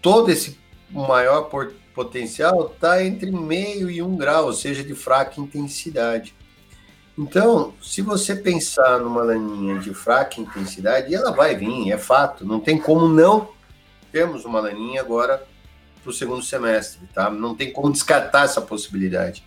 todo 0.02 0.30
esse 0.30 0.58
maior 0.90 1.48
potencial 1.94 2.66
está 2.66 3.02
entre 3.02 3.30
meio 3.30 3.90
e 3.90 4.02
um 4.02 4.14
grau, 4.14 4.44
ou 4.44 4.52
seja, 4.52 4.84
de 4.84 4.94
fraca 4.94 5.40
intensidade. 5.40 6.34
Então, 7.18 7.72
se 7.80 8.02
você 8.02 8.36
pensar 8.36 8.98
numa 8.98 9.22
laninha 9.22 9.78
de 9.78 9.94
fraca 9.94 10.38
intensidade, 10.38 11.14
ela 11.14 11.30
vai 11.30 11.56
vir, 11.56 11.90
é 11.90 11.96
fato, 11.96 12.44
não 12.44 12.60
tem 12.60 12.76
como 12.76 13.08
não 13.08 13.48
termos 14.12 14.44
uma 14.44 14.60
laninha 14.60 15.00
agora 15.00 15.42
para 16.02 16.10
o 16.10 16.12
segundo 16.12 16.42
semestre, 16.42 17.08
tá? 17.14 17.30
Não 17.30 17.54
tem 17.54 17.72
como 17.72 17.90
descartar 17.90 18.44
essa 18.44 18.60
possibilidade. 18.60 19.42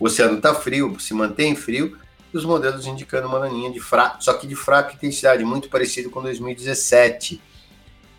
O 0.00 0.06
oceano 0.06 0.38
está 0.38 0.52
frio, 0.52 0.98
se 0.98 1.14
mantém 1.14 1.54
frio, 1.54 1.96
e 2.32 2.36
os 2.36 2.44
modelos 2.44 2.86
indicando 2.86 3.28
uma 3.28 3.38
laninha 3.38 3.70
de 3.70 3.80
fraca, 3.80 4.20
só 4.20 4.34
que 4.34 4.46
de 4.46 4.54
fraca 4.54 4.94
intensidade, 4.94 5.44
muito 5.44 5.68
parecido 5.68 6.10
com 6.10 6.22
2017, 6.22 7.40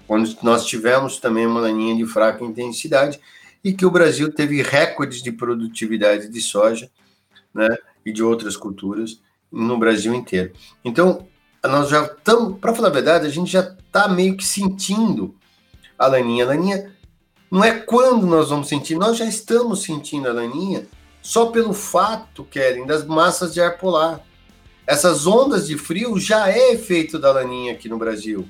quando 0.07 0.35
nós 0.41 0.65
tivemos 0.65 1.17
também 1.17 1.45
uma 1.45 1.59
laninha 1.59 1.95
de 1.95 2.05
fraca 2.05 2.43
intensidade 2.43 3.19
e 3.63 3.73
que 3.73 3.85
o 3.85 3.91
Brasil 3.91 4.31
teve 4.31 4.61
recordes 4.61 5.21
de 5.21 5.31
produtividade 5.31 6.29
de 6.29 6.41
soja, 6.41 6.89
né, 7.53 7.67
e 8.05 8.13
de 8.13 8.23
outras 8.23 8.55
culturas 8.55 9.19
no 9.51 9.77
Brasil 9.77 10.13
inteiro. 10.13 10.53
Então, 10.85 11.27
nós 11.63 11.89
já 11.89 12.03
estamos, 12.05 12.59
para 12.59 12.73
falar 12.73 12.89
a 12.89 12.91
verdade, 12.91 13.25
a 13.25 13.29
gente 13.29 13.51
já 13.51 13.61
está 13.61 14.07
meio 14.07 14.37
que 14.37 14.45
sentindo 14.45 15.35
a 15.97 16.07
laninha. 16.07 16.45
A 16.45 16.47
laninha 16.47 16.95
não 17.49 17.63
é 17.63 17.79
quando 17.79 18.25
nós 18.27 18.49
vamos 18.49 18.67
sentir, 18.67 18.95
nós 18.95 19.17
já 19.17 19.25
estamos 19.25 19.83
sentindo 19.83 20.29
a 20.29 20.33
laninha 20.33 20.87
só 21.21 21.47
pelo 21.47 21.73
fato, 21.73 22.43
Kellen, 22.45 22.85
das 22.85 23.05
massas 23.05 23.53
de 23.53 23.61
ar 23.61 23.77
polar. 23.77 24.21
Essas 24.85 25.27
ondas 25.27 25.67
de 25.67 25.77
frio 25.77 26.17
já 26.17 26.49
é 26.49 26.73
efeito 26.73 27.19
da 27.19 27.31
laninha 27.31 27.73
aqui 27.73 27.89
no 27.89 27.97
Brasil. 27.97 28.47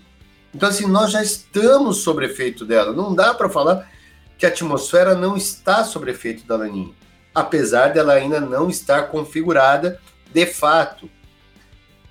Então, 0.54 0.70
assim, 0.70 0.86
nós 0.86 1.12
já 1.12 1.22
estamos 1.22 1.98
sob 1.98 2.24
efeito 2.26 2.66
dela. 2.66 2.94
Não 2.94 3.14
dá 3.14 3.34
para 3.34 3.50
falar 3.50 3.90
que 4.38 4.46
a 4.46 4.50
atmosfera 4.50 5.16
não 5.16 5.36
está 5.36 5.84
sob 5.84 6.10
efeito 6.10 6.46
da 6.46 6.56
laninha, 6.56 6.94
apesar 7.34 7.88
dela 7.88 8.14
ainda 8.14 8.40
não 8.40 8.70
estar 8.70 9.08
configurada 9.08 10.00
de 10.32 10.46
fato, 10.46 11.10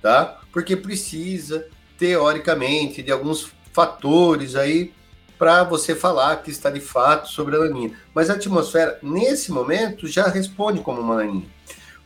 tá? 0.02 0.40
Porque 0.52 0.76
precisa, 0.76 1.68
teoricamente, 1.96 3.02
de 3.02 3.12
alguns 3.12 3.52
fatores 3.72 4.56
aí 4.56 4.92
para 5.38 5.64
você 5.64 5.94
falar 5.94 6.42
que 6.42 6.50
está 6.50 6.70
de 6.70 6.80
fato 6.80 7.28
sobre 7.28 7.56
a 7.56 7.58
laninha. 7.58 7.92
Mas 8.14 8.30
a 8.30 8.34
atmosfera, 8.34 8.98
nesse 9.02 9.52
momento, 9.52 10.06
já 10.06 10.26
responde 10.28 10.80
como 10.80 11.00
uma 11.00 11.16
laninha. 11.16 11.46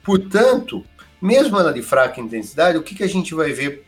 Portanto, 0.02 0.84
mesmo 1.20 1.58
ela 1.58 1.72
de 1.72 1.82
fraca 1.82 2.20
intensidade, 2.20 2.78
o 2.78 2.82
que, 2.82 2.94
que 2.94 3.04
a 3.04 3.08
gente 3.08 3.34
vai 3.34 3.52
ver 3.52 3.86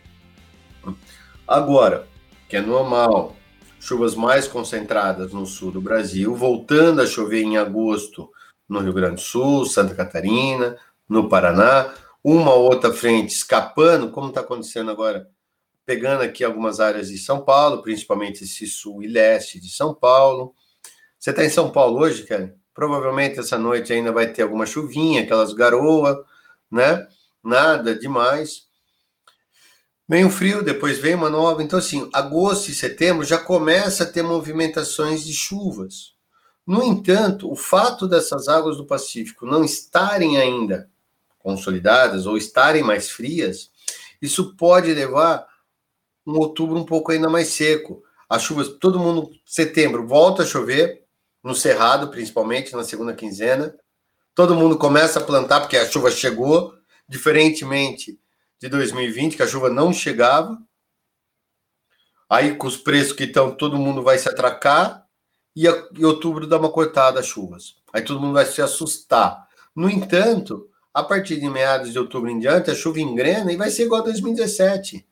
agora? 1.47 2.07
Que 2.49 2.57
é 2.57 2.61
normal, 2.61 3.37
chuvas 3.81 4.15
mais 4.15 4.47
concentradas 4.47 5.33
no 5.33 5.47
sul 5.47 5.73
do 5.73 5.81
Brasil, 5.81 6.35
voltando 6.35 7.01
a 7.01 7.07
chover 7.07 7.43
em 7.43 7.57
agosto 7.57 8.31
no 8.69 8.81
Rio 8.81 8.93
Grande 8.93 9.17
do 9.17 9.21
Sul, 9.21 9.67
Santa 9.67 9.95
Catarina, 9.95 10.77
no 11.09 11.29
Paraná, 11.29 11.93
uma 12.23 12.55
outra 12.55 12.93
frente 12.93 13.31
escapando, 13.31 14.11
como 14.11 14.29
está 14.29 14.41
acontecendo 14.41 14.91
agora 14.91 15.29
pegando 15.85 16.23
aqui 16.23 16.45
algumas 16.45 16.81
áreas 16.81 17.09
de 17.09 17.19
São 17.19 17.45
Paulo, 17.45 17.83
principalmente 17.83 18.45
esse 18.45 18.67
sul 18.67 19.03
e 19.03 19.09
leste 19.09 19.61
de 19.61 19.69
São 19.69 19.95
Paulo. 19.95 20.55
Você 21.19 21.31
está 21.31 21.45
em 21.45 21.51
São 21.51 21.71
Paulo 21.71 22.01
hoje, 22.01 22.25
Kelly? 22.25 22.53
Provavelmente 22.75 23.39
essa 23.39 23.59
noite 23.59 23.93
ainda 23.93 24.13
vai 24.13 24.33
ter 24.33 24.43
alguma 24.43 24.67
chuvinha, 24.67 25.23
aquelas 25.23 25.53
garoas, 25.53 26.17
né? 26.71 27.07
Nada 27.43 27.95
demais. 27.95 28.67
Vem 30.09 30.25
o 30.25 30.31
frio, 30.31 30.63
depois 30.63 30.99
vem 30.99 31.15
uma 31.15 31.31
nova. 31.31 31.63
Então, 31.63 31.79
assim, 31.79 32.09
agosto 32.13 32.71
e 32.71 32.75
setembro 32.75 33.25
já 33.25 33.39
começa 33.39 34.05
a 34.05 34.07
ter 34.07 34.23
movimentações 34.23 35.25
de 35.25 35.33
chuvas. 35.33 36.15
No 36.67 36.83
entanto, 36.83 37.51
o 37.51 37.57
fato 37.57 38.07
dessas 38.07 38.47
águas 38.47 38.77
do 38.77 38.87
Pacífico 38.87 39.45
não 39.45 39.65
estarem 39.65 40.39
ainda 40.39 40.89
consolidadas 41.39 42.25
ou 42.27 42.37
estarem 42.37 42.83
mais 42.83 43.11
frias, 43.11 43.71
isso 44.21 44.57
pode 44.57 44.93
levar 44.95 45.47
um 46.27 46.39
outubro 46.39 46.77
um 46.77 46.85
pouco 46.85 47.13
ainda 47.13 47.29
mais 47.29 47.49
seco. 47.49 48.03
As 48.29 48.43
chuvas, 48.43 48.69
todo 48.69 48.99
mundo, 48.99 49.31
setembro, 49.45 50.07
volta 50.07 50.43
a 50.43 50.47
chover, 50.47 51.05
no 51.43 51.55
Cerrado, 51.55 52.09
principalmente, 52.09 52.75
na 52.75 52.85
segunda 52.85 53.15
quinzena. 53.15 53.75
Todo 54.35 54.55
mundo 54.55 54.79
começa 54.79 55.19
a 55.19 55.25
plantar, 55.25 55.61
porque 55.61 55.77
a 55.77 55.89
chuva 55.89 56.11
chegou, 56.11 56.75
diferentemente 57.09 58.19
de 58.59 58.69
2020, 58.69 59.37
que 59.37 59.43
a 59.43 59.47
chuva 59.47 59.69
não 59.69 59.93
chegava. 59.93 60.57
Aí, 62.31 62.55
com 62.57 62.67
os 62.67 62.77
preços 62.77 63.13
que 63.13 63.25
estão, 63.25 63.55
todo 63.55 63.77
mundo 63.77 64.03
vai 64.03 64.19
se 64.19 64.29
atracar, 64.29 65.03
e, 65.55 65.69
a, 65.69 65.89
e 65.97 66.05
outubro 66.05 66.47
dá 66.47 66.59
uma 66.59 66.71
cortada 66.71 67.21
as 67.21 67.27
chuvas. 67.27 67.77
Aí 67.93 68.03
todo 68.03 68.21
mundo 68.21 68.33
vai 68.35 68.47
se 68.47 68.63
assustar. 68.63 69.47
No 69.75 69.89
entanto, 69.89 70.69
a 70.93 71.03
partir 71.03 71.39
de 71.39 71.49
meados 71.49 71.93
de 71.93 71.99
outubro 71.99 72.31
em 72.31 72.39
diante, 72.39 72.71
a 72.71 72.75
chuva 72.75 73.01
engrena 73.01 73.53
e 73.53 73.57
vai 73.57 73.71
ser 73.71 73.85
igual 73.85 74.01
a 74.01 74.05
2017. 74.05 75.07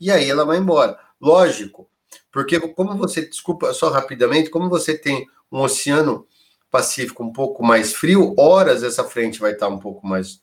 E 0.00 0.10
aí 0.10 0.28
ela 0.28 0.44
vai 0.44 0.58
embora. 0.58 0.98
Lógico, 1.20 1.88
porque 2.30 2.60
como 2.60 2.96
você, 2.96 3.26
desculpa 3.26 3.72
só 3.72 3.90
rapidamente, 3.90 4.50
como 4.50 4.68
você 4.68 4.96
tem 4.96 5.26
um 5.50 5.60
oceano 5.60 6.26
Pacífico 6.70 7.22
um 7.22 7.32
pouco 7.32 7.64
mais 7.64 7.94
frio, 7.94 8.34
horas 8.36 8.82
essa 8.82 9.04
frente 9.04 9.38
vai 9.38 9.52
estar 9.52 9.68
um 9.68 9.78
pouco 9.78 10.06
mais 10.06 10.42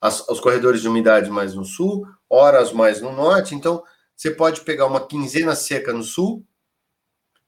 as, 0.00 0.26
os 0.28 0.40
corredores 0.40 0.80
de 0.80 0.88
umidade 0.88 1.30
mais 1.30 1.54
no 1.54 1.64
sul, 1.64 2.06
horas 2.28 2.72
mais 2.72 3.00
no 3.00 3.12
norte. 3.12 3.54
Então, 3.54 3.82
você 4.16 4.30
pode 4.30 4.62
pegar 4.62 4.86
uma 4.86 5.06
quinzena 5.06 5.54
seca 5.54 5.92
no 5.92 6.02
sul, 6.02 6.44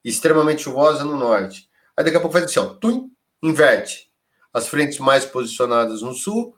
extremamente 0.05 0.63
chuvosa 0.63 1.03
no 1.05 1.17
norte. 1.17 1.69
Aí 1.97 2.05
daqui 2.05 2.17
a 2.17 2.21
pouco 2.21 2.33
faz 2.33 2.45
assim, 2.45 2.61
ó, 2.61 2.75
tum, 2.75 3.11
inverte. 3.43 4.13
As 4.53 4.69
frentes 4.69 4.99
mais 4.99 5.25
posicionadas 5.25 6.03
no 6.03 6.13
sul 6.13 6.55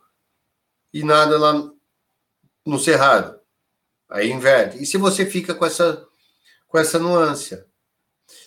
e 0.92 1.02
nada 1.02 1.38
lá 1.38 1.70
no 2.66 2.78
cerrado. 2.78 3.41
Aí 4.12 4.30
inverte. 4.30 4.82
E 4.82 4.86
se 4.86 4.98
você 4.98 5.24
fica 5.24 5.54
com 5.54 5.64
essa 5.64 6.06
com 6.72 6.78
essa 6.78 6.98
nuance. 6.98 7.62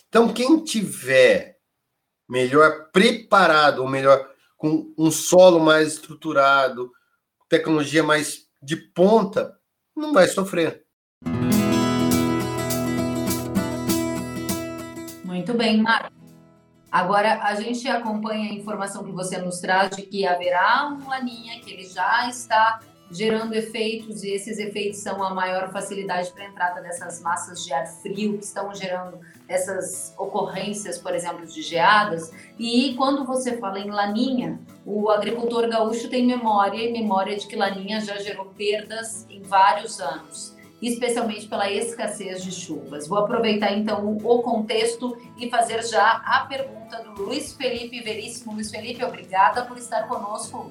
Então, 0.08 0.32
quem 0.32 0.64
tiver 0.64 1.58
melhor 2.28 2.90
preparado, 2.92 3.82
ou 3.82 3.88
melhor, 3.88 4.28
com 4.56 4.92
um 4.98 5.12
solo 5.12 5.60
mais 5.60 5.92
estruturado, 5.92 6.90
tecnologia 7.48 8.02
mais 8.02 8.48
de 8.60 8.74
ponta, 8.76 9.56
não 9.94 10.12
vai 10.12 10.26
sofrer. 10.26 10.84
Muito 15.24 15.54
bem, 15.54 15.80
Marco. 15.80 16.12
Agora, 16.90 17.44
a 17.44 17.54
gente 17.54 17.86
acompanha 17.86 18.50
a 18.50 18.54
informação 18.54 19.04
que 19.04 19.12
você 19.12 19.38
nos 19.38 19.60
traz 19.60 19.94
de 19.94 20.02
que 20.02 20.26
haverá 20.26 20.88
um 20.88 21.08
laninha, 21.08 21.60
que 21.60 21.70
ele 21.70 21.86
já 21.86 22.28
está 22.28 22.80
gerando 23.10 23.54
efeitos, 23.54 24.22
e 24.22 24.30
esses 24.30 24.58
efeitos 24.58 24.98
são 25.00 25.22
a 25.22 25.32
maior 25.32 25.70
facilidade 25.70 26.30
para 26.32 26.44
a 26.44 26.48
entrada 26.48 26.80
dessas 26.80 27.20
massas 27.20 27.64
de 27.64 27.72
ar 27.72 27.86
frio 27.86 28.38
que 28.38 28.44
estão 28.44 28.74
gerando 28.74 29.20
essas 29.48 30.14
ocorrências, 30.18 30.98
por 30.98 31.14
exemplo, 31.14 31.46
de 31.46 31.62
geadas. 31.62 32.32
E 32.58 32.94
quando 32.96 33.24
você 33.24 33.58
fala 33.58 33.78
em 33.78 33.90
laninha, 33.90 34.58
o 34.84 35.08
agricultor 35.10 35.68
gaúcho 35.68 36.08
tem 36.08 36.26
memória 36.26 36.82
e 36.82 36.92
memória 36.92 37.36
de 37.36 37.46
que 37.46 37.56
laninha 37.56 38.00
já 38.00 38.16
gerou 38.18 38.46
perdas 38.46 39.26
em 39.30 39.42
vários 39.42 40.00
anos. 40.00 40.56
Especialmente 40.82 41.48
pela 41.48 41.70
escassez 41.70 42.44
de 42.44 42.52
chuvas. 42.52 43.08
Vou 43.08 43.18
aproveitar 43.18 43.72
então 43.72 44.18
o 44.22 44.42
contexto 44.42 45.16
e 45.38 45.48
fazer 45.48 45.82
já 45.82 46.22
a 46.24 46.44
pergunta 46.46 47.02
do 47.02 47.22
Luiz 47.22 47.54
Felipe 47.54 48.00
Veríssimo. 48.02 48.52
Luiz 48.52 48.70
Felipe, 48.70 49.02
obrigada 49.02 49.64
por 49.64 49.78
estar 49.78 50.06
conosco 50.06 50.70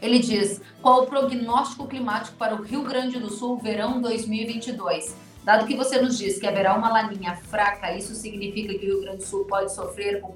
ele 0.00 0.18
diz: 0.18 0.60
qual 0.82 1.02
o 1.02 1.06
prognóstico 1.06 1.86
climático 1.86 2.36
para 2.36 2.54
o 2.54 2.62
Rio 2.62 2.82
Grande 2.82 3.18
do 3.18 3.30
Sul 3.30 3.58
verão 3.58 4.00
2022? 4.00 5.14
Dado 5.44 5.66
que 5.66 5.76
você 5.76 6.00
nos 6.00 6.18
diz 6.18 6.38
que 6.38 6.46
haverá 6.46 6.74
uma 6.74 6.92
laninha 6.92 7.36
fraca, 7.36 7.94
isso 7.96 8.14
significa 8.14 8.74
que 8.74 8.86
o 8.86 8.94
Rio 8.94 9.00
Grande 9.00 9.18
do 9.18 9.26
Sul 9.26 9.44
pode 9.44 9.72
sofrer 9.72 10.20
com 10.20 10.34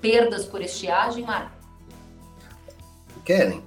perdas 0.00 0.44
por 0.44 0.60
estiagem, 0.60 1.24
Marco? 1.24 1.52
Querem? 3.24 3.62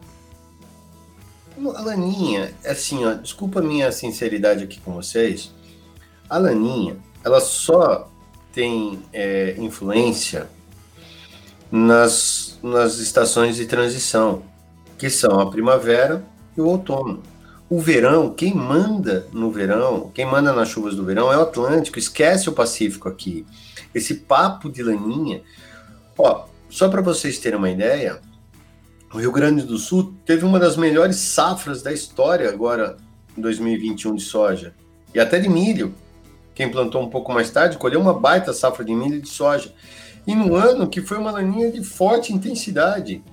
A 1.76 1.82
laninha, 1.82 2.54
assim, 2.66 3.06
ó, 3.06 3.14
desculpa 3.14 3.60
a 3.60 3.64
minha 3.64 3.92
sinceridade 3.92 4.64
aqui 4.64 4.80
com 4.82 4.94
vocês. 4.94 5.54
A 6.30 6.38
laninha, 6.38 6.98
ela 7.24 7.40
só 7.40 8.10
tem 8.54 9.02
é, 9.14 9.56
influência 9.58 10.50
nas, 11.72 12.60
nas 12.62 12.98
estações 12.98 13.56
de 13.56 13.66
transição 13.66 14.44
que 15.02 15.10
são 15.10 15.40
a 15.40 15.50
primavera 15.50 16.24
e 16.56 16.62
o 16.62 16.68
outono. 16.68 17.24
O 17.68 17.80
verão, 17.80 18.30
quem 18.30 18.54
manda 18.54 19.26
no 19.34 19.50
verão, 19.50 20.12
quem 20.14 20.28
manda 20.28 20.54
nas 20.54 20.70
chuvas 20.70 20.96
do 20.96 21.04
verão 21.04 21.34
é 21.34 21.38
o 21.38 21.42
Atlântico, 21.42 21.98
esquece 21.98 22.48
o 22.48 22.54
Pacífico 22.54 23.10
aqui. 23.10 23.44
Esse 23.96 24.14
papo 24.14 24.70
de 24.70 24.84
laninha. 24.84 25.42
Ó, 26.16 26.46
só 26.70 26.88
para 26.88 27.02
vocês 27.02 27.40
terem 27.40 27.58
uma 27.58 27.72
ideia, 27.72 28.22
o 29.12 29.18
Rio 29.18 29.32
Grande 29.32 29.64
do 29.64 29.80
Sul 29.80 30.14
teve 30.24 30.46
uma 30.46 30.60
das 30.60 30.78
melhores 30.78 31.16
safras 31.16 31.82
da 31.82 31.92
história 31.92 32.48
agora 32.48 32.96
em 33.36 33.42
2021 33.42 34.14
de 34.14 34.22
soja 34.22 34.76
e 35.16 35.20
até 35.20 35.40
de 35.40 35.50
milho. 35.50 35.96
Quem 36.54 36.70
plantou 36.70 37.02
um 37.02 37.10
pouco 37.10 37.34
mais 37.34 37.50
tarde 37.50 37.80
colheu 37.80 38.00
uma 38.00 38.14
baita 38.14 38.54
safra 38.54 38.86
de 38.86 38.94
milho 38.94 39.16
e 39.16 39.22
de 39.22 39.30
soja. 39.30 39.74
E 40.28 40.36
no 40.36 40.54
ano 40.56 40.88
que 40.88 41.02
foi 41.02 41.18
uma 41.18 41.32
laninha 41.32 41.72
de 41.72 41.84
forte 41.84 42.32
intensidade. 42.32 43.24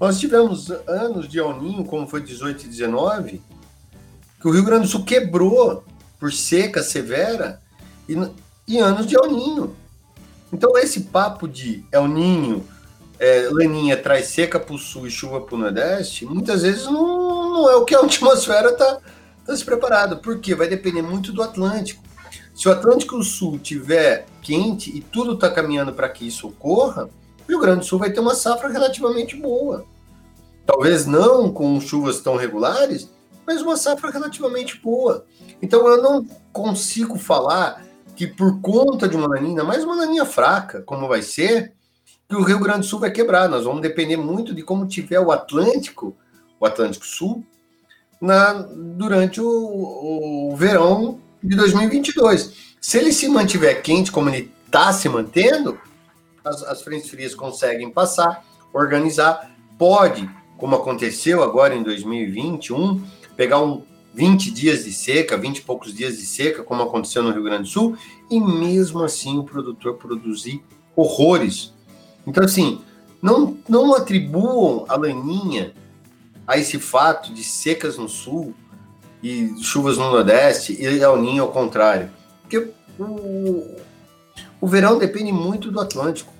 Nós 0.00 0.18
tivemos 0.18 0.70
anos 0.88 1.28
de 1.28 1.38
El 1.38 1.60
Ninho, 1.60 1.84
como 1.84 2.08
foi 2.08 2.22
18 2.22 2.64
e 2.64 2.68
19, 2.68 3.42
que 4.40 4.48
o 4.48 4.50
Rio 4.50 4.64
Grande 4.64 4.86
do 4.86 4.88
Sul 4.88 5.04
quebrou 5.04 5.84
por 6.18 6.32
seca 6.32 6.82
severa 6.82 7.60
e, 8.08 8.16
e 8.66 8.78
anos 8.78 9.06
de 9.06 9.14
El 9.14 9.30
Ninho. 9.30 9.76
Então, 10.50 10.76
esse 10.78 11.02
papo 11.02 11.46
de 11.46 11.84
El 11.92 12.08
Ninho, 12.08 12.66
é, 13.18 13.50
Laninha 13.52 13.98
traz 13.98 14.28
seca 14.28 14.58
para 14.58 14.74
o 14.74 14.78
sul 14.78 15.06
e 15.06 15.10
chuva 15.10 15.42
para 15.42 15.54
o 15.54 15.58
nordeste, 15.58 16.24
muitas 16.24 16.62
vezes 16.62 16.86
não, 16.86 17.50
não, 17.52 17.70
é 17.70 17.76
o 17.76 17.84
que 17.84 17.94
a 17.94 18.00
atmosfera 18.00 18.70
está 18.70 18.98
tá 19.44 19.54
se 19.54 19.62
preparada, 19.62 20.16
porque 20.16 20.54
vai 20.54 20.66
depender 20.66 21.02
muito 21.02 21.30
do 21.30 21.42
Atlântico. 21.42 22.02
Se 22.54 22.66
o 22.66 22.72
Atlântico 22.72 23.22
Sul 23.22 23.58
tiver 23.58 24.26
quente 24.40 24.90
e 24.96 25.02
tudo 25.02 25.34
está 25.34 25.50
caminhando 25.50 25.92
para 25.92 26.08
que 26.08 26.26
isso 26.26 26.48
ocorra, 26.48 27.10
Rio 27.50 27.60
Grande 27.60 27.80
do 27.80 27.86
Sul 27.86 27.98
vai 27.98 28.10
ter 28.10 28.20
uma 28.20 28.34
safra 28.34 28.68
relativamente 28.68 29.36
boa. 29.36 29.84
Talvez 30.64 31.04
não 31.04 31.52
com 31.52 31.80
chuvas 31.80 32.20
tão 32.20 32.36
regulares, 32.36 33.10
mas 33.46 33.60
uma 33.60 33.76
safra 33.76 34.10
relativamente 34.10 34.80
boa. 34.80 35.26
Então 35.60 35.86
eu 35.88 36.00
não 36.00 36.24
consigo 36.52 37.18
falar 37.18 37.84
que 38.14 38.26
por 38.26 38.60
conta 38.60 39.08
de 39.08 39.16
uma 39.16 39.28
laninha, 39.28 39.64
mais 39.64 39.82
uma 39.82 39.96
laninha 39.96 40.24
fraca, 40.24 40.82
como 40.82 41.08
vai 41.08 41.22
ser, 41.22 41.72
que 42.28 42.36
o 42.36 42.42
Rio 42.42 42.60
Grande 42.60 42.80
do 42.80 42.86
Sul 42.86 43.00
vai 43.00 43.10
quebrar. 43.10 43.48
Nós 43.48 43.64
vamos 43.64 43.82
depender 43.82 44.16
muito 44.16 44.54
de 44.54 44.62
como 44.62 44.86
tiver 44.86 45.18
o 45.18 45.32
Atlântico, 45.32 46.16
o 46.60 46.66
Atlântico 46.66 47.04
Sul, 47.04 47.44
na, 48.20 48.52
durante 48.52 49.40
o, 49.40 50.50
o 50.52 50.56
verão 50.56 51.18
de 51.42 51.56
2022. 51.56 52.52
Se 52.80 52.98
ele 52.98 53.12
se 53.12 53.28
mantiver 53.28 53.82
quente 53.82 54.12
como 54.12 54.28
ele 54.28 54.52
está 54.66 54.92
se 54.92 55.08
mantendo, 55.08 55.76
as, 56.44 56.62
as 56.62 56.82
frentes 56.82 57.08
frias 57.08 57.34
conseguem 57.34 57.90
passar, 57.90 58.44
organizar, 58.72 59.50
pode, 59.78 60.28
como 60.56 60.76
aconteceu 60.76 61.42
agora 61.42 61.74
em 61.74 61.82
2021, 61.82 63.02
pegar 63.36 63.60
um 63.60 63.82
20 64.12 64.50
dias 64.50 64.84
de 64.84 64.92
seca, 64.92 65.36
20 65.36 65.58
e 65.58 65.62
poucos 65.62 65.94
dias 65.94 66.18
de 66.18 66.26
seca, 66.26 66.62
como 66.62 66.82
aconteceu 66.82 67.22
no 67.22 67.30
Rio 67.30 67.44
Grande 67.44 67.62
do 67.62 67.68
Sul, 67.68 67.96
e 68.30 68.40
mesmo 68.40 69.02
assim 69.02 69.38
o 69.38 69.44
produtor 69.44 69.94
produzir 69.94 70.62
horrores. 70.96 71.72
Então, 72.26 72.44
assim, 72.44 72.80
não, 73.22 73.56
não 73.68 73.94
atribuam 73.94 74.84
a 74.88 74.96
laninha 74.96 75.72
a 76.46 76.58
esse 76.58 76.78
fato 76.78 77.32
de 77.32 77.44
secas 77.44 77.96
no 77.96 78.08
sul 78.08 78.54
e 79.22 79.54
chuvas 79.62 79.96
no 79.96 80.10
nordeste 80.10 80.76
e 80.80 81.02
ao 81.02 81.20
ninho 81.20 81.44
ao 81.44 81.52
contrário. 81.52 82.10
Porque 82.42 82.72
o, 82.98 83.76
o 84.60 84.66
verão 84.66 84.98
depende 84.98 85.32
muito 85.32 85.70
do 85.70 85.80
Atlântico. 85.80 86.32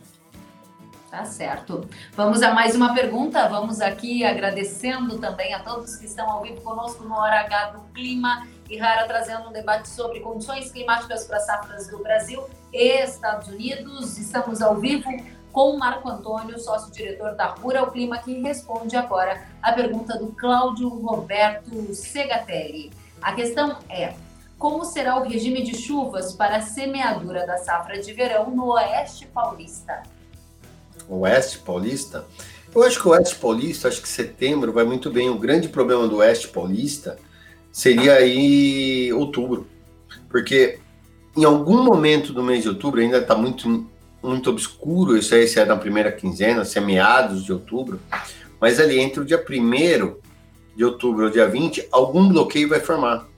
Tá 1.10 1.24
certo. 1.24 1.88
Vamos 2.14 2.40
a 2.40 2.54
mais 2.54 2.76
uma 2.76 2.94
pergunta. 2.94 3.48
Vamos 3.48 3.80
aqui 3.80 4.24
agradecendo 4.24 5.18
também 5.18 5.52
a 5.52 5.58
todos 5.58 5.96
que 5.96 6.06
estão 6.06 6.30
ao 6.30 6.42
vivo 6.42 6.60
conosco 6.60 7.02
no 7.02 7.14
Hora 7.16 7.40
H 7.40 7.70
do 7.70 7.80
Clima 7.92 8.46
e 8.68 8.76
Rara 8.76 9.08
trazendo 9.08 9.48
um 9.48 9.52
debate 9.52 9.88
sobre 9.88 10.20
condições 10.20 10.70
climáticas 10.70 11.24
para 11.24 11.40
safras 11.40 11.88
do 11.88 11.98
Brasil 11.98 12.44
e 12.72 13.02
Estados 13.02 13.48
Unidos. 13.48 14.18
Estamos 14.18 14.62
ao 14.62 14.76
vivo 14.76 15.10
com 15.52 15.76
Marco 15.76 16.08
Antônio, 16.08 16.56
sócio-diretor 16.60 17.34
da 17.34 17.46
Rural 17.46 17.90
Clima, 17.90 18.18
que 18.18 18.40
responde 18.40 18.94
agora 18.96 19.42
a 19.60 19.72
pergunta 19.72 20.16
do 20.16 20.28
Cláudio 20.28 20.88
Roberto 20.88 21.92
Segatelli. 21.92 22.92
A 23.20 23.32
questão 23.32 23.78
é: 23.88 24.14
como 24.60 24.84
será 24.84 25.18
o 25.18 25.26
regime 25.26 25.62
de 25.62 25.74
chuvas 25.74 26.34
para 26.34 26.58
a 26.58 26.60
semeadura 26.60 27.46
da 27.46 27.56
safra 27.56 27.98
de 27.98 28.12
verão 28.12 28.50
no 28.50 28.72
Oeste 28.74 29.26
Paulista? 29.26 30.02
Oeste 31.08 31.58
Paulista? 31.60 32.26
Eu 32.74 32.82
acho 32.82 33.00
que 33.00 33.08
o 33.08 33.12
Oeste 33.12 33.36
Paulista, 33.36 33.88
acho 33.88 34.02
que 34.02 34.08
setembro 34.08 34.70
vai 34.70 34.84
muito 34.84 35.10
bem. 35.10 35.30
O 35.30 35.38
grande 35.38 35.66
problema 35.70 36.06
do 36.06 36.18
Oeste 36.18 36.48
Paulista 36.48 37.16
seria 37.72 38.16
aí 38.16 39.10
outubro. 39.14 39.66
Porque 40.28 40.78
em 41.34 41.44
algum 41.44 41.82
momento 41.82 42.34
do 42.34 42.42
mês 42.42 42.62
de 42.62 42.68
outubro, 42.68 43.00
ainda 43.00 43.16
está 43.16 43.34
muito, 43.34 43.86
muito 44.22 44.50
obscuro, 44.50 45.16
isso 45.16 45.34
aí 45.34 45.48
se 45.48 45.58
é 45.58 45.64
na 45.64 45.76
primeira 45.76 46.12
quinzena, 46.12 46.66
se 46.66 46.76
é 46.76 46.82
meados 46.82 47.46
de 47.46 47.52
outubro, 47.52 47.98
mas 48.60 48.78
ali 48.78 49.00
entre 49.00 49.20
o 49.20 49.24
dia 49.24 49.42
1 49.42 50.16
de 50.76 50.84
outubro 50.84 51.24
e 51.24 51.28
o 51.28 51.32
dia 51.32 51.48
20, 51.48 51.88
algum 51.90 52.28
bloqueio 52.28 52.68
vai 52.68 52.78
formar 52.78 53.29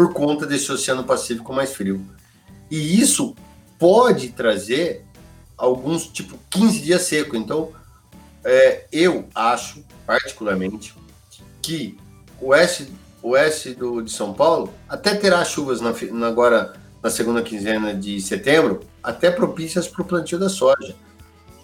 por 0.00 0.14
conta 0.14 0.46
desse 0.46 0.72
Oceano 0.72 1.04
Pacífico 1.04 1.52
mais 1.52 1.74
frio. 1.74 2.00
E 2.70 2.98
isso 2.98 3.36
pode 3.78 4.30
trazer 4.30 5.04
alguns, 5.58 6.06
tipo, 6.06 6.38
15 6.48 6.80
dias 6.80 7.02
seco. 7.02 7.36
Então, 7.36 7.70
é, 8.42 8.86
eu 8.90 9.28
acho, 9.34 9.84
particularmente, 10.06 10.94
que 11.60 11.98
o 12.40 12.48
oeste, 12.48 12.90
oeste 13.22 13.74
do, 13.74 14.00
de 14.00 14.10
São 14.10 14.32
Paulo 14.32 14.72
até 14.88 15.14
terá 15.14 15.44
chuvas 15.44 15.82
na, 15.82 15.92
na, 16.12 16.28
agora 16.28 16.72
na 17.02 17.10
segunda 17.10 17.42
quinzena 17.42 17.92
de 17.92 18.22
setembro, 18.22 18.80
até 19.02 19.30
propícias 19.30 19.86
para 19.86 20.00
o 20.00 20.04
plantio 20.06 20.38
da 20.38 20.48
soja. 20.48 20.96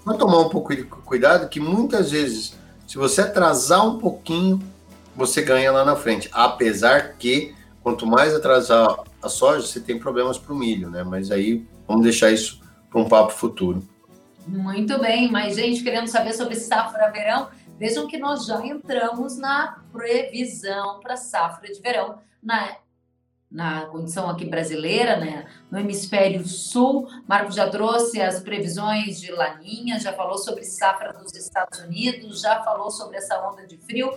Vou 0.05 0.19
tomar 0.19 0.41
um 0.41 0.51
pouco 0.51 0.77
de 0.77 0.85
cuidado 0.85 1.49
que 1.49 1.59
muitas 1.59 2.11
vezes, 2.11 2.53
se 2.87 2.99
você 2.99 3.23
atrasar 3.23 3.87
um 3.87 3.99
pouquinho, 3.99 4.61
você 5.15 5.41
ganha 5.41 5.73
lá 5.73 5.87
na 5.87 5.97
frente. 5.97 6.29
Apesar 6.33 7.15
que, 7.15 7.56
quanto 7.87 8.05
mais 8.05 8.35
atrasar 8.35 8.99
a 9.23 9.29
soja, 9.29 9.65
você 9.65 9.79
tem 9.79 9.97
problemas 9.97 10.37
para 10.37 10.53
o 10.53 10.57
milho, 10.57 10.91
né? 10.91 11.05
Mas 11.05 11.31
aí 11.31 11.65
vamos 11.87 12.03
deixar 12.03 12.33
isso 12.33 12.61
para 12.91 13.01
um 13.01 13.09
papo 13.09 13.31
futuro. 13.31 13.81
Muito 14.45 14.99
bem, 14.99 15.31
mas 15.31 15.55
gente 15.55 15.85
querendo 15.85 16.09
saber 16.09 16.33
sobre 16.33 16.57
safra 16.57 17.13
verão, 17.13 17.49
vejam 17.79 18.09
que 18.09 18.19
nós 18.19 18.45
já 18.45 18.61
entramos 18.67 19.39
na 19.39 19.85
previsão 19.93 20.99
para 20.99 21.17
safra 21.17 21.73
de 21.73 21.81
verão 21.81 22.19
na 22.43 22.75
na 23.49 23.87
condição 23.87 24.29
aqui 24.29 24.45
brasileira, 24.45 25.19
né? 25.19 25.47
No 25.71 25.79
hemisfério 25.79 26.45
sul, 26.45 27.09
Marco 27.29 27.53
já 27.53 27.71
trouxe 27.71 28.21
as 28.21 28.41
previsões 28.41 29.21
de 29.21 29.31
laninha, 29.31 30.01
já 30.01 30.13
falou 30.13 30.37
sobre 30.37 30.65
safra 30.65 31.13
dos 31.13 31.33
Estados 31.35 31.79
Unidos, 31.79 32.41
já 32.41 32.65
falou 32.65 32.91
sobre 32.91 33.19
essa 33.19 33.41
onda 33.49 33.65
de 33.65 33.79
frio. 33.79 34.13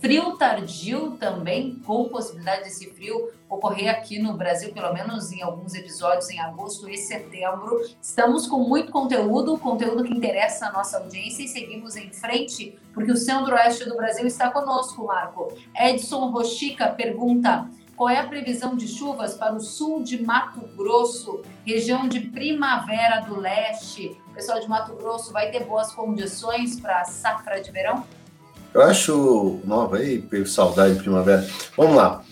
Frio 0.00 0.34
tardio 0.38 1.18
também, 1.20 1.74
com 1.84 2.08
possibilidade 2.08 2.64
desse 2.64 2.88
frio 2.90 3.30
ocorrer 3.50 3.90
aqui 3.90 4.18
no 4.18 4.32
Brasil, 4.32 4.72
pelo 4.72 4.94
menos 4.94 5.30
em 5.30 5.42
alguns 5.42 5.74
episódios 5.74 6.30
em 6.30 6.40
agosto 6.40 6.88
e 6.88 6.96
setembro. 6.96 7.86
Estamos 8.00 8.46
com 8.46 8.60
muito 8.60 8.90
conteúdo, 8.90 9.58
conteúdo 9.58 10.02
que 10.02 10.14
interessa 10.14 10.68
a 10.68 10.72
nossa 10.72 10.96
audiência 10.96 11.42
e 11.42 11.48
seguimos 11.48 11.96
em 11.96 12.10
frente, 12.10 12.78
porque 12.94 13.12
o 13.12 13.16
centro-oeste 13.16 13.84
do 13.84 13.94
Brasil 13.94 14.26
está 14.26 14.50
conosco, 14.50 15.04
Marco. 15.04 15.52
Edson 15.78 16.30
Rochica 16.30 16.88
pergunta: 16.88 17.68
qual 17.94 18.08
é 18.08 18.16
a 18.16 18.26
previsão 18.26 18.74
de 18.74 18.88
chuvas 18.88 19.34
para 19.34 19.54
o 19.54 19.60
sul 19.60 20.02
de 20.02 20.22
Mato 20.22 20.60
Grosso, 20.74 21.42
região 21.66 22.08
de 22.08 22.20
Primavera 22.20 23.20
do 23.20 23.38
Leste? 23.38 24.16
O 24.28 24.30
pessoal 24.32 24.58
de 24.60 24.66
Mato 24.66 24.94
Grosso 24.94 25.30
vai 25.30 25.50
ter 25.50 25.64
boas 25.64 25.92
condições 25.92 26.80
para 26.80 27.02
a 27.02 27.04
safra 27.04 27.60
de 27.60 27.70
verão? 27.70 28.02
Eu 28.72 28.82
acho. 28.82 29.60
Nova 29.64 29.98
aí, 29.98 30.24
saudade 30.46 30.94
de 30.94 31.00
primavera. 31.00 31.46
Vamos 31.76 31.96
lá. 31.96 32.24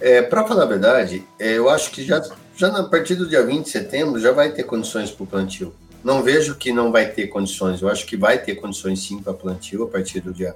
É, 0.00 0.20
para 0.20 0.46
falar 0.46 0.64
a 0.64 0.66
verdade, 0.66 1.24
é, 1.38 1.56
eu 1.56 1.70
acho 1.70 1.90
que 1.90 2.04
já, 2.04 2.22
já 2.54 2.68
a 2.68 2.84
partir 2.84 3.14
do 3.14 3.26
dia 3.26 3.44
20 3.44 3.64
de 3.64 3.70
setembro 3.70 4.20
já 4.20 4.30
vai 4.30 4.52
ter 4.52 4.64
condições 4.64 5.10
para 5.10 5.24
o 5.24 5.26
plantio. 5.26 5.74
Não 6.04 6.22
vejo 6.22 6.54
que 6.54 6.70
não 6.70 6.92
vai 6.92 7.10
ter 7.10 7.28
condições. 7.28 7.80
Eu 7.80 7.88
acho 7.88 8.04
que 8.06 8.16
vai 8.16 8.38
ter 8.38 8.56
condições 8.56 9.02
sim 9.02 9.20
para 9.20 9.32
plantio 9.32 9.84
a 9.84 9.88
partir 9.88 10.20
do 10.20 10.32
dia 10.32 10.54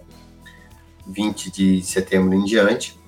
20 1.06 1.50
de 1.50 1.82
setembro 1.82 2.34
em 2.34 2.44
diante. 2.44 2.98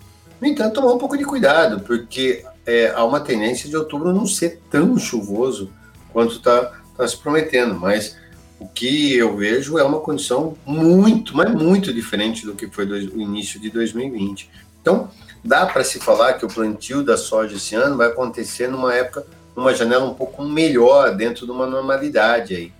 No 0.41 0.49
entanto, 0.49 0.75
tomar 0.75 0.93
um 0.93 0.99
pouco 0.99 1.17
de 1.17 1.25
cuidado, 1.25 1.81
porque 1.81 2.45
é, 2.67 2.91
há 2.91 3.05
uma 3.05 3.21
tendência 3.21 3.69
de 3.69 3.77
outubro 3.77 4.13
não 4.13 4.27
ser 4.27 4.61
tão 4.71 4.99
chuvoso 4.99 5.71
quanto 6.13 6.37
está 6.37 6.81
tá 6.97 7.07
se 7.07 7.17
prometendo. 7.17 7.75
Mas 7.79 8.17
o 8.63 8.69
que 8.69 9.17
eu 9.17 9.37
vejo 9.37 9.77
é 9.77 9.83
uma 9.83 9.99
condição 9.99 10.57
muito, 10.65 11.37
mas 11.37 11.53
muito 11.53 11.93
diferente 11.93 12.47
do 12.47 12.55
que 12.55 12.69
foi 12.69 12.87
do, 12.87 12.95
o 12.95 13.21
início 13.21 13.59
de 13.59 13.69
2020. 13.71 14.49
Então, 14.81 15.11
dá 15.45 15.67
para 15.67 15.83
se 15.83 15.99
falar 15.99 16.35
que 16.35 16.45
o 16.47 16.49
plantio 16.49 17.03
da 17.03 17.17
soja 17.17 17.57
esse 17.57 17.75
ano 17.75 17.97
vai 17.97 18.07
acontecer 18.07 18.69
numa 18.69 18.95
época, 18.95 19.27
numa 19.57 19.75
janela 19.75 20.05
um 20.05 20.15
pouco 20.15 20.45
melhor, 20.45 21.17
dentro 21.17 21.45
de 21.45 21.51
uma 21.51 21.67
normalidade 21.67 22.55
aí. 22.55 22.73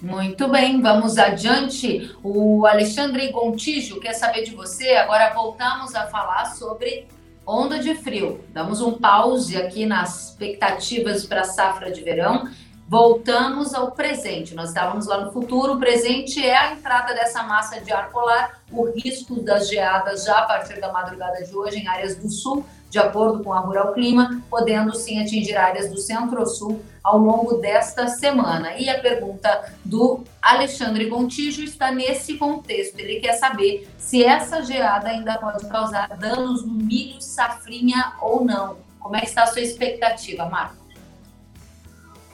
Muito 0.00 0.48
bem, 0.48 0.80
vamos 0.80 1.16
adiante. 1.16 2.10
O 2.20 2.66
Alexandre 2.66 3.30
Gontijo 3.30 4.00
quer 4.00 4.14
saber 4.14 4.42
de 4.42 4.52
você. 4.52 4.96
Agora 4.96 5.32
voltamos 5.32 5.94
a 5.94 6.08
falar 6.08 6.46
sobre 6.46 7.06
onda 7.46 7.78
de 7.78 7.94
frio. 7.94 8.40
Damos 8.52 8.80
um 8.80 8.94
pause 8.94 9.56
aqui 9.56 9.86
nas 9.86 10.30
expectativas 10.30 11.24
para 11.24 11.42
a 11.42 11.44
safra 11.44 11.92
de 11.92 12.02
verão 12.02 12.50
Voltamos 12.92 13.72
ao 13.72 13.92
presente. 13.92 14.54
Nós 14.54 14.68
estávamos 14.68 15.06
lá 15.06 15.24
no 15.24 15.32
futuro. 15.32 15.72
O 15.72 15.78
presente 15.78 16.46
é 16.46 16.54
a 16.54 16.74
entrada 16.74 17.14
dessa 17.14 17.42
massa 17.42 17.80
de 17.80 17.90
ar 17.90 18.10
polar, 18.10 18.60
o 18.70 18.84
risco 18.90 19.40
das 19.40 19.70
geadas 19.70 20.24
já 20.24 20.40
a 20.40 20.42
partir 20.42 20.78
da 20.78 20.92
madrugada 20.92 21.42
de 21.42 21.56
hoje 21.56 21.78
em 21.78 21.88
áreas 21.88 22.16
do 22.16 22.28
sul, 22.28 22.66
de 22.90 22.98
acordo 22.98 23.42
com 23.42 23.50
a 23.50 23.60
Rural 23.60 23.94
Clima, 23.94 24.42
podendo 24.50 24.94
sim 24.94 25.22
atingir 25.22 25.56
áreas 25.56 25.88
do 25.90 25.96
centro-sul 25.96 26.82
ao 27.02 27.16
longo 27.16 27.54
desta 27.54 28.08
semana. 28.08 28.76
E 28.76 28.90
a 28.90 29.00
pergunta 29.00 29.72
do 29.82 30.22
Alexandre 30.42 31.06
Gontijo 31.06 31.62
está 31.62 31.90
nesse 31.90 32.36
contexto. 32.36 32.98
Ele 32.98 33.20
quer 33.20 33.32
saber 33.32 33.88
se 33.96 34.22
essa 34.22 34.62
geada 34.62 35.08
ainda 35.08 35.38
pode 35.38 35.66
causar 35.66 36.08
danos 36.18 36.62
no 36.62 36.74
milho 36.74 37.22
safrinha 37.22 38.12
ou 38.20 38.44
não. 38.44 38.76
Como 39.00 39.16
é 39.16 39.20
que 39.20 39.28
está 39.28 39.44
a 39.44 39.46
sua 39.46 39.62
expectativa, 39.62 40.44
Marco? 40.44 40.81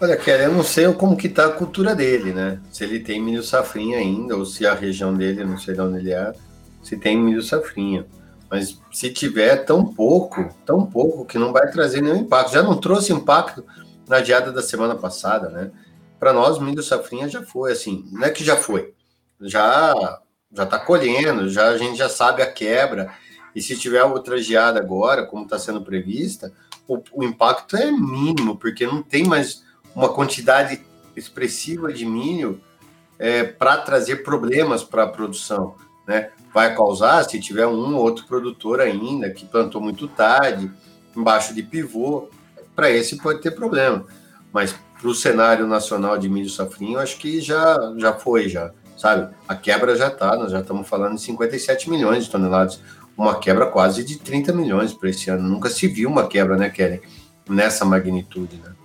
Olha, 0.00 0.16
Kelly, 0.16 0.44
eu 0.44 0.52
não 0.52 0.62
sei 0.62 0.92
como 0.92 1.16
que 1.16 1.28
tá 1.28 1.46
a 1.46 1.52
cultura 1.52 1.92
dele, 1.92 2.32
né? 2.32 2.60
Se 2.70 2.84
ele 2.84 3.00
tem 3.00 3.20
milho 3.20 3.42
safrinha 3.42 3.98
ainda, 3.98 4.36
ou 4.36 4.46
se 4.46 4.64
a 4.64 4.72
região 4.72 5.12
dele, 5.12 5.44
não 5.44 5.58
sei 5.58 5.74
de 5.74 5.80
onde 5.80 5.98
ele 5.98 6.12
é, 6.12 6.32
se 6.84 6.96
tem 6.96 7.18
milho 7.18 7.42
safrinha. 7.42 8.06
Mas 8.48 8.80
se 8.92 9.10
tiver 9.10 9.64
tão 9.64 9.84
pouco, 9.84 10.54
tão 10.64 10.86
pouco, 10.86 11.24
que 11.24 11.36
não 11.36 11.52
vai 11.52 11.68
trazer 11.72 12.00
nenhum 12.00 12.18
impacto. 12.18 12.52
Já 12.52 12.62
não 12.62 12.76
trouxe 12.76 13.12
impacto 13.12 13.64
na 14.06 14.20
diada 14.20 14.52
da 14.52 14.62
semana 14.62 14.94
passada, 14.94 15.48
né? 15.48 15.72
Para 16.18 16.32
nós, 16.32 16.60
milho 16.60 16.82
safrinha 16.82 17.28
já 17.28 17.42
foi, 17.42 17.72
assim, 17.72 18.08
não 18.12 18.24
é 18.24 18.30
que 18.30 18.44
já 18.44 18.56
foi, 18.56 18.94
já 19.40 19.92
já 20.50 20.64
tá 20.64 20.78
colhendo, 20.78 21.48
já 21.48 21.68
a 21.68 21.76
gente 21.76 21.98
já 21.98 22.08
sabe 22.08 22.40
a 22.40 22.50
quebra. 22.50 23.12
E 23.54 23.60
se 23.60 23.76
tiver 23.76 24.02
outra 24.04 24.38
geada 24.38 24.78
agora, 24.78 25.26
como 25.26 25.42
está 25.42 25.58
sendo 25.58 25.82
prevista, 25.82 26.52
o, 26.86 27.02
o 27.12 27.24
impacto 27.24 27.76
é 27.76 27.90
mínimo, 27.90 28.56
porque 28.56 28.86
não 28.86 29.02
tem 29.02 29.24
mais 29.24 29.66
uma 29.98 30.10
quantidade 30.10 30.80
expressiva 31.16 31.92
de 31.92 32.06
milho 32.06 32.60
é, 33.18 33.42
para 33.42 33.78
trazer 33.78 34.22
problemas 34.22 34.84
para 34.84 35.02
a 35.02 35.08
produção. 35.08 35.74
Né? 36.06 36.30
Vai 36.54 36.72
causar, 36.72 37.24
se 37.24 37.40
tiver 37.40 37.66
um 37.66 37.96
ou 37.96 38.02
outro 38.02 38.24
produtor 38.24 38.80
ainda 38.80 39.28
que 39.28 39.44
plantou 39.44 39.80
muito 39.80 40.06
tarde, 40.06 40.70
embaixo 41.16 41.52
de 41.52 41.64
pivô, 41.64 42.28
para 42.76 42.88
esse 42.92 43.16
pode 43.16 43.40
ter 43.40 43.50
problema. 43.50 44.06
Mas 44.52 44.72
para 45.00 45.08
o 45.08 45.14
cenário 45.14 45.66
nacional 45.66 46.16
de 46.16 46.28
milho 46.28 46.48
safrinho, 46.48 47.00
acho 47.00 47.18
que 47.18 47.40
já, 47.40 47.76
já 47.96 48.12
foi, 48.12 48.48
já, 48.48 48.70
sabe? 48.96 49.34
A 49.48 49.56
quebra 49.56 49.96
já 49.96 50.06
está, 50.06 50.36
nós 50.36 50.52
já 50.52 50.60
estamos 50.60 50.88
falando 50.88 51.16
de 51.16 51.22
57 51.22 51.90
milhões 51.90 52.24
de 52.24 52.30
toneladas, 52.30 52.80
uma 53.16 53.36
quebra 53.40 53.66
quase 53.66 54.04
de 54.04 54.16
30 54.16 54.52
milhões 54.52 54.94
para 54.94 55.10
esse 55.10 55.28
ano. 55.28 55.48
Nunca 55.48 55.68
se 55.68 55.88
viu 55.88 56.08
uma 56.08 56.28
quebra, 56.28 56.56
né, 56.56 56.70
Kelly? 56.70 57.02
Nessa 57.48 57.84
magnitude, 57.84 58.56
né? 58.58 58.77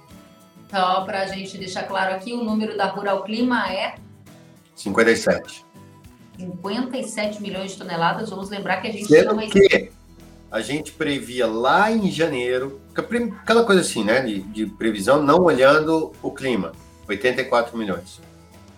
Só 0.74 1.02
para 1.02 1.22
a 1.22 1.28
gente 1.28 1.56
deixar 1.56 1.84
claro 1.84 2.16
aqui, 2.16 2.34
o 2.34 2.44
número 2.44 2.76
da 2.76 2.86
Rural 2.86 3.22
Clima 3.22 3.72
é 3.72 3.94
57. 4.76 5.64
57 6.36 7.44
milhões 7.44 7.74
de 7.74 7.78
toneladas. 7.78 8.32
Vamos 8.32 8.50
lembrar 8.50 8.82
que 8.82 8.88
a 8.88 8.92
gente 8.92 9.06
Sendo 9.06 9.30
chama 9.30 9.44
que 9.44 9.92
a 10.50 10.62
gente 10.62 10.92
previa 10.92 11.46
lá 11.46 11.92
em 11.92 12.10
janeiro, 12.10 12.82
aquela 12.96 13.64
coisa 13.64 13.82
assim, 13.82 14.04
né, 14.04 14.22
de, 14.22 14.42
de 14.42 14.66
previsão, 14.66 15.22
não 15.22 15.44
olhando 15.44 16.12
o 16.24 16.32
clima, 16.32 16.72
84 17.08 17.78
milhões. 17.78 18.20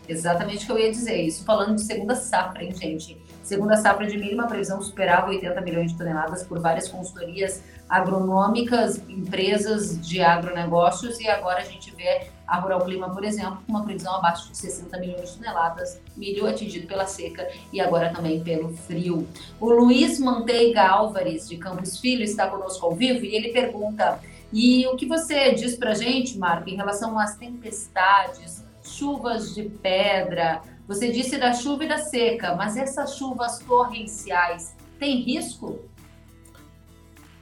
Exatamente 0.05 0.63
o 0.63 0.65
que 0.65 0.71
eu 0.73 0.79
ia 0.79 0.91
dizer. 0.91 1.21
Isso 1.21 1.45
falando 1.45 1.75
de 1.75 1.83
segunda 1.83 2.13
safra, 2.13 2.61
hein, 2.61 2.75
gente? 2.75 3.17
Segunda 3.45 3.77
safra 3.77 4.07
de 4.07 4.17
milho, 4.17 4.33
uma 4.33 4.47
previsão 4.47 4.81
superava 4.81 5.27
80 5.27 5.61
milhões 5.61 5.91
de 5.91 5.97
toneladas 5.99 6.41
por 6.41 6.59
várias 6.59 6.87
consultorias 6.87 7.61
agronômicas, 7.87 8.97
empresas 9.07 10.01
de 10.01 10.19
agronegócios, 10.19 11.19
e 11.19 11.29
agora 11.29 11.59
a 11.59 11.63
gente 11.63 11.95
vê 11.95 12.25
a 12.47 12.57
Rural 12.57 12.83
Clima, 12.83 13.07
por 13.11 13.23
exemplo, 13.23 13.59
com 13.63 13.71
uma 13.71 13.83
previsão 13.83 14.15
abaixo 14.15 14.49
de 14.49 14.57
60 14.57 14.97
milhões 14.97 15.31
de 15.31 15.37
toneladas, 15.37 16.01
milho 16.17 16.47
atingido 16.47 16.87
pela 16.87 17.05
seca 17.05 17.47
e 17.71 17.79
agora 17.79 18.11
também 18.11 18.43
pelo 18.43 18.75
frio. 18.75 19.27
O 19.59 19.69
Luiz 19.69 20.19
Manteiga 20.19 20.81
Álvares, 20.81 21.47
de 21.47 21.57
Campos 21.57 21.99
Filho, 21.99 22.23
está 22.23 22.47
conosco 22.47 22.83
ao 22.83 22.95
vivo 22.95 23.23
e 23.25 23.35
ele 23.35 23.49
pergunta: 23.49 24.19
e 24.51 24.87
o 24.87 24.95
que 24.95 25.05
você 25.05 25.51
diz 25.51 25.75
para 25.75 25.91
a 25.91 25.95
gente, 25.95 26.35
Marco, 26.35 26.67
em 26.67 26.75
relação 26.75 27.19
às 27.19 27.35
tempestades, 27.35 28.65
chuvas 28.81 29.53
de 29.53 29.65
pedra? 29.69 30.63
Você 30.87 31.11
disse 31.11 31.37
da 31.37 31.53
chuva 31.53 31.85
e 31.85 31.87
da 31.87 31.97
seca, 31.97 32.55
mas 32.55 32.77
essas 32.77 33.15
chuvas 33.17 33.59
torrenciais 33.59 34.75
têm 34.99 35.21
risco? 35.21 35.79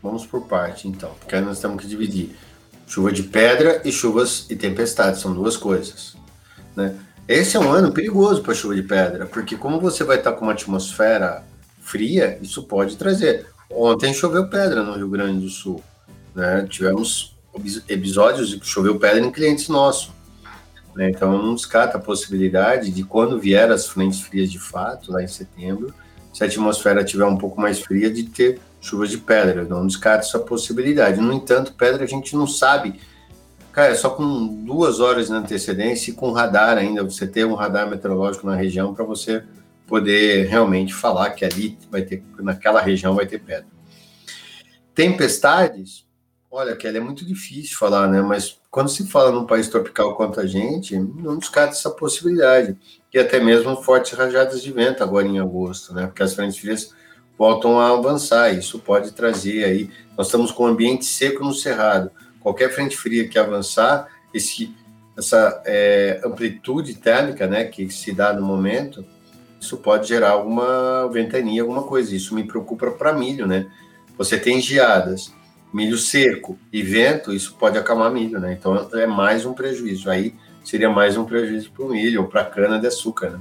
Vamos 0.02 0.26
por 0.26 0.48
parte, 0.48 0.88
então, 0.88 1.14
porque 1.20 1.40
nós 1.40 1.60
temos 1.60 1.82
que 1.82 1.88
dividir 1.88 2.36
chuva 2.88 3.12
de 3.12 3.24
pedra 3.24 3.82
e 3.84 3.92
chuvas 3.92 4.46
e 4.50 4.56
tempestades, 4.56 5.22
são 5.22 5.34
duas 5.34 5.58
coisas. 5.58 6.16
Né? 6.76 6.98
Esse 7.28 7.56
é 7.58 7.60
um 7.60 7.72
ano 7.72 7.92
perigoso 7.92 8.42
para 8.42 8.54
chuva 8.54 8.76
de 8.76 8.84
pedra, 8.84 9.26
porque 9.26 9.56
como 9.56 9.80
você 9.80 10.04
vai 10.04 10.18
estar 10.18 10.34
com 10.34 10.46
uma 10.46 10.52
atmosfera 10.52 11.44
fria, 11.82 12.38
isso 12.42 12.64
pode 12.64 12.98
trazer. 12.98 13.48
Ontem 13.70 14.14
choveu 14.14 14.50
pedra 14.50 14.84
no 14.84 14.94
Rio 14.94 15.10
Grande 15.10 15.40
do 15.40 15.50
Sul, 15.50 15.82
né? 16.36 16.68
Tivemos 16.70 17.36
episódios 17.88 18.50
de 18.50 18.60
que 18.60 18.68
choveu 18.68 19.00
pedra 19.00 19.20
em 19.20 19.32
clientes 19.32 19.68
nossos. 19.68 20.12
Né? 20.96 21.10
Então, 21.10 21.42
não 21.42 21.56
descarta 21.56 21.98
a 21.98 22.02
possibilidade 22.02 22.92
de 22.92 23.04
quando 23.04 23.40
vier 23.40 23.72
as 23.72 23.88
frentes 23.88 24.22
frias 24.22 24.52
de 24.52 24.60
fato, 24.60 25.12
lá 25.12 25.24
em 25.24 25.28
setembro, 25.28 25.94
se 26.34 26.44
a 26.44 26.48
atmosfera 26.48 27.04
tiver 27.04 27.26
um 27.26 27.38
pouco 27.38 27.60
mais 27.60 27.80
fria, 27.80 28.10
de 28.10 28.24
ter 28.24 28.60
chuvas 28.82 29.10
de 29.10 29.18
pedra. 29.18 29.64
Não 29.64 29.86
descarta 29.88 30.26
essa 30.26 30.40
possibilidade. 30.40 31.22
No 31.22 31.32
entanto, 31.32 31.74
pedra 31.74 32.04
a 32.04 32.08
gente 32.08 32.36
não 32.36 32.46
sabe. 32.46 33.00
Cara, 33.72 33.92
é 33.92 33.96
só 33.96 34.10
com 34.10 34.48
duas 34.64 35.00
horas 35.00 35.28
de 35.28 35.34
antecedência 35.34 36.12
e 36.12 36.14
com 36.14 36.32
radar 36.32 36.78
ainda, 36.78 37.04
você 37.04 37.26
ter 37.26 37.46
um 37.46 37.56
radar 37.56 37.90
meteorológico 37.90 38.46
na 38.46 38.56
região 38.56 38.94
para 38.94 39.04
você 39.04 39.44
poder 39.88 40.48
realmente 40.48 40.94
falar 40.94 41.32
que 41.32 41.44
ali 41.44 41.78
vai 41.90 42.04
ter, 42.04 42.24
naquela 42.40 42.82
região 42.82 43.16
vai 43.16 43.26
ter 43.26 43.40
pedra. 43.40 43.68
Tempestades, 44.94 46.03
olha, 46.54 46.76
que 46.76 46.86
é 46.86 47.00
muito 47.00 47.26
difícil 47.26 47.76
falar, 47.76 48.08
né? 48.08 48.22
Mas 48.22 48.60
quando 48.70 48.88
se 48.88 49.08
fala 49.08 49.32
num 49.32 49.48
país 49.48 49.68
tropical 49.68 50.16
quanto 50.16 50.40
a 50.40 50.46
gente, 50.46 50.96
não 50.96 51.40
descarta 51.40 51.74
essa 51.74 51.90
possibilidade. 51.90 52.78
E 53.12 53.18
até 53.18 53.40
mesmo 53.40 53.76
fortes 53.78 54.14
rajadas 54.14 54.62
de 54.62 54.72
vento 54.72 55.04
agora 55.04 55.28
em 55.28 55.40
agosto, 55.40 55.96
né? 55.96 56.06
Porque 56.06 56.22
as 56.22 56.36
frentes 56.36 56.60
frias 56.60 56.94
voltam 57.36 57.80
a 57.80 57.90
avançar. 57.90 58.54
Isso 58.54 58.78
pode 58.78 59.14
trazer 59.14 59.64
aí. 59.64 59.90
Nós 60.16 60.28
estamos 60.28 60.52
com 60.52 60.66
um 60.66 60.68
ambiente 60.68 61.06
seco 61.06 61.44
no 61.44 61.56
cerrado. 61.56 62.12
Qualquer 62.40 62.72
frente 62.72 62.96
fria 62.96 63.28
que 63.28 63.40
avançar, 63.40 64.08
esse, 64.32 64.76
essa 65.18 65.60
é, 65.66 66.22
amplitude 66.24 66.94
térmica, 66.94 67.48
né, 67.48 67.66
que 67.66 67.90
se 67.90 68.12
dá 68.12 68.32
no 68.32 68.46
momento, 68.46 69.04
isso 69.60 69.78
pode 69.78 70.08
gerar 70.08 70.32
alguma 70.32 71.10
ventania, 71.12 71.64
alguma 71.64 71.82
coisa. 71.82 72.16
Isso 72.16 72.36
me 72.36 72.44
preocupa 72.44 72.92
para 72.92 73.12
milho, 73.12 73.48
né? 73.48 73.72
Você 74.18 74.38
tem 74.38 74.62
geadas, 74.62 75.34
milho 75.74 75.98
seco 75.98 76.58
e 76.72 76.82
vento, 76.84 77.34
isso 77.34 77.56
pode 77.56 77.78
acalmar 77.78 78.12
milho, 78.12 78.40
né? 78.40 78.54
Então 78.54 78.88
é 78.94 79.08
mais 79.08 79.46
um 79.46 79.54
prejuízo. 79.54 80.10
Aí 80.10 80.36
seria 80.64 80.90
mais 80.90 81.18
um 81.18 81.26
prejuízo 81.26 81.72
para 81.72 81.86
o 81.86 81.90
milho 81.90 82.22
ou 82.22 82.28
para 82.28 82.42
a 82.42 82.46
cana 82.46 82.80
de 82.80 82.88
açúcar, 82.88 83.32
né? 83.32 83.40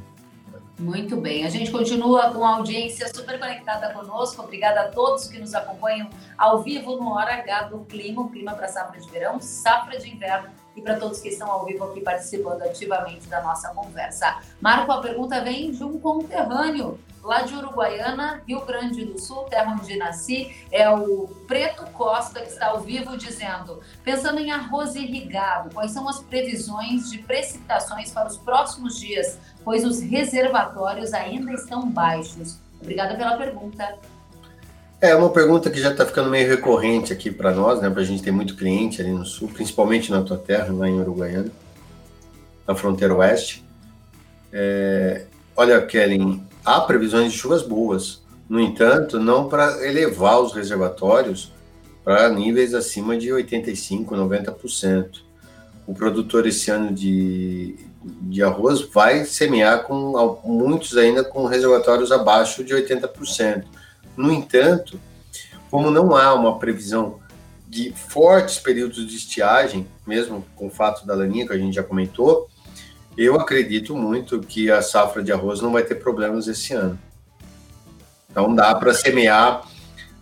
Muito 0.78 1.16
bem, 1.16 1.44
a 1.44 1.50
gente 1.50 1.70
continua 1.70 2.32
com 2.32 2.44
a 2.44 2.56
audiência 2.56 3.06
super 3.14 3.38
conectada 3.38 3.92
conosco. 3.92 4.42
Obrigada 4.42 4.80
a 4.80 4.88
todos 4.88 5.28
que 5.28 5.38
nos 5.38 5.54
acompanham 5.54 6.10
ao 6.36 6.60
vivo 6.62 6.96
no 6.96 7.12
Hora 7.12 7.34
H 7.34 7.64
do 7.64 7.80
Clima, 7.84 8.22
o 8.22 8.30
clima 8.30 8.54
para 8.54 8.66
safra 8.66 8.98
de 8.98 9.08
verão, 9.08 9.40
safra 9.40 9.96
de 9.98 10.10
inverno 10.10 10.48
e 10.74 10.80
para 10.80 10.96
todos 10.96 11.20
que 11.20 11.28
estão 11.28 11.48
ao 11.48 11.64
vivo 11.66 11.84
aqui 11.84 12.00
participando 12.00 12.62
ativamente 12.62 13.28
da 13.28 13.42
nossa 13.42 13.68
conversa. 13.68 14.40
Marco, 14.60 14.90
a 14.90 15.00
pergunta 15.00 15.40
vem 15.40 15.70
de 15.70 15.84
um 15.84 16.00
conterrâneo 16.00 16.98
lá 17.22 17.42
de 17.42 17.54
Uruguaiana, 17.54 18.42
Rio 18.46 18.64
Grande 18.64 19.04
do 19.04 19.18
Sul, 19.18 19.44
terra 19.44 19.76
onde 19.80 19.96
nasci, 19.96 20.54
é 20.70 20.88
o 20.90 21.28
Preto 21.46 21.84
Costa 21.92 22.40
que 22.40 22.48
está 22.48 22.68
ao 22.68 22.80
vivo 22.80 23.16
dizendo: 23.16 23.80
pensando 24.02 24.40
em 24.40 24.50
arroz 24.50 24.94
irrigado, 24.94 25.72
quais 25.72 25.92
são 25.92 26.08
as 26.08 26.20
previsões 26.20 27.10
de 27.10 27.18
precipitações 27.18 28.10
para 28.10 28.28
os 28.28 28.36
próximos 28.36 28.98
dias, 28.98 29.38
pois 29.64 29.84
os 29.84 30.00
reservatórios 30.00 31.12
ainda 31.12 31.52
estão 31.52 31.88
baixos? 31.88 32.58
Obrigada 32.80 33.14
pela 33.14 33.36
pergunta. 33.36 33.96
É 35.00 35.14
uma 35.16 35.30
pergunta 35.30 35.68
que 35.68 35.80
já 35.80 35.90
está 35.90 36.06
ficando 36.06 36.30
meio 36.30 36.48
recorrente 36.48 37.12
aqui 37.12 37.30
para 37.30 37.52
nós, 37.52 37.80
né? 37.80 37.90
Para 37.90 38.02
a 38.02 38.04
gente 38.04 38.22
ter 38.22 38.30
muito 38.30 38.56
cliente 38.56 39.00
ali 39.00 39.10
no 39.10 39.24
sul, 39.24 39.48
principalmente 39.48 40.10
na 40.12 40.22
tua 40.22 40.38
terra, 40.38 40.72
lá 40.72 40.88
em 40.88 41.00
Uruguaiana, 41.00 41.50
na 42.66 42.74
fronteira 42.74 43.12
oeste. 43.12 43.64
É, 44.52 45.24
olha, 45.56 45.84
Kellen, 45.84 46.46
há 46.64 46.80
previsões 46.80 47.32
de 47.32 47.38
chuvas 47.38 47.62
boas. 47.62 48.22
No 48.48 48.60
entanto, 48.60 49.18
não 49.18 49.48
para 49.48 49.86
elevar 49.86 50.40
os 50.40 50.52
reservatórios 50.52 51.52
para 52.04 52.28
níveis 52.28 52.74
acima 52.74 53.16
de 53.16 53.28
85%, 53.28 54.06
90%. 54.06 55.20
O 55.86 55.94
produtor 55.94 56.46
esse 56.46 56.70
ano 56.70 56.92
de, 56.92 57.76
de 58.02 58.42
arroz 58.42 58.82
vai 58.82 59.24
semear 59.24 59.84
com 59.84 60.40
muitos 60.44 60.96
ainda 60.96 61.24
com 61.24 61.46
reservatórios 61.46 62.12
abaixo 62.12 62.62
de 62.64 62.74
80%. 62.74 63.64
No 64.16 64.32
entanto, 64.32 65.00
como 65.70 65.90
não 65.90 66.14
há 66.14 66.34
uma 66.34 66.58
previsão 66.58 67.20
de 67.66 67.90
fortes 67.92 68.58
períodos 68.58 69.06
de 69.06 69.16
estiagem, 69.16 69.86
mesmo 70.06 70.44
com 70.54 70.66
o 70.66 70.70
fato 70.70 71.06
da 71.06 71.14
laninha 71.14 71.46
que 71.46 71.54
a 71.54 71.58
gente 71.58 71.74
já 71.74 71.82
comentou, 71.82 72.50
eu 73.16 73.38
acredito 73.38 73.94
muito 73.94 74.40
que 74.40 74.70
a 74.70 74.80
safra 74.80 75.22
de 75.22 75.32
arroz 75.32 75.60
não 75.60 75.72
vai 75.72 75.82
ter 75.82 75.96
problemas 75.96 76.48
esse 76.48 76.72
ano. 76.72 76.98
Então 78.30 78.54
dá 78.54 78.74
para 78.74 78.94
semear, 78.94 79.62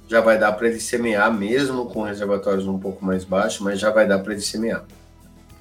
já 0.08 0.20
vai 0.20 0.38
dar 0.38 0.52
para 0.52 0.68
ele 0.68 0.80
semear 0.80 1.32
mesmo 1.32 1.86
com 1.86 2.02
reservatórios 2.02 2.66
um 2.66 2.78
pouco 2.78 3.04
mais 3.04 3.24
baixos, 3.24 3.60
mas 3.60 3.78
já 3.78 3.90
vai 3.90 4.06
dar 4.06 4.18
para 4.18 4.32
ele 4.32 4.42
semear. 4.42 4.84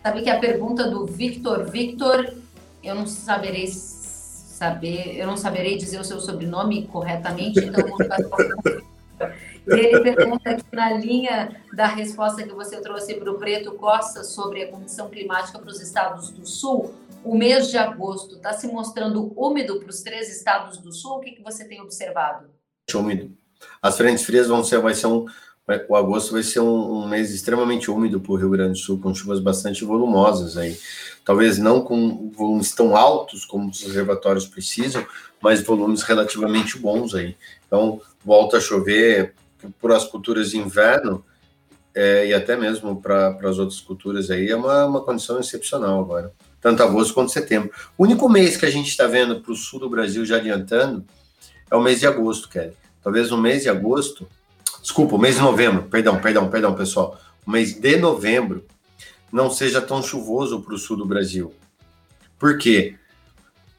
Sabe 0.01 0.23
que 0.23 0.29
a 0.29 0.39
pergunta 0.39 0.89
do 0.89 1.05
Victor, 1.05 1.65
Victor, 1.69 2.33
eu 2.83 2.95
não 2.95 3.05
saberei 3.05 3.67
saber, 3.67 5.15
eu 5.15 5.27
não 5.27 5.37
saberei 5.37 5.77
dizer 5.77 5.99
o 5.99 6.03
seu 6.03 6.19
sobrenome 6.19 6.87
corretamente, 6.87 7.59
então 7.59 7.85
vou 7.87 7.97
ele 9.67 9.99
pergunta 9.99 10.49
aqui 10.49 10.63
na 10.71 10.93
linha 10.93 11.55
da 11.73 11.85
resposta 11.85 12.41
que 12.43 12.53
você 12.53 12.81
trouxe 12.81 13.13
para 13.15 13.31
o 13.31 13.35
Preto 13.35 13.73
Costa 13.73 14.23
sobre 14.23 14.63
a 14.63 14.71
condição 14.71 15.09
climática 15.09 15.59
para 15.59 15.69
os 15.69 15.79
estados 15.81 16.31
do 16.31 16.47
Sul 16.47 16.93
o 17.23 17.37
mês 17.37 17.69
de 17.69 17.77
agosto 17.77 18.35
está 18.35 18.53
se 18.53 18.67
mostrando 18.67 19.33
úmido 19.35 19.79
para 19.79 19.89
os 19.89 20.01
três 20.01 20.35
estados 20.35 20.77
do 20.77 20.91
sul? 20.91 21.17
O 21.17 21.19
que, 21.19 21.31
que 21.31 21.43
você 21.43 21.65
tem 21.65 21.81
observado? 21.81 22.49
Úmido. 22.93 23.31
As 23.81 23.97
frentes 23.97 24.23
frias 24.23 24.47
vão 24.47 24.63
ser, 24.63 24.79
vai 24.79 24.93
ser 24.93 25.07
um, 25.07 25.25
o 25.87 25.95
agosto 25.95 26.31
vai 26.31 26.43
ser 26.43 26.61
um, 26.61 27.03
um 27.03 27.07
mês 27.07 27.31
extremamente 27.31 27.91
úmido 27.91 28.19
para 28.19 28.31
o 28.31 28.35
Rio 28.35 28.49
Grande 28.49 28.73
do 28.73 28.77
Sul, 28.77 28.99
com 28.99 29.13
chuvas 29.13 29.39
bastante 29.39 29.83
volumosas 29.83 30.57
aí. 30.57 30.77
Talvez 31.25 31.57
não 31.57 31.81
com 31.81 32.31
volumes 32.31 32.73
tão 32.73 32.95
altos 32.95 33.45
como 33.45 33.69
os 33.69 33.83
reservatórios 33.83 34.47
precisam, 34.47 35.05
mas 35.41 35.61
volumes 35.61 36.01
relativamente 36.01 36.79
bons 36.79 37.13
aí. 37.13 37.35
Então, 37.67 38.01
volta 38.23 38.57
a 38.57 38.61
chover 38.61 39.35
por 39.79 39.91
as 39.91 40.05
culturas 40.05 40.51
de 40.51 40.57
inverno 40.57 41.23
é, 41.93 42.27
e 42.27 42.33
até 42.33 42.55
mesmo 42.55 43.01
para 43.01 43.37
as 43.43 43.59
outras 43.59 43.79
culturas 43.81 44.31
aí, 44.31 44.49
é 44.49 44.55
uma, 44.55 44.85
uma 44.85 45.01
condição 45.01 45.39
excepcional 45.39 45.99
agora 45.99 46.33
tanto 46.61 46.83
agosto 46.83 47.13
quanto 47.13 47.31
setembro. 47.31 47.71
O 47.97 48.03
único 48.03 48.27
mês 48.29 48.57
que 48.57 48.65
a 48.65 48.69
gente 48.69 48.89
está 48.89 49.07
vendo 49.07 49.41
para 49.41 49.51
o 49.51 49.55
sul 49.55 49.79
do 49.79 49.89
Brasil 49.89 50.25
já 50.25 50.37
adiantando 50.37 51.05
é 51.69 51.75
o 51.75 51.81
mês 51.81 51.99
de 51.99 52.07
agosto, 52.07 52.49
Kelly. 52.49 52.73
Talvez 53.03 53.29
no 53.29 53.37
mês 53.37 53.63
de 53.63 53.69
agosto, 53.69 54.27
desculpa, 54.81 55.15
o 55.15 55.19
mês 55.19 55.35
de 55.35 55.41
novembro, 55.41 55.83
perdão, 55.83 56.19
perdão, 56.19 56.49
perdão, 56.49 56.75
pessoal. 56.75 57.19
O 57.45 57.51
mês 57.51 57.73
de 57.73 57.95
novembro 57.97 58.65
não 59.31 59.49
seja 59.49 59.81
tão 59.81 60.01
chuvoso 60.01 60.61
para 60.61 60.73
o 60.73 60.77
sul 60.77 60.97
do 60.97 61.05
Brasil. 61.05 61.53
Por 62.37 62.57
quê? 62.57 62.95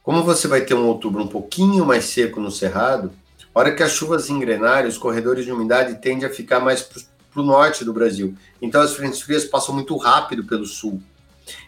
Como 0.03 0.23
você 0.23 0.49
vai 0.49 0.63
ter 0.63 0.75
um 0.75 0.87
outubro 0.87 1.23
um 1.23 1.29
pouquinho 1.29 1.85
mais 1.85 2.05
seco 2.07 2.41
no 2.41 2.51
Cerrado, 2.51 3.13
a 3.55 3.59
hora 3.59 3.75
que 3.75 3.83
as 3.83 3.93
chuvas 3.93 4.31
engrenarem, 4.31 4.89
os 4.89 4.97
corredores 4.97 5.45
de 5.45 5.53
umidade 5.53 6.01
tendem 6.01 6.27
a 6.27 6.33
ficar 6.33 6.61
mais 6.61 6.83
para 6.83 7.43
o 7.43 7.45
norte 7.45 7.85
do 7.85 7.93
Brasil. 7.93 8.35
Então 8.61 8.81
as 8.81 8.95
frentes 8.95 9.21
frias 9.21 9.45
passam 9.45 9.75
muito 9.75 9.97
rápido 9.97 10.45
pelo 10.45 10.65
sul. 10.65 11.03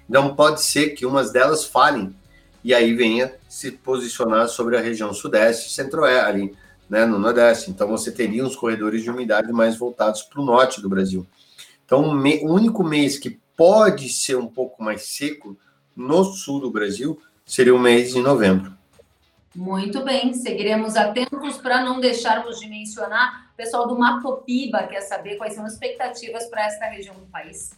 Então 0.09 0.35
pode 0.35 0.63
ser 0.63 0.91
que 0.91 1.07
umas 1.07 1.33
delas 1.33 1.65
falhem 1.65 2.15
e 2.65 2.73
aí 2.73 2.95
venha 2.95 3.33
se 3.49 3.73
posicionar 3.73 4.49
sobre 4.49 4.77
a 4.77 4.81
região 4.81 5.13
sudeste, 5.13 5.73
centro-oeste, 5.73 6.25
ali, 6.27 6.57
né, 6.89 7.05
no 7.05 7.19
nordeste. 7.19 7.71
Então 7.71 7.89
você 7.89 8.13
teria 8.13 8.45
uns 8.45 8.57
corredores 8.57 9.03
de 9.03 9.11
umidade 9.11 9.53
mais 9.53 9.77
voltados 9.77 10.23
para 10.23 10.41
o 10.41 10.45
norte 10.45 10.81
do 10.81 10.89
Brasil. 10.89 11.27
Então 11.85 12.03
o 12.05 12.53
único 12.53 12.85
mês 12.85 13.19
que 13.19 13.41
pode 13.57 14.09
ser 14.09 14.37
um 14.37 14.47
pouco 14.47 14.83
mais 14.83 15.03
seco 15.03 15.57
no 15.95 16.25
sul 16.25 16.61
do 16.61 16.71
Brasil 16.71 17.21
seria 17.45 17.75
o 17.75 17.79
mês 17.79 18.13
de 18.13 18.21
novembro. 18.21 18.73
Muito 19.55 20.03
bem, 20.03 20.33
seguiremos 20.33 20.97
atentos 20.97 21.59
para 21.59 21.85
não 21.85 22.01
deixarmos 22.01 22.59
de 22.59 22.67
mencionar. 22.67 23.51
O 23.53 23.57
pessoal 23.57 23.87
do 23.87 23.99
Matopiba 23.99 24.85
quer 24.85 25.03
saber 25.03 25.37
quais 25.37 25.55
são 25.55 25.67
as 25.67 25.75
expectativas 25.75 26.47
para 26.47 26.65
esta 26.65 26.87
região 26.87 27.15
do 27.15 27.27
país. 27.27 27.71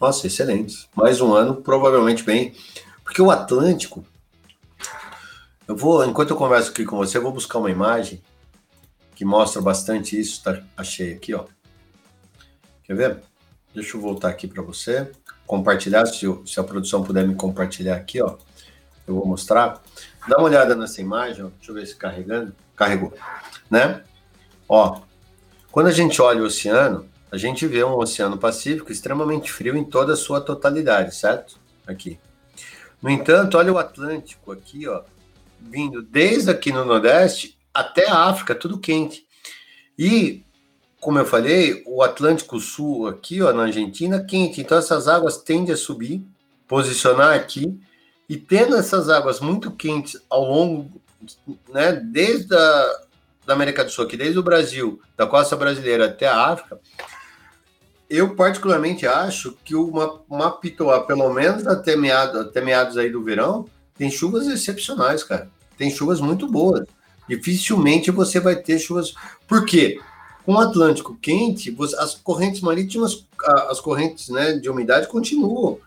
Nossa, 0.00 0.28
excelentes. 0.28 0.88
Mais 0.94 1.20
um 1.20 1.34
ano, 1.34 1.56
provavelmente 1.56 2.22
bem. 2.22 2.54
Porque 3.02 3.20
o 3.20 3.30
Atlântico. 3.30 4.04
Eu 5.66 5.76
vou, 5.76 6.04
enquanto 6.04 6.30
eu 6.30 6.36
converso 6.36 6.70
aqui 6.70 6.84
com 6.84 6.96
você, 6.96 7.18
eu 7.18 7.22
vou 7.22 7.32
buscar 7.32 7.58
uma 7.58 7.70
imagem 7.70 8.22
que 9.14 9.24
mostra 9.24 9.60
bastante 9.60 10.18
isso. 10.18 10.42
Tá, 10.42 10.62
achei 10.76 11.12
aqui, 11.12 11.34
ó. 11.34 11.44
Quer 12.84 12.94
ver? 12.94 13.22
Deixa 13.74 13.96
eu 13.96 14.00
voltar 14.00 14.28
aqui 14.28 14.46
para 14.46 14.62
você. 14.62 15.10
Compartilhar, 15.44 16.06
se, 16.06 16.26
se, 16.46 16.60
a 16.60 16.64
produção 16.64 17.02
puder 17.02 17.26
me 17.26 17.34
compartilhar 17.34 17.96
aqui, 17.96 18.22
ó. 18.22 18.36
Eu 19.06 19.16
vou 19.16 19.26
mostrar. 19.26 19.82
Dá 20.28 20.38
uma 20.38 20.44
olhada 20.44 20.76
nessa 20.76 21.00
imagem, 21.00 21.44
ó. 21.44 21.48
Deixa 21.48 21.70
eu 21.72 21.74
ver 21.74 21.86
se 21.86 21.96
carregando. 21.96 22.54
Carregou. 22.76 23.12
Né? 23.68 24.04
Ó. 24.68 25.00
Quando 25.72 25.88
a 25.88 25.92
gente 25.92 26.22
olha 26.22 26.42
o 26.42 26.46
oceano, 26.46 27.08
a 27.30 27.36
gente 27.36 27.66
vê 27.66 27.84
um 27.84 27.96
Oceano 27.96 28.38
Pacífico 28.38 28.90
extremamente 28.90 29.52
frio 29.52 29.76
em 29.76 29.84
toda 29.84 30.14
a 30.14 30.16
sua 30.16 30.40
totalidade, 30.40 31.14
certo? 31.14 31.58
Aqui. 31.86 32.18
No 33.02 33.10
entanto, 33.10 33.58
olha 33.58 33.72
o 33.72 33.78
Atlântico 33.78 34.50
aqui, 34.52 34.88
ó, 34.88 35.02
vindo 35.60 36.02
desde 36.02 36.50
aqui 36.50 36.72
no 36.72 36.84
Nordeste 36.84 37.56
até 37.72 38.08
a 38.08 38.24
África, 38.24 38.54
tudo 38.54 38.78
quente. 38.78 39.26
E, 39.98 40.42
como 41.00 41.18
eu 41.18 41.24
falei, 41.24 41.82
o 41.86 42.02
Atlântico 42.02 42.58
Sul 42.58 43.06
aqui, 43.06 43.42
ó, 43.42 43.52
na 43.52 43.64
Argentina, 43.64 44.24
quente. 44.24 44.60
Então, 44.60 44.78
essas 44.78 45.06
águas 45.06 45.38
tendem 45.38 45.74
a 45.74 45.76
subir 45.76 46.26
posicionar 46.68 47.34
aqui 47.34 47.80
e 48.28 48.36
tendo 48.36 48.76
essas 48.76 49.08
águas 49.08 49.40
muito 49.40 49.70
quentes 49.70 50.20
ao 50.28 50.44
longo, 50.44 51.00
né, 51.72 51.92
desde 51.92 52.54
a 52.54 53.00
da 53.48 53.54
América 53.54 53.82
do 53.82 53.90
Sul, 53.90 54.04
aqui 54.04 54.14
desde 54.14 54.38
o 54.38 54.42
Brasil, 54.42 55.00
da 55.16 55.26
costa 55.26 55.56
brasileira 55.56 56.04
até 56.04 56.28
a 56.28 56.48
África, 56.48 56.78
eu 58.08 58.34
particularmente 58.34 59.06
acho 59.06 59.56
que 59.64 59.74
uma 59.74 60.50
Pitoa, 60.50 61.04
pelo 61.06 61.32
menos 61.32 61.66
até 61.66 61.94
meados, 61.94 62.40
até 62.40 62.60
meados 62.60 62.96
aí 62.96 63.10
do 63.10 63.22
verão, 63.22 63.66
tem 63.96 64.10
chuvas 64.10 64.46
excepcionais, 64.46 65.22
cara. 65.22 65.50
Tem 65.76 65.90
chuvas 65.90 66.20
muito 66.20 66.46
boas. 66.50 66.86
Dificilmente 67.28 68.10
você 68.10 68.40
vai 68.40 68.56
ter 68.56 68.78
chuvas. 68.78 69.14
Por 69.46 69.66
quê? 69.66 70.00
Com 70.46 70.54
o 70.54 70.58
Atlântico 70.58 71.18
quente, 71.20 71.76
as 71.98 72.14
correntes 72.14 72.62
marítimas, 72.62 73.26
as 73.68 73.80
correntes 73.80 74.30
né, 74.30 74.52
de 74.54 74.70
umidade 74.70 75.08
continuam. 75.08 75.78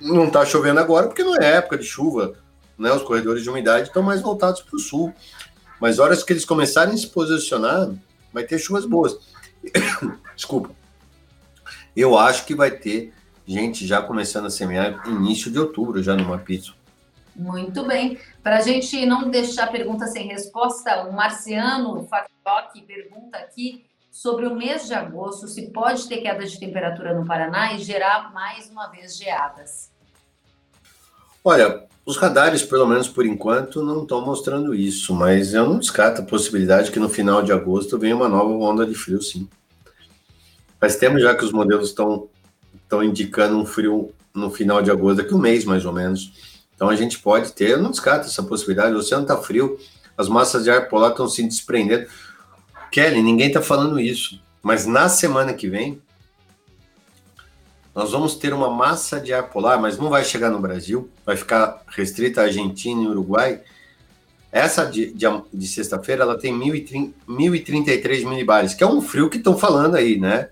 Não 0.00 0.26
está 0.26 0.44
chovendo 0.44 0.80
agora 0.80 1.06
porque 1.06 1.22
não 1.22 1.36
é 1.36 1.56
época 1.56 1.78
de 1.78 1.84
chuva, 1.84 2.34
né? 2.76 2.92
Os 2.92 3.02
corredores 3.02 3.44
de 3.44 3.48
umidade 3.48 3.86
estão 3.86 4.02
mais 4.02 4.20
voltados 4.20 4.60
para 4.60 4.76
o 4.76 4.80
sul. 4.80 5.14
Mas 5.80 6.00
horas 6.00 6.24
que 6.24 6.32
eles 6.32 6.44
começarem 6.44 6.94
a 6.94 6.96
se 6.96 7.06
posicionar, 7.06 7.90
vai 8.32 8.42
ter 8.42 8.58
chuvas 8.58 8.84
boas. 8.84 9.16
Desculpa. 10.34 10.70
Eu 11.96 12.18
acho 12.18 12.44
que 12.44 12.54
vai 12.54 12.70
ter 12.70 13.12
gente 13.46 13.86
já 13.86 14.02
começando 14.02 14.46
a 14.46 14.50
semear 14.50 15.02
início 15.06 15.50
de 15.50 15.58
outubro, 15.58 16.02
já 16.02 16.16
numa 16.16 16.38
pizza. 16.38 16.72
Muito 17.36 17.84
bem. 17.84 18.18
Para 18.42 18.58
a 18.58 18.60
gente 18.60 19.04
não 19.06 19.28
deixar 19.28 19.66
pergunta 19.66 20.06
sem 20.06 20.26
resposta, 20.28 21.04
o 21.04 21.12
Marciano 21.12 22.06
Fatoc 22.06 22.80
pergunta 22.86 23.38
aqui 23.38 23.84
sobre 24.10 24.46
o 24.46 24.54
mês 24.54 24.86
de 24.86 24.94
agosto, 24.94 25.48
se 25.48 25.70
pode 25.72 26.08
ter 26.08 26.18
queda 26.18 26.46
de 26.46 26.58
temperatura 26.58 27.12
no 27.12 27.26
Paraná 27.26 27.72
e 27.72 27.78
gerar 27.78 28.32
mais 28.32 28.70
uma 28.70 28.86
vez 28.86 29.16
geadas. 29.16 29.90
Olha, 31.42 31.84
os 32.06 32.16
radares, 32.16 32.62
pelo 32.62 32.86
menos 32.86 33.08
por 33.08 33.26
enquanto, 33.26 33.82
não 33.82 34.02
estão 34.02 34.24
mostrando 34.24 34.72
isso, 34.72 35.12
mas 35.12 35.52
eu 35.52 35.68
não 35.68 35.80
descarto 35.80 36.22
a 36.22 36.24
possibilidade 36.24 36.92
que 36.92 37.00
no 37.00 37.08
final 37.08 37.42
de 37.42 37.52
agosto 37.52 37.98
venha 37.98 38.14
uma 38.14 38.28
nova 38.28 38.52
onda 38.52 38.86
de 38.86 38.94
frio, 38.94 39.20
sim. 39.20 39.48
Faz 40.84 40.96
tempo 40.96 41.18
já 41.18 41.34
que 41.34 41.42
os 41.42 41.50
modelos 41.50 41.88
estão 41.88 42.28
estão 42.74 43.02
indicando 43.02 43.56
um 43.56 43.64
frio 43.64 44.12
no 44.34 44.50
final 44.50 44.82
de 44.82 44.90
agosto, 44.90 45.22
daqui 45.22 45.34
um 45.34 45.38
mês 45.38 45.64
mais 45.64 45.86
ou 45.86 45.94
menos. 45.94 46.60
Então 46.74 46.90
a 46.90 46.94
gente 46.94 47.20
pode 47.20 47.52
ter, 47.52 47.70
eu 47.70 47.82
não 47.82 47.90
descarto 47.90 48.26
essa 48.26 48.42
possibilidade. 48.42 48.94
O 48.94 48.98
oceano 48.98 49.22
está 49.22 49.34
frio, 49.34 49.78
as 50.14 50.28
massas 50.28 50.62
de 50.62 50.70
ar 50.70 50.86
polar 50.90 51.12
estão 51.12 51.26
se 51.26 51.42
desprendendo. 51.42 52.06
Kelly, 52.92 53.22
ninguém 53.22 53.46
está 53.48 53.62
falando 53.62 53.98
isso, 53.98 54.38
mas 54.62 54.84
na 54.84 55.08
semana 55.08 55.54
que 55.54 55.70
vem 55.70 56.02
nós 57.94 58.12
vamos 58.12 58.34
ter 58.34 58.52
uma 58.52 58.68
massa 58.68 59.18
de 59.18 59.32
ar 59.32 59.44
polar, 59.44 59.80
mas 59.80 59.96
não 59.96 60.10
vai 60.10 60.22
chegar 60.22 60.50
no 60.50 60.60
Brasil, 60.60 61.08
vai 61.24 61.38
ficar 61.38 61.82
restrita 61.86 62.42
à 62.42 62.44
Argentina 62.44 63.02
e 63.02 63.06
Uruguai. 63.06 63.62
Essa 64.52 64.84
de, 64.84 65.14
de, 65.14 65.24
de 65.50 65.66
sexta-feira, 65.66 66.24
ela 66.24 66.36
tem 66.36 66.52
1.033 66.52 68.28
milibares, 68.28 68.74
que 68.74 68.84
é 68.84 68.86
um 68.86 69.00
frio 69.00 69.30
que 69.30 69.38
estão 69.38 69.56
falando 69.56 69.94
aí, 69.94 70.20
né? 70.20 70.50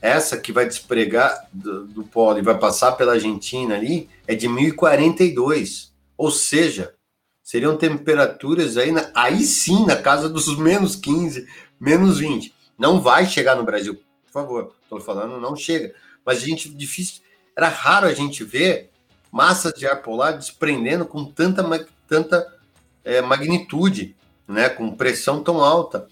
Essa 0.00 0.36
que 0.36 0.52
vai 0.52 0.66
despregar 0.66 1.48
do, 1.52 1.86
do 1.86 2.04
polo 2.04 2.38
e 2.38 2.42
vai 2.42 2.56
passar 2.56 2.92
pela 2.92 3.14
Argentina 3.14 3.74
ali 3.74 4.08
é 4.26 4.34
de 4.34 4.48
1.042. 4.48 5.90
Ou 6.16 6.30
seja, 6.30 6.94
seriam 7.42 7.76
temperaturas 7.76 8.76
aí, 8.76 8.92
na, 8.92 9.10
aí 9.14 9.42
sim, 9.42 9.86
na 9.86 9.96
casa 9.96 10.28
dos 10.28 10.56
menos 10.56 10.94
15, 10.96 11.46
menos 11.80 12.18
20. 12.18 12.54
Não 12.78 13.00
vai 13.00 13.26
chegar 13.26 13.56
no 13.56 13.64
Brasil, 13.64 13.94
por 13.94 14.32
favor. 14.32 14.72
Estou 14.84 15.00
falando, 15.00 15.40
não 15.40 15.56
chega 15.56 15.92
mas 16.28 16.42
a 16.42 16.46
gente 16.46 16.68
difícil, 16.68 17.22
era 17.56 17.70
raro 17.70 18.06
a 18.06 18.12
gente 18.12 18.44
ver 18.44 18.90
massas 19.32 19.72
de 19.72 19.86
ar 19.86 20.02
polar 20.02 20.32
desprendendo 20.32 21.06
com 21.06 21.24
tanta, 21.24 21.64
tanta 22.06 22.54
é, 23.02 23.22
magnitude, 23.22 24.14
né, 24.46 24.68
com 24.68 24.94
pressão 24.94 25.42
tão 25.42 25.64
alta. 25.64 26.06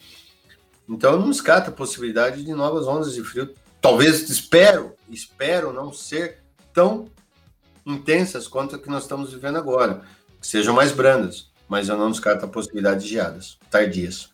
Então 0.88 1.18
não 1.18 1.28
descarto 1.28 1.68
a 1.68 1.72
possibilidade 1.74 2.42
de 2.42 2.52
novas 2.54 2.86
ondas 2.86 3.12
de 3.12 3.22
frio. 3.22 3.54
Talvez 3.86 4.28
espero, 4.28 4.96
espero 5.08 5.72
não 5.72 5.92
ser 5.92 6.42
tão 6.74 7.06
intensas 7.86 8.48
quanto 8.48 8.74
a 8.74 8.78
que 8.80 8.90
nós 8.90 9.04
estamos 9.04 9.32
vivendo 9.32 9.58
agora, 9.58 10.00
que 10.40 10.46
sejam 10.48 10.74
mais 10.74 10.90
brandas, 10.90 11.52
mas 11.68 11.88
eu 11.88 11.96
não 11.96 12.10
descarto 12.10 12.44
a 12.44 12.48
possibilidade 12.48 13.04
de 13.04 13.10
geadas 13.10 13.56
tardias. 13.70 14.28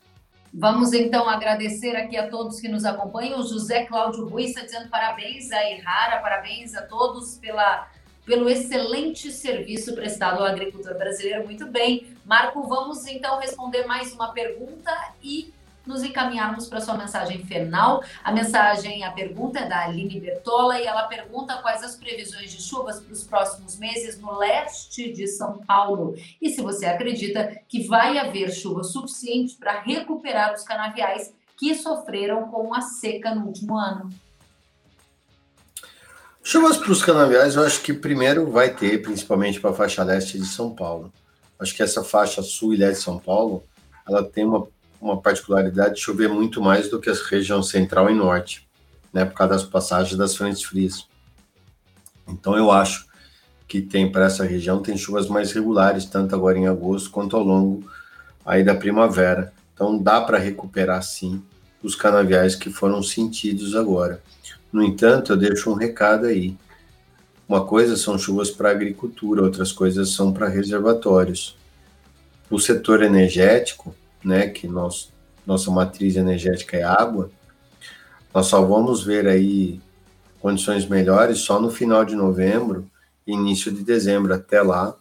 Vamos 0.51 0.91
então 0.91 1.29
agradecer 1.29 1.95
aqui 1.95 2.17
a 2.17 2.31
todos 2.31 2.59
que 2.59 2.67
nos 2.67 2.83
acompanham. 2.83 3.41
O 3.41 3.47
José 3.47 3.85
Cláudio 3.85 4.27
Ruiz 4.27 4.49
está 4.49 4.61
dizendo 4.61 4.89
parabéns 4.89 5.51
a 5.51 5.69
Errara, 5.69 6.19
parabéns 6.19 6.73
a 6.73 6.81
todos 6.81 7.37
pela, 7.37 7.87
pelo 8.25 8.49
excelente 8.49 9.31
serviço 9.31 9.93
prestado 9.93 10.39
ao 10.39 10.45
agricultor 10.45 10.97
brasileiro. 10.97 11.45
Muito 11.45 11.67
bem. 11.67 12.07
Marco, 12.25 12.63
vamos 12.63 13.05
então 13.05 13.39
responder 13.39 13.85
mais 13.85 14.13
uma 14.13 14.33
pergunta 14.33 14.91
e 15.21 15.53
nos 15.85 16.03
encaminharmos 16.03 16.67
para 16.67 16.81
sua 16.81 16.97
mensagem 16.97 17.43
final. 17.45 18.03
A 18.23 18.31
mensagem, 18.31 19.03
a 19.03 19.11
pergunta 19.11 19.59
é 19.59 19.67
da 19.67 19.83
Aline 19.83 20.19
Bertola 20.19 20.79
e 20.79 20.85
ela 20.85 21.03
pergunta 21.03 21.57
quais 21.57 21.83
as 21.83 21.95
previsões 21.95 22.51
de 22.51 22.61
chuvas 22.61 22.99
para 22.99 23.13
os 23.13 23.23
próximos 23.23 23.77
meses 23.77 24.19
no 24.19 24.37
leste 24.37 25.11
de 25.11 25.27
São 25.27 25.59
Paulo 25.59 26.15
e 26.41 26.49
se 26.49 26.61
você 26.61 26.85
acredita 26.85 27.59
que 27.67 27.87
vai 27.87 28.17
haver 28.17 28.51
chuva 28.51 28.83
suficiente 28.83 29.55
para 29.55 29.81
recuperar 29.81 30.53
os 30.53 30.63
canaviais 30.63 31.33
que 31.57 31.75
sofreram 31.75 32.49
com 32.49 32.73
a 32.73 32.81
seca 32.81 33.33
no 33.33 33.47
último 33.47 33.77
ano. 33.77 34.09
Chuvas 36.45 36.75
para 36.75 36.91
os 36.91 37.01
canaviais, 37.01 37.55
eu 37.55 37.63
acho 37.63 37.81
que 37.81 37.93
primeiro 37.93 38.51
vai 38.51 38.75
ter, 38.75 39.01
principalmente 39.01 39.61
para 39.61 39.69
a 39.69 39.73
faixa 39.73 40.03
leste 40.03 40.37
de 40.37 40.45
São 40.45 40.75
Paulo. 40.75 41.11
Acho 41.57 41.73
que 41.73 41.81
essa 41.81 42.03
faixa 42.03 42.41
sul 42.41 42.73
e 42.73 42.77
leste 42.77 42.97
de 42.97 43.05
São 43.05 43.17
Paulo, 43.17 43.63
ela 44.05 44.21
tem 44.23 44.43
uma 44.43 44.67
uma 45.03 45.21
particularidade 45.21 45.95
de 45.95 46.01
chover 46.01 46.29
muito 46.29 46.61
mais 46.61 46.89
do 46.89 46.99
que 46.99 47.09
a 47.09 47.13
região 47.29 47.61
central 47.61 48.09
e 48.09 48.13
norte, 48.13 48.67
né, 49.11 49.25
por 49.25 49.33
causa 49.33 49.55
das 49.55 49.63
passagens 49.63 50.17
das 50.17 50.35
frentes 50.35 50.63
frias. 50.63 51.05
Então 52.27 52.55
eu 52.55 52.71
acho 52.71 53.05
que 53.67 53.81
tem 53.81 54.09
para 54.09 54.25
essa 54.25 54.45
região 54.45 54.81
tem 54.81 54.95
chuvas 54.95 55.27
mais 55.27 55.51
regulares, 55.51 56.05
tanto 56.05 56.33
agora 56.33 56.57
em 56.57 56.67
agosto 56.67 57.11
quanto 57.11 57.35
ao 57.35 57.43
longo 57.43 57.83
aí 58.45 58.63
da 58.63 58.73
primavera. 58.73 59.51
Então 59.73 59.97
dá 59.97 60.21
para 60.21 60.37
recuperar 60.37 61.03
sim 61.03 61.43
os 61.81 61.95
canaviais 61.95 62.55
que 62.55 62.69
foram 62.69 63.03
sentidos 63.03 63.75
agora. 63.75 64.21
No 64.71 64.81
entanto, 64.81 65.33
eu 65.33 65.37
deixo 65.37 65.69
um 65.69 65.75
recado 65.75 66.27
aí. 66.27 66.55
Uma 67.47 67.65
coisa 67.65 67.97
são 67.97 68.17
chuvas 68.17 68.49
para 68.49 68.71
agricultura, 68.71 69.43
outras 69.43 69.71
coisas 69.71 70.11
são 70.13 70.31
para 70.31 70.47
reservatórios. 70.47 71.57
O 72.49 72.57
setor 72.57 73.03
energético, 73.03 73.93
né, 74.23 74.47
que 74.47 74.67
nós, 74.67 75.11
nossa 75.45 75.69
matriz 75.71 76.15
energética 76.15 76.77
é 76.77 76.83
água, 76.83 77.29
nós 78.33 78.47
só 78.47 78.63
vamos 78.63 79.03
ver 79.03 79.27
aí 79.27 79.79
condições 80.39 80.85
melhores 80.87 81.39
só 81.39 81.59
no 81.59 81.69
final 81.69 82.03
de 82.03 82.15
novembro 82.15 82.89
início 83.25 83.71
de 83.71 83.83
dezembro. 83.83 84.33
Até 84.33 84.61
lá, 84.61 84.95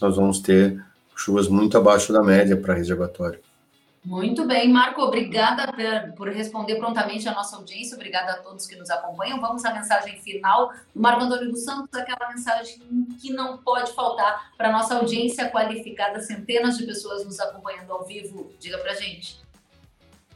nós 0.00 0.16
vamos 0.16 0.40
ter 0.40 0.82
chuvas 1.14 1.48
muito 1.48 1.76
abaixo 1.76 2.12
da 2.12 2.22
média 2.22 2.56
para 2.56 2.74
reservatório. 2.74 3.40
Muito 4.06 4.46
bem, 4.46 4.72
Marco, 4.72 5.02
obrigada 5.02 5.66
por 6.16 6.28
responder 6.28 6.76
prontamente 6.76 7.28
a 7.28 7.34
nossa 7.34 7.56
audiência, 7.56 7.96
obrigada 7.96 8.34
a 8.34 8.36
todos 8.36 8.64
que 8.64 8.76
nos 8.76 8.88
acompanham. 8.88 9.40
Vamos 9.40 9.64
à 9.64 9.74
mensagem 9.74 10.20
final 10.20 10.72
do 10.94 11.02
Marco 11.02 11.24
Antônio 11.24 11.50
dos 11.50 11.64
Santos, 11.64 11.92
aquela 11.92 12.30
mensagem 12.30 12.78
que 13.20 13.32
não 13.32 13.58
pode 13.58 13.92
faltar 13.94 14.52
para 14.56 14.68
a 14.68 14.72
nossa 14.72 14.94
audiência 14.94 15.50
qualificada, 15.50 16.20
centenas 16.20 16.78
de 16.78 16.86
pessoas 16.86 17.24
nos 17.24 17.40
acompanhando 17.40 17.90
ao 17.90 18.04
vivo. 18.04 18.52
Diga 18.60 18.78
para 18.78 18.94
gente. 18.94 19.40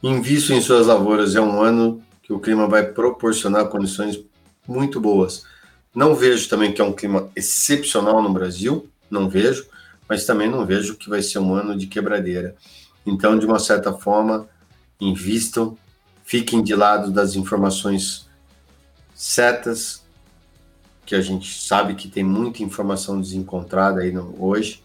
Invisto 0.03 0.51
em 0.51 0.59
suas 0.59 0.87
lavouras, 0.87 1.37
é 1.37 1.39
um 1.39 1.61
ano 1.61 2.03
que 2.23 2.33
o 2.33 2.41
clima 2.41 2.67
vai 2.67 2.83
proporcionar 2.83 3.69
condições 3.69 4.21
muito 4.67 4.99
boas. 4.99 5.45
Não 5.95 6.13
vejo 6.13 6.49
também 6.49 6.73
que 6.73 6.81
é 6.81 6.83
um 6.83 6.91
clima 6.91 7.31
excepcional 7.37 8.21
no 8.21 8.33
Brasil, 8.33 8.89
não 9.09 9.29
vejo, 9.29 9.65
mas 10.09 10.25
também 10.25 10.49
não 10.49 10.65
vejo 10.65 10.97
que 10.97 11.09
vai 11.09 11.21
ser 11.21 11.39
um 11.39 11.55
ano 11.55 11.77
de 11.77 11.87
quebradeira. 11.87 12.53
Então, 13.05 13.37
de 13.37 13.45
uma 13.45 13.59
certa 13.59 13.93
forma, 13.93 14.47
invistam, 14.99 15.77
fiquem 16.23 16.63
de 16.63 16.75
lado 16.75 17.11
das 17.11 17.35
informações 17.35 18.29
certas, 19.15 20.03
que 21.05 21.15
a 21.15 21.21
gente 21.21 21.61
sabe 21.61 21.95
que 21.95 22.07
tem 22.07 22.23
muita 22.23 22.63
informação 22.63 23.19
desencontrada 23.19 24.01
aí 24.01 24.11
no, 24.11 24.35
hoje, 24.41 24.81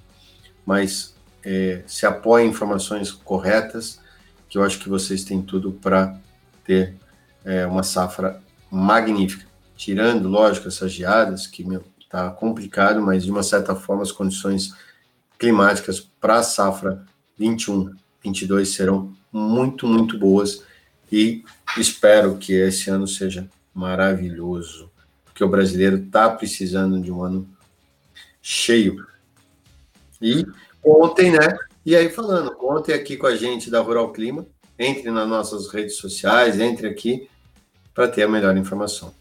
mas 0.65 1.15
é, 1.45 1.83
se 1.87 2.05
apoiem 2.05 2.49
em 2.49 2.51
informações 2.51 3.13
corretas, 3.13 4.01
que 4.49 4.59
eu 4.59 4.65
acho 4.65 4.79
que 4.79 4.89
vocês 4.89 5.25
têm 5.25 5.43
tudo 5.43 5.73
para 5.73 6.19
ter 6.65 6.97
é, 7.45 7.67
uma 7.67 7.83
safra 7.83 8.43
magnífica. 8.71 9.47
Tirando, 9.77 10.29
lógico, 10.29 10.69
essas 10.69 10.91
geadas, 10.91 11.47
que 11.47 11.65
está 12.01 12.31
complicado, 12.31 13.01
mas 13.01 13.25
de 13.25 13.31
uma 13.31 13.43
certa 13.43 13.77
forma 13.77 14.03
as 14.03 14.11
condições 14.11 14.75
climáticas 15.39 16.01
para 16.01 16.39
a 16.39 16.43
safra 16.43 17.05
21 17.39 17.95
22 18.27 18.69
serão 18.69 19.15
muito, 19.33 19.87
muito 19.87 20.19
boas 20.19 20.65
e 21.11 21.45
espero 21.79 22.37
que 22.37 22.53
esse 22.53 22.91
ano 22.91 23.07
seja 23.07 23.49
maravilhoso. 23.73 24.91
porque 25.25 25.45
o 25.45 25.49
brasileiro 25.49 25.99
está 25.99 26.31
precisando 26.31 26.99
de 26.99 27.13
um 27.13 27.23
ano 27.23 27.47
cheio. 28.41 29.07
E 30.21 30.47
ontem, 30.83 31.31
né? 31.31 31.59
E 31.85 31.95
aí 31.95 32.09
falando, 32.09 32.53
contem 32.53 32.95
aqui 32.95 33.19
com 33.19 33.27
a 33.27 33.37
gente 33.37 33.71
da 33.71 33.81
Rural 33.81 34.13
Clima, 34.13 34.47
entre 34.79 35.11
nas 35.11 35.29
nossas 35.29 35.69
redes 35.69 35.97
sociais, 35.97 36.59
entre 36.59 36.89
aqui 36.89 37.29
para 37.93 38.09
ter 38.09 38.23
a 38.23 38.29
melhor 38.29 38.57
informação. 38.57 39.13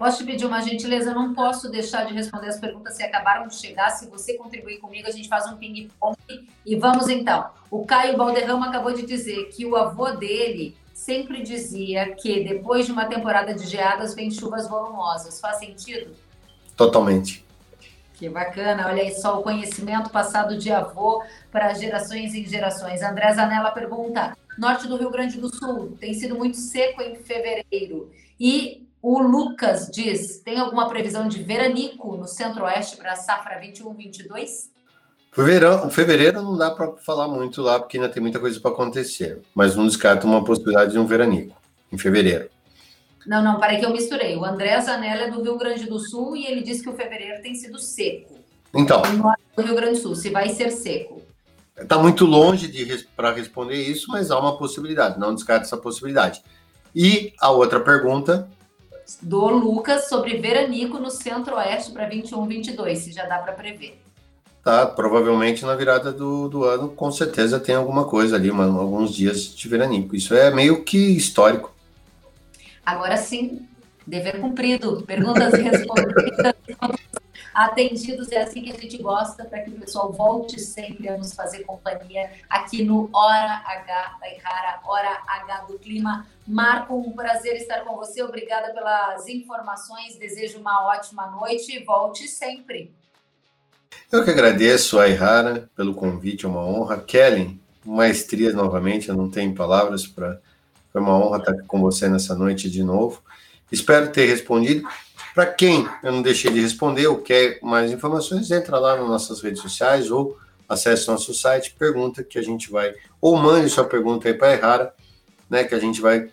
Posso 0.00 0.16
te 0.16 0.24
pedir 0.24 0.46
uma 0.46 0.62
gentileza? 0.62 1.10
Eu 1.10 1.14
não 1.14 1.34
posso 1.34 1.70
deixar 1.70 2.06
de 2.06 2.14
responder 2.14 2.48
as 2.48 2.58
perguntas 2.58 2.96
se 2.96 3.02
acabaram 3.02 3.46
de 3.46 3.54
chegar. 3.54 3.90
Se 3.90 4.08
você 4.08 4.32
contribuir 4.32 4.78
comigo, 4.78 5.06
a 5.06 5.10
gente 5.10 5.28
faz 5.28 5.46
um 5.52 5.58
ping-pong. 5.58 6.16
E 6.64 6.74
vamos 6.74 7.10
então. 7.10 7.50
O 7.70 7.84
Caio 7.84 8.16
Balderrama 8.16 8.68
acabou 8.68 8.94
de 8.94 9.04
dizer 9.04 9.50
que 9.50 9.66
o 9.66 9.76
avô 9.76 10.12
dele 10.12 10.74
sempre 10.94 11.42
dizia 11.42 12.14
que 12.14 12.42
depois 12.42 12.86
de 12.86 12.92
uma 12.92 13.04
temporada 13.04 13.52
de 13.52 13.66
geadas 13.66 14.14
vem 14.14 14.30
chuvas 14.30 14.66
volumosas. 14.66 15.38
Faz 15.38 15.58
sentido? 15.58 16.16
Totalmente. 16.74 17.44
Que 18.14 18.26
bacana, 18.26 18.86
olha 18.86 19.02
aí 19.02 19.14
só 19.14 19.38
o 19.38 19.42
conhecimento 19.42 20.08
passado 20.08 20.56
de 20.56 20.72
avô 20.72 21.22
para 21.52 21.74
gerações 21.74 22.34
em 22.34 22.46
gerações. 22.46 23.02
André 23.02 23.34
Zanella 23.34 23.70
pergunta: 23.70 24.34
Norte 24.56 24.88
do 24.88 24.96
Rio 24.96 25.10
Grande 25.10 25.38
do 25.38 25.54
Sul 25.54 25.94
tem 26.00 26.14
sido 26.14 26.38
muito 26.38 26.56
seco 26.56 27.02
em 27.02 27.16
fevereiro. 27.16 28.10
E 28.40 28.88
o 29.02 29.18
Lucas 29.20 29.88
diz: 29.90 30.40
tem 30.40 30.58
alguma 30.58 30.88
previsão 30.88 31.26
de 31.26 31.42
veranico 31.42 32.16
no 32.16 32.26
Centro-Oeste 32.26 32.96
para 32.96 33.12
a 33.12 33.16
safra 33.16 33.60
21-22? 33.60 34.70
Fevereiro, 35.32 35.90
fevereiro 35.90 36.42
não 36.42 36.56
dá 36.56 36.70
para 36.72 36.92
falar 36.96 37.28
muito 37.28 37.62
lá, 37.62 37.78
porque 37.78 37.96
ainda 37.96 38.08
tem 38.08 38.20
muita 38.20 38.40
coisa 38.40 38.58
para 38.60 38.72
acontecer. 38.72 39.40
Mas 39.54 39.76
não 39.76 39.86
descarta 39.86 40.26
uma 40.26 40.44
possibilidade 40.44 40.92
de 40.92 40.98
um 40.98 41.06
veranico 41.06 41.56
em 41.92 41.96
fevereiro. 41.96 42.50
Não, 43.26 43.42
não, 43.42 43.60
parei 43.60 43.78
que 43.78 43.86
eu 43.86 43.90
misturei. 43.90 44.36
O 44.36 44.44
André 44.44 44.80
Zanella 44.80 45.24
é 45.24 45.30
do 45.30 45.42
Rio 45.42 45.56
Grande 45.56 45.84
do 45.86 45.98
Sul 45.98 46.36
e 46.36 46.46
ele 46.46 46.62
disse 46.62 46.82
que 46.82 46.88
o 46.88 46.94
fevereiro 46.94 47.40
tem 47.42 47.54
sido 47.54 47.78
seco. 47.78 48.38
Então. 48.74 49.02
No 49.56 49.64
Rio 49.64 49.74
Grande 49.74 49.98
do 49.98 50.02
Sul, 50.02 50.16
se 50.16 50.30
vai 50.30 50.48
ser 50.48 50.70
seco. 50.70 51.22
Está 51.78 51.98
muito 51.98 52.26
longe 52.26 52.66
de 52.68 53.06
para 53.16 53.32
responder 53.32 53.76
isso, 53.76 54.10
mas 54.10 54.30
há 54.30 54.38
uma 54.38 54.58
possibilidade. 54.58 55.18
Não 55.18 55.34
descarta 55.34 55.64
essa 55.64 55.76
possibilidade. 55.76 56.42
E 56.94 57.32
a 57.40 57.50
outra 57.50 57.80
pergunta 57.80 58.48
do 59.20 59.48
Lucas 59.48 60.08
sobre 60.08 60.38
veranico 60.38 60.98
no 60.98 61.10
Centro-Oeste 61.10 61.92
para 61.92 62.06
21, 62.06 62.46
22, 62.46 62.98
se 62.98 63.12
já 63.12 63.26
dá 63.26 63.38
para 63.38 63.52
prever. 63.52 64.00
Tá, 64.62 64.86
provavelmente 64.86 65.64
na 65.64 65.74
virada 65.74 66.12
do, 66.12 66.48
do 66.48 66.64
ano, 66.64 66.90
com 66.90 67.10
certeza 67.10 67.58
tem 67.58 67.74
alguma 67.74 68.04
coisa 68.04 68.36
ali, 68.36 68.52
mano, 68.52 68.78
alguns 68.78 69.14
dias 69.14 69.54
de 69.54 69.68
veranico. 69.68 70.14
Isso 70.14 70.34
é 70.34 70.50
meio 70.50 70.84
que 70.84 70.98
histórico. 71.16 71.74
Agora 72.84 73.16
sim, 73.16 73.66
dever 74.06 74.40
cumprido. 74.40 75.02
Perguntas 75.06 75.54
respondidas 75.54 76.54
atendidos. 77.60 78.32
É 78.32 78.42
assim 78.42 78.62
que 78.62 78.72
a 78.72 78.78
gente 78.78 78.96
gosta, 78.96 79.44
para 79.44 79.60
que 79.60 79.70
o 79.70 79.74
pessoal 79.74 80.10
volte 80.10 80.58
sempre 80.58 81.08
a 81.10 81.18
nos 81.18 81.34
fazer 81.34 81.64
companhia 81.64 82.30
aqui 82.48 82.82
no 82.82 83.10
Hora 83.12 83.62
H 83.66 84.16
da 84.18 84.28
Ihara, 84.32 84.80
Hora 84.84 85.22
H 85.26 85.64
do 85.68 85.78
Clima. 85.78 86.26
Marco, 86.46 86.96
um 86.96 87.12
prazer 87.12 87.56
estar 87.56 87.80
com 87.84 87.96
você. 87.96 88.22
Obrigada 88.22 88.72
pelas 88.72 89.28
informações. 89.28 90.16
Desejo 90.16 90.58
uma 90.58 90.86
ótima 90.86 91.26
noite 91.26 91.76
e 91.76 91.84
volte 91.84 92.26
sempre. 92.26 92.90
Eu 94.10 94.24
que 94.24 94.30
agradeço 94.30 94.98
a 94.98 95.08
Ihara 95.08 95.68
pelo 95.76 95.94
convite, 95.94 96.46
é 96.46 96.48
uma 96.48 96.64
honra. 96.64 96.98
Kellen, 96.98 97.60
maestria 97.84 98.52
novamente, 98.52 99.10
eu 99.10 99.14
não 99.14 99.30
tenho 99.30 99.54
palavras 99.54 100.06
para. 100.06 100.40
Foi 100.90 101.00
uma 101.00 101.16
honra 101.16 101.38
estar 101.38 101.54
com 101.68 101.80
você 101.80 102.08
nessa 102.08 102.34
noite 102.34 102.70
de 102.70 102.82
novo. 102.82 103.22
Espero 103.70 104.10
ter 104.10 104.26
respondido. 104.26 104.88
Para 105.34 105.46
quem 105.46 105.88
eu 106.02 106.12
não 106.12 106.22
deixei 106.22 106.52
de 106.52 106.60
responder 106.60 107.06
ou 107.06 107.18
quer 107.18 107.58
mais 107.62 107.92
informações, 107.92 108.50
entra 108.50 108.78
lá 108.78 108.96
nas 108.96 109.08
nossas 109.08 109.40
redes 109.40 109.62
sociais 109.62 110.10
ou 110.10 110.36
acesse 110.68 111.08
nosso 111.08 111.34
site, 111.34 111.74
pergunta 111.78 112.22
que 112.22 112.38
a 112.38 112.42
gente 112.42 112.70
vai, 112.70 112.94
ou 113.20 113.36
mande 113.36 113.68
sua 113.68 113.84
pergunta 113.84 114.28
aí 114.28 114.34
para 114.34 114.48
a 114.48 114.52
Errara, 114.52 114.94
né, 115.48 115.64
que 115.64 115.74
a 115.74 115.80
gente 115.80 116.00
vai 116.00 116.30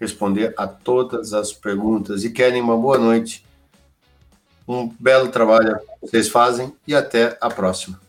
responder 0.00 0.52
a 0.56 0.66
todas 0.66 1.32
as 1.32 1.52
perguntas. 1.52 2.24
E 2.24 2.30
querem 2.30 2.60
uma 2.60 2.76
boa 2.76 2.98
noite, 2.98 3.44
um 4.66 4.88
belo 4.98 5.28
trabalho 5.28 5.78
que 5.78 6.08
vocês 6.08 6.28
fazem 6.28 6.72
e 6.86 6.94
até 6.94 7.36
a 7.40 7.48
próxima. 7.48 8.00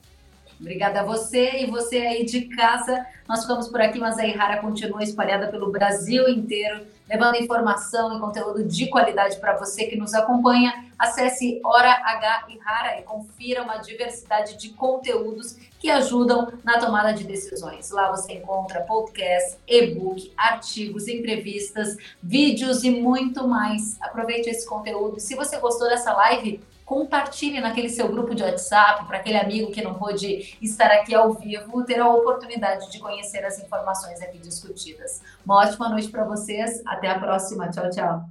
Obrigada 0.59 1.01
a 1.01 1.03
você 1.03 1.61
e 1.61 1.71
você 1.71 1.97
aí 1.97 2.25
de 2.25 2.41
casa. 2.41 3.05
Nós 3.27 3.41
ficamos 3.41 3.69
por 3.69 3.79
aqui, 3.79 3.97
mas 3.97 4.17
a 4.17 4.27
Errara 4.27 4.57
continua 4.57 5.03
espalhada 5.03 5.47
pelo 5.47 5.71
Brasil 5.71 6.27
inteiro 6.27 6.81
levando 7.09 7.35
informação 7.35 8.15
e 8.15 8.19
conteúdo 8.19 8.63
de 8.63 8.87
qualidade 8.87 9.37
para 9.37 9.57
você 9.57 9.85
que 9.85 9.95
nos 9.95 10.13
acompanha. 10.13 10.85
Acesse 10.97 11.59
Hora 11.63 11.91
H 11.91 12.45
e 12.49 12.57
Rara 12.59 12.99
e 12.99 13.03
confira 13.03 13.63
uma 13.63 13.77
diversidade 13.77 14.57
de 14.57 14.69
conteúdos 14.69 15.57
que 15.79 15.89
ajudam 15.89 16.51
na 16.63 16.77
tomada 16.77 17.11
de 17.13 17.23
decisões. 17.23 17.89
Lá 17.89 18.11
você 18.11 18.33
encontra 18.33 18.81
podcast, 18.81 19.57
e-book, 19.67 20.31
artigos, 20.37 21.07
entrevistas, 21.07 21.97
vídeos 22.21 22.83
e 22.83 22.91
muito 22.91 23.47
mais. 23.47 23.99
Aproveite 24.01 24.49
esse 24.49 24.67
conteúdo. 24.67 25.19
Se 25.19 25.35
você 25.35 25.57
gostou 25.57 25.87
dessa 25.89 26.13
live, 26.13 26.61
compartilhe 26.89 27.61
naquele 27.61 27.87
seu 27.87 28.07
grupo 28.07 28.33
de 28.33 28.41
WhatsApp 28.41 29.05
para 29.05 29.19
aquele 29.19 29.37
amigo 29.37 29.71
que 29.71 29.79
não 29.79 29.93
pôde 29.93 30.57
estar 30.59 30.87
aqui 30.87 31.13
ao 31.13 31.31
vivo 31.33 31.85
ter 31.85 31.99
a 31.99 32.09
oportunidade 32.09 32.91
de 32.91 32.97
conhecer 32.97 33.45
as 33.45 33.59
informações 33.59 34.19
aqui 34.23 34.39
discutidas. 34.39 35.21
Uma 35.45 35.57
ótima 35.57 35.87
noite 35.87 36.09
para 36.09 36.23
vocês. 36.23 36.81
Até 36.87 37.07
a 37.07 37.19
próxima. 37.19 37.69
Tchau, 37.69 37.91
tchau. 37.91 38.23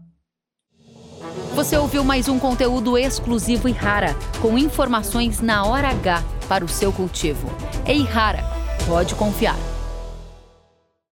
Você 1.55 1.77
ouviu 1.77 2.03
mais 2.03 2.29
um 2.29 2.37
conteúdo 2.37 2.99
exclusivo 2.99 3.69
e 3.69 3.73
rara, 3.73 4.17
com 4.43 4.59
informações 4.59 5.41
na 5.41 5.65
hora 5.65 5.91
H 5.91 6.25
para 6.49 6.65
o 6.65 6.69
seu 6.69 6.93
cultivo. 6.93 7.49
Ei, 7.87 8.03
rara, 8.03 8.43
pode 8.89 9.15
confiar. 9.15 9.78